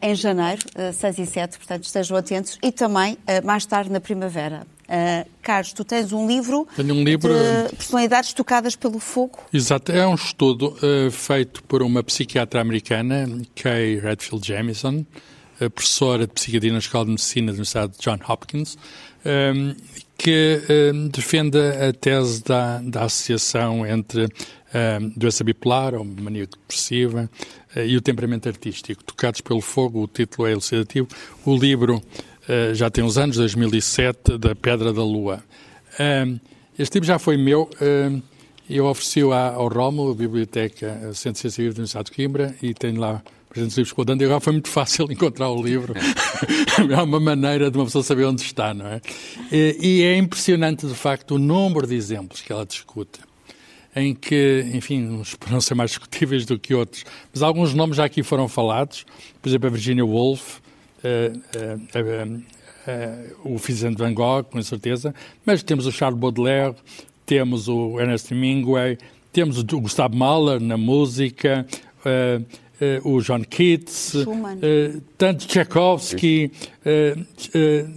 em 0.00 0.14
janeiro, 0.14 0.62
uh, 0.76 0.92
6 0.92 1.18
e 1.18 1.26
7, 1.26 1.58
portanto 1.58 1.84
estejam 1.84 2.16
atentos, 2.16 2.56
e 2.62 2.70
também 2.70 3.18
mais 3.42 3.66
tarde 3.66 3.90
na 3.90 4.00
primavera. 4.00 4.66
Carlos, 5.40 5.72
tu 5.72 5.84
tens 5.84 6.12
um 6.12 6.26
livro, 6.26 6.68
Tenho 6.76 6.94
um 6.94 7.02
livro 7.02 7.32
de 7.32 7.76
personalidades 7.76 8.34
tocadas 8.34 8.76
pelo 8.76 8.98
fogo. 8.98 9.38
Exato, 9.50 9.90
é 9.90 10.06
um 10.06 10.14
estudo 10.14 10.76
feito 11.10 11.62
por 11.64 11.82
uma 11.82 12.02
psiquiatra 12.02 12.60
americana, 12.60 13.26
Kay 13.54 13.98
Redfield 14.00 14.46
Jamison, 14.46 15.06
professora 15.74 16.26
de 16.26 16.34
psiquiatria 16.34 16.72
na 16.72 16.78
Escola 16.78 17.06
de 17.06 17.12
Medicina 17.12 17.46
da 17.46 17.52
Universidade 17.52 17.92
de 17.92 17.98
John 18.00 18.18
Hopkins, 18.28 18.76
um, 19.24 19.74
que 20.22 20.62
um, 20.94 21.08
defende 21.08 21.58
a 21.58 21.92
tese 21.92 22.44
da, 22.44 22.78
da 22.78 23.04
associação 23.04 23.84
entre 23.84 24.22
um, 24.22 25.12
doença 25.16 25.42
bipolar 25.42 25.96
ou 25.96 26.04
mania 26.04 26.46
depressiva 26.46 27.28
uh, 27.74 27.80
e 27.80 27.96
o 27.96 28.00
temperamento 28.00 28.48
artístico. 28.48 29.02
Tocados 29.02 29.40
pelo 29.40 29.60
fogo, 29.60 30.04
o 30.04 30.06
título 30.06 30.46
é 30.46 30.52
elucidativo. 30.52 31.08
O 31.44 31.56
livro 31.56 31.96
uh, 31.96 32.72
já 32.72 32.88
tem 32.88 33.02
uns 33.02 33.18
anos, 33.18 33.36
2007, 33.36 34.38
da 34.38 34.54
Pedra 34.54 34.92
da 34.92 35.02
Lua. 35.02 35.42
este 36.78 36.94
livro 36.94 37.06
já 37.08 37.18
foi 37.18 37.36
meu. 37.36 37.68
eu 38.70 38.86
ofereci-o 38.86 39.32
ao 39.32 39.66
a 39.66 40.14
Biblioteca 40.14 41.12
Centro 41.14 41.32
de 41.32 41.38
Ciência 41.40 41.64
Viva 41.64 41.74
da 41.74 41.78
Universidade 41.80 42.10
de 42.10 42.12
Coimbra, 42.12 42.54
e 42.62 42.72
tenho 42.72 43.00
lá 43.00 43.20
presentes 43.52 43.76
livros 43.76 43.92
com 43.92 44.02
o 44.02 44.40
foi 44.40 44.52
muito 44.52 44.68
fácil 44.68 45.06
encontrar 45.12 45.50
o 45.50 45.62
livro. 45.62 45.94
é 46.90 47.02
uma 47.02 47.20
maneira 47.20 47.70
de 47.70 47.76
uma 47.76 47.84
pessoa 47.84 48.02
saber 48.02 48.24
onde 48.24 48.42
está, 48.42 48.72
não 48.72 48.86
é? 48.86 49.00
E, 49.50 50.02
é 50.02 50.16
impressionante, 50.16 50.86
de 50.86 50.94
facto, 50.94 51.34
o 51.34 51.38
número 51.38 51.86
de 51.86 51.94
exemplos 51.94 52.40
que 52.40 52.52
ela 52.52 52.64
discute 52.64 53.20
em 53.94 54.14
que, 54.14 54.66
enfim, 54.72 55.06
uns 55.06 55.34
poderão 55.36 55.60
ser 55.60 55.74
mais 55.74 55.90
discutíveis 55.90 56.46
do 56.46 56.58
que 56.58 56.74
outros, 56.74 57.04
mas 57.32 57.42
alguns 57.42 57.74
nomes 57.74 57.96
já 57.96 58.06
aqui 58.06 58.22
foram 58.22 58.48
falados, 58.48 59.04
por 59.40 59.48
exemplo, 59.48 59.68
a 59.68 59.70
Virginia 59.70 60.04
Woolf, 60.04 60.58
uh, 60.58 61.38
uh, 61.98 62.36
uh, 62.88 63.54
o 63.54 63.58
Vincent 63.58 63.98
Van 63.98 64.14
Gogh, 64.14 64.44
com 64.44 64.62
certeza, 64.62 65.14
mas 65.44 65.62
temos 65.62 65.84
o 65.84 65.92
Charles 65.92 66.18
Baudelaire, 66.18 66.74
temos 67.26 67.68
o 67.68 68.00
Ernest 68.00 68.32
Hemingway, 68.32 68.96
temos 69.30 69.58
o 69.58 69.64
Gustavo 69.80 70.16
Mahler 70.16 70.60
na 70.60 70.76
música, 70.76 71.66
o 73.04 73.20
John 73.20 73.42
Keats, 73.44 74.14
uh, 74.14 75.02
tanto 75.16 75.46
Tchaikovsky, 75.46 76.50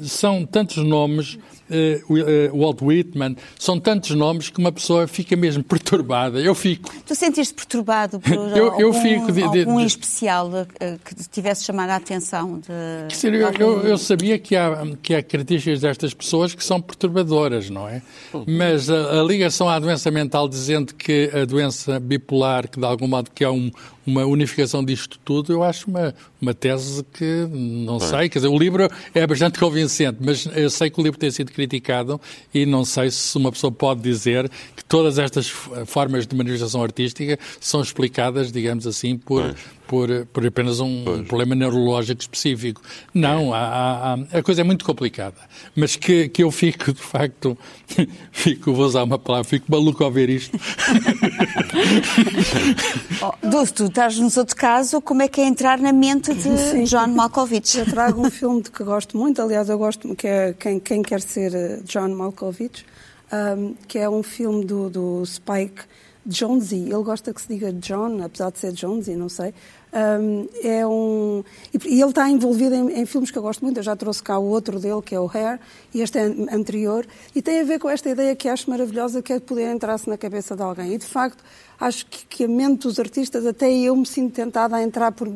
são 0.01 0.45
tantos 0.45 0.77
nomes 0.77 1.37
uh, 1.69 2.57
Walt 2.57 2.81
Whitman, 2.81 3.35
são 3.57 3.79
tantos 3.79 4.11
nomes 4.11 4.49
que 4.49 4.59
uma 4.59 4.71
pessoa 4.71 5.07
fica 5.07 5.35
mesmo 5.35 5.63
perturbada. 5.65 6.39
Eu 6.39 6.53
fico. 6.55 6.91
Tu 7.05 7.15
sentiste 7.15 7.53
perturbado 7.53 8.19
por 8.19 8.33
eu, 8.55 8.65
algum, 8.71 8.81
eu 8.81 8.93
fico 8.93 9.31
de, 9.31 9.49
de, 9.49 9.59
algum 9.61 9.79
de, 9.79 9.85
especial 9.85 10.47
uh, 10.49 10.99
que 11.03 11.15
tivesse 11.29 11.63
chamado 11.63 11.89
a 11.91 11.95
atenção? 11.95 12.59
De, 12.59 13.15
Sim, 13.15 13.27
eu, 13.29 13.51
eu, 13.51 13.81
eu, 13.83 13.97
sabia 13.97 14.37
que 14.37 14.55
há, 14.55 14.85
que 15.01 15.15
há 15.15 15.23
características 15.23 15.81
destas 15.81 16.13
pessoas 16.13 16.53
que 16.53 16.63
são 16.63 16.81
perturbadoras, 16.81 17.69
não 17.69 17.87
é? 17.87 18.01
Mas 18.47 18.89
a, 18.89 19.21
a 19.21 19.23
ligação 19.23 19.69
à 19.69 19.79
doença 19.79 20.11
mental 20.11 20.47
dizendo 20.47 20.93
que 20.93 21.29
a 21.33 21.45
doença 21.45 21.99
bipolar, 21.99 22.67
que 22.69 22.79
de 22.79 22.85
algum 22.85 23.07
modo 23.07 23.31
que 23.31 23.43
é 23.43 23.49
um, 23.49 23.71
uma 24.05 24.25
unificação 24.25 24.83
disto 24.83 25.19
tudo, 25.23 25.51
eu 25.51 25.63
acho 25.63 25.89
uma, 25.89 26.13
uma 26.41 26.53
tese 26.53 27.03
que 27.13 27.47
não 27.49 27.99
sei, 27.99 28.29
quer 28.29 28.39
dizer, 28.39 28.47
o 28.47 28.57
livro 28.57 28.87
é 29.13 29.27
bastante 29.27 29.59
convincente, 29.59 30.17
mas 30.19 30.45
eu 30.53 30.69
sei 30.69 30.89
que 30.89 30.99
o 30.99 31.03
livro 31.03 31.19
tem 31.19 31.31
sido 31.31 31.51
criticado 31.51 32.19
e 32.53 32.65
não 32.65 32.85
sei 32.85 33.09
se 33.09 33.37
uma 33.37 33.51
pessoa 33.51 33.71
pode 33.71 34.01
dizer 34.01 34.49
que 34.75 34.83
todas 34.85 35.17
estas 35.17 35.47
formas 35.85 36.27
de 36.27 36.35
manifestação 36.35 36.83
artística 36.83 37.39
são 37.59 37.81
explicadas, 37.81 38.51
digamos 38.51 38.85
assim, 38.85 39.17
por, 39.17 39.55
por, 39.87 40.09
por 40.31 40.45
apenas 40.45 40.79
um 40.79 41.03
pois. 41.03 41.27
problema 41.27 41.55
neurológico 41.55 42.21
específico. 42.21 42.81
Não, 43.13 43.53
há, 43.53 43.59
há, 43.59 44.13
a 44.37 44.43
coisa 44.43 44.61
é 44.61 44.63
muito 44.63 44.85
complicada. 44.85 45.37
Mas 45.75 45.95
que, 45.95 46.29
que 46.29 46.43
eu 46.43 46.51
fico, 46.51 46.93
de 46.93 47.01
facto, 47.01 47.57
fico, 48.31 48.73
vou 48.73 48.85
usar 48.85 49.03
uma 49.03 49.17
palavra, 49.17 49.45
fico 49.45 49.65
maluco 49.69 50.03
ao 50.03 50.11
ver 50.11 50.29
isto. 50.29 50.57
oh, 53.21 53.47
Dulce, 53.47 53.73
tu 53.73 53.85
estás 53.85 54.17
nos 54.17 54.37
outro 54.37 54.55
caso, 54.55 55.01
como 55.01 55.21
é 55.21 55.27
que 55.27 55.41
é 55.41 55.45
entrar 55.45 55.79
na 55.79 55.91
mente 55.91 56.33
de 56.33 56.57
Sim. 56.57 56.83
John 56.83 57.07
Malkovich? 57.07 57.77
Eu 57.77 57.85
trago 57.85 58.25
um 58.25 58.29
filme 58.29 58.61
de 58.61 58.71
que 58.71 58.83
gosto 58.83 59.17
muito, 59.17 59.41
aliás, 59.41 59.69
eu 59.69 59.77
gosto, 59.77 60.15
que 60.15 60.27
é 60.27 60.53
Quem, 60.53 60.79
Quem 60.79 61.01
Quer 61.01 61.21
Ser 61.21 61.53
eh, 61.53 61.79
John 61.83 62.09
Malkovich, 62.09 62.85
um, 63.31 63.75
que 63.87 63.97
é 63.99 64.09
um 64.09 64.23
filme 64.23 64.65
do, 64.65 64.89
do 64.89 65.25
Spike 65.25 65.83
Jonesy, 66.27 66.83
ele 66.83 67.03
gosta 67.03 67.33
que 67.33 67.41
se 67.41 67.47
diga 67.47 67.71
John, 67.73 68.23
apesar 68.23 68.51
de 68.51 68.59
ser 68.59 68.75
Jonesy, 68.75 69.15
não 69.15 69.29
sei. 69.29 69.53
Um, 69.95 70.49
é 70.61 70.85
um, 70.85 71.41
e 71.85 72.01
ele 72.01 72.09
está 72.09 72.29
envolvido 72.29 72.75
em, 72.75 72.99
em, 72.99 73.05
filmes 73.05 73.31
que 73.31 73.37
eu 73.37 73.41
gosto 73.41 73.63
muito. 73.63 73.77
Eu 73.77 73.83
já 73.83 73.95
trouxe 73.95 74.21
cá 74.21 74.37
o 74.37 74.43
outro 74.43 74.77
dele, 74.77 75.01
que 75.01 75.15
é 75.15 75.19
o 75.19 75.31
Hair, 75.33 75.57
e 75.93 76.01
este 76.01 76.17
é 76.17 76.23
anterior. 76.53 77.07
E 77.33 77.41
tem 77.41 77.61
a 77.61 77.63
ver 77.63 77.79
com 77.79 77.89
esta 77.89 78.09
ideia 78.09 78.35
que 78.35 78.49
acho 78.49 78.69
maravilhosa, 78.69 79.21
que 79.21 79.31
é 79.31 79.39
poder 79.39 79.73
entrar-se 79.73 80.09
na 80.09 80.17
cabeça 80.17 80.53
de 80.53 80.61
alguém. 80.61 80.93
E, 80.93 80.97
de 80.97 81.05
facto, 81.05 81.41
acho 81.79 82.05
que, 82.07 82.25
que 82.25 82.43
a 82.43 82.47
mente 82.47 82.81
dos 82.81 82.99
artistas, 82.99 83.45
até 83.45 83.71
eu 83.71 83.95
me 83.95 84.05
sinto 84.05 84.33
tentada 84.33 84.75
a 84.75 84.83
entrar 84.83 85.13
por, 85.13 85.29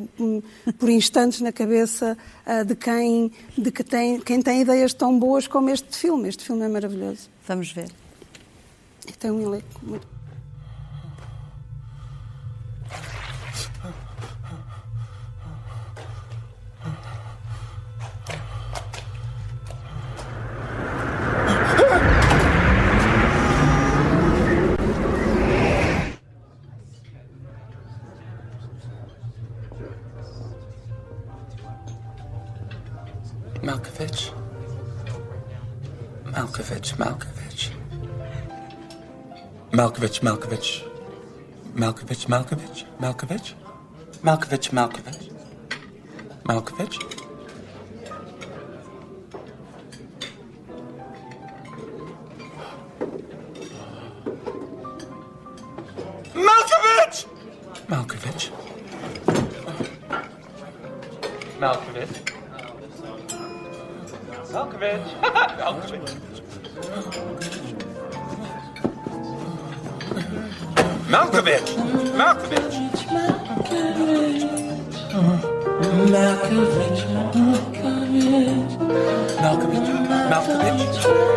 por 0.78 0.90
instantes 0.90 1.40
na 1.40 1.54
cabeça 1.54 2.18
uh, 2.46 2.66
de, 2.66 2.76
quem, 2.76 3.32
de 3.58 3.72
que 3.72 3.84
tem, 3.84 4.20
quem 4.20 4.42
tem 4.42 4.60
ideias 4.60 4.94
tão 4.94 5.18
boas 5.18 5.48
como 5.48 5.70
este 5.70 5.96
filme. 5.96 6.28
Este 6.28 6.44
filme 6.44 6.64
é 6.64 6.68
maravilhoso. 6.68 7.30
Vamos 7.48 7.72
ver. 7.72 7.90
E 9.08 9.14
tem 9.14 9.32
um 9.32 9.42
elenco 9.42 9.80
muito 9.82 10.19
Malkovich, 33.70 34.34
Malkovich. 36.98 37.72
Malkovich, 39.72 40.24
Malkovich. 40.24 40.86
Malkovich, 41.74 42.28
Malkovich, 42.28 42.28
Malkovich. 42.28 42.86
Malkovich, 44.24 44.72
Malkovich. 44.72 44.72
Malkovich. 44.74 45.30
Malkovich! 46.48 47.19
Malkovich. 72.18 72.78
Malkovich. 73.12 74.46
Malkovich. 76.12 77.06
Malkovich. 79.42 79.90
Malkovich. 80.30 80.80
How 81.04 81.29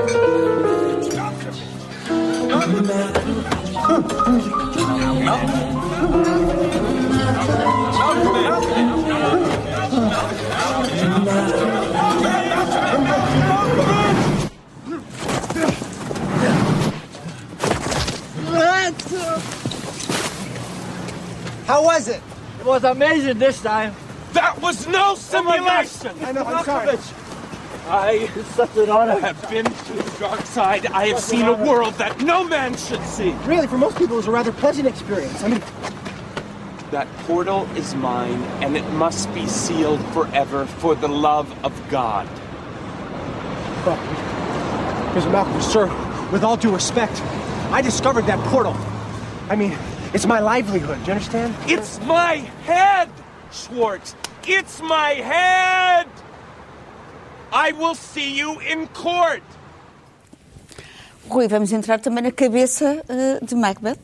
amazing 22.93 23.38
this 23.38 23.61
time. 23.62 23.95
That 24.32 24.61
was 24.62 24.86
no 24.86 25.12
oh 25.12 25.14
simulation! 25.14 26.16
Oh 26.20 26.26
I 26.26 26.32
know, 26.32 26.45
I'm 26.45 26.64
sorry. 26.64 26.99
I, 27.88 28.30
it's 28.36 28.49
such 28.55 28.76
an 28.76 28.88
honor. 28.88 29.12
I 29.12 29.18
have 29.18 29.51
been 29.51 29.64
to 29.64 29.93
the 29.93 30.16
dark 30.20 30.40
side. 30.43 30.86
I 30.86 31.09
have 31.09 31.18
seen 31.18 31.47
a 31.47 31.53
world 31.53 31.95
that 31.95 32.20
no 32.20 32.45
man 32.45 32.76
should 32.76 33.03
see. 33.05 33.32
Really, 33.45 33.66
for 33.66 33.76
most 33.76 33.99
people, 33.99 34.14
it 34.14 34.18
was 34.18 34.28
a 34.28 34.30
rather 34.30 34.53
pleasant 34.53 34.86
experience. 34.86 35.43
I 35.43 35.49
mean, 35.49 35.62
that 36.93 37.09
portal 37.26 37.68
is 37.74 37.95
mine, 37.97 38.40
and 38.62 38.76
it 38.76 38.88
must 38.93 39.32
be 39.34 39.47
sealed 39.47 40.01
forever 40.12 40.66
for 40.66 40.95
the 40.95 41.09
love 41.09 41.53
of 41.64 41.72
God. 41.90 42.28
But, 43.84 43.99
Mr. 45.14 45.32
Malcolm, 45.32 45.61
sir, 45.61 45.86
With 46.30 46.45
all 46.45 46.57
due 46.57 46.72
respect, 46.72 47.20
I 47.72 47.82
discovered 47.82 48.26
that 48.26 48.38
portal. 48.49 48.76
I 49.51 49.57
mean, 49.57 49.76
it's 50.15 50.27
my 50.27 50.41
livelihood. 50.41 50.99
Do 51.05 51.07
you 51.07 51.13
understand? 51.13 51.55
It's 51.67 51.99
my 52.01 52.37
head, 52.67 53.09
Schwartz. 53.51 54.15
It's 54.47 54.81
my 54.81 55.15
head. 55.15 56.07
I 57.53 57.73
will 57.73 57.95
see 57.95 58.37
you 58.37 58.61
in 58.61 58.87
court. 58.89 59.43
Rui, 61.29 61.49
vamos 61.49 61.73
entrar 61.73 62.01
também 62.01 62.25
na 62.25 62.33
cabeça 62.33 63.03
uh, 63.09 63.45
de 63.45 63.55
Macbeth. 63.55 63.99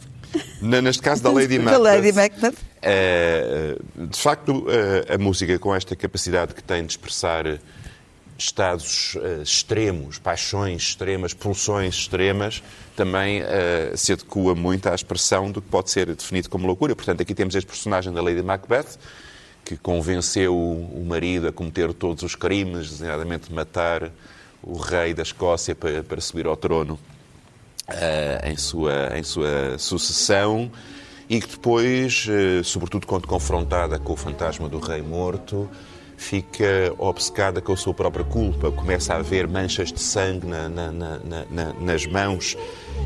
Na, 0.61 0.81
neste 0.81 1.03
caso 1.03 1.23
da 1.23 1.31
Lady 1.33 1.59
Macbeth. 1.59 1.73
da 1.73 1.79
Lady 1.79 2.13
Macbeth. 2.13 2.55
Uh, 2.79 4.07
de 4.07 4.19
facto, 4.19 4.67
uh, 4.67 5.15
a 5.15 5.19
música 5.19 5.59
com 5.59 5.75
esta 5.75 5.97
capacidade 5.97 6.55
que 6.55 6.63
tem 6.63 6.83
de 6.85 6.93
expressar 6.93 7.45
estados 8.39 9.17
uh, 9.17 9.43
extremos, 9.43 10.19
paixões 10.19 10.83
extremas, 10.83 11.35
pulsões 11.35 11.95
extremas, 11.95 12.63
também 12.97 13.43
se 13.95 14.13
adequa 14.13 14.57
muito 14.57 14.89
à 14.89 14.95
expressão 14.95 15.53
do 15.53 15.63
que 15.63 15.69
pode 15.69 15.89
ser 15.89 16.07
definido 16.07 16.49
como 16.49 16.67
loucura. 16.67 16.97
Portanto, 16.97 17.21
aqui 17.21 17.33
temos 17.33 17.55
este 17.55 17.69
personagem 17.69 18.13
da 18.13 18.21
Lady 18.21 18.43
Macbeth, 18.43 18.99
que 19.65 19.77
convenceu 19.77 20.57
o 20.57 21.05
marido 21.07 21.47
a 21.47 21.53
cometer 21.53 21.93
todos 21.93 22.25
os 22.25 22.35
crimes, 22.35 22.91
designadamente 22.91 23.53
matar 23.53 24.11
o 24.63 24.77
rei 24.79 25.15
da 25.15 25.23
Escócia 25.23 25.75
para, 25.75 26.03
para 26.03 26.21
subir 26.21 26.47
ao 26.47 26.57
trono 26.57 26.99
uh, 27.89 28.47
em, 28.47 28.57
sua, 28.57 29.17
em 29.17 29.23
sua 29.23 29.79
sucessão 29.79 30.71
e 31.29 31.41
que 31.41 31.49
depois, 31.49 32.27
uh, 32.29 32.65
sobretudo 32.65 33.07
quando 33.07 33.27
confrontada 33.27 33.99
com 33.99 34.13
o 34.13 34.17
fantasma 34.17 34.69
do 34.69 34.79
rei 34.79 35.03
morto, 35.03 35.69
fica 36.19 36.93
obcecada 36.99 37.63
com 37.63 37.73
a 37.73 37.77
sua 37.77 37.95
própria 37.95 38.25
culpa, 38.25 38.73
começa 38.73 39.15
a 39.15 39.19
haver 39.19 39.47
manchas 39.47 39.93
de 39.93 40.01
sangue 40.01 40.47
na, 40.47 40.69
na, 40.69 40.91
na, 40.91 41.73
nas 41.81 42.05
mãos. 42.07 42.57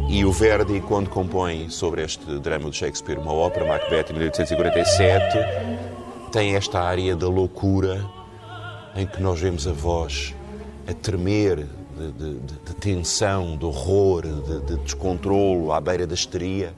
E 0.09 0.25
o 0.25 0.33
Verdi, 0.33 0.81
quando 0.81 1.11
compõe 1.11 1.69
sobre 1.69 2.03
este 2.03 2.39
drama 2.41 2.71
de 2.71 2.77
Shakespeare 2.77 3.19
uma 3.19 3.33
ópera, 3.33 3.67
Macbeth, 3.67 4.11
em 4.11 4.15
1847, 4.15 5.39
tem 6.33 6.57
esta 6.57 6.81
área 6.81 7.15
da 7.15 7.29
loucura 7.29 8.03
em 8.97 9.07
que 9.07 9.23
nós 9.23 9.39
vemos 9.39 9.69
a 9.69 9.73
voz 9.73 10.35
a 10.89 10.95
tremer 10.95 11.67
de, 11.95 12.13
de, 12.13 12.35
de 12.41 12.75
tensão, 12.81 13.59
de 13.59 13.65
horror, 13.67 14.23
de, 14.23 14.61
de, 14.61 14.77
descontrolo 14.79 15.71
à 15.71 15.81
beira 15.81 16.07
da 16.07 16.15
histeria. 16.15 16.73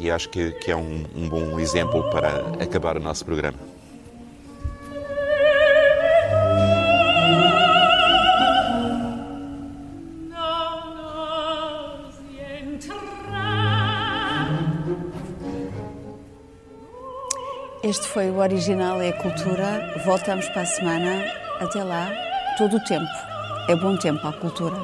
E 0.00 0.10
acho 0.10 0.28
que, 0.28 0.50
que 0.52 0.72
é 0.72 0.76
um, 0.76 1.04
um 1.14 1.28
bom 1.28 1.60
exemplo 1.60 2.10
para 2.10 2.40
acabar 2.60 2.96
o 2.96 3.00
nosso 3.00 3.24
programa. 3.24 3.67
Este 17.88 18.06
foi 18.06 18.28
o 18.28 18.36
Original 18.36 19.00
é 19.00 19.08
a 19.08 19.12
Cultura. 19.14 19.94
Voltamos 20.04 20.46
para 20.50 20.60
a 20.60 20.66
semana. 20.66 21.24
Até 21.58 21.82
lá, 21.82 22.12
todo 22.58 22.76
o 22.76 22.84
tempo. 22.84 23.08
É 23.66 23.74
bom 23.74 23.96
tempo 23.96 24.28
à 24.28 24.32
cultura. 24.34 24.76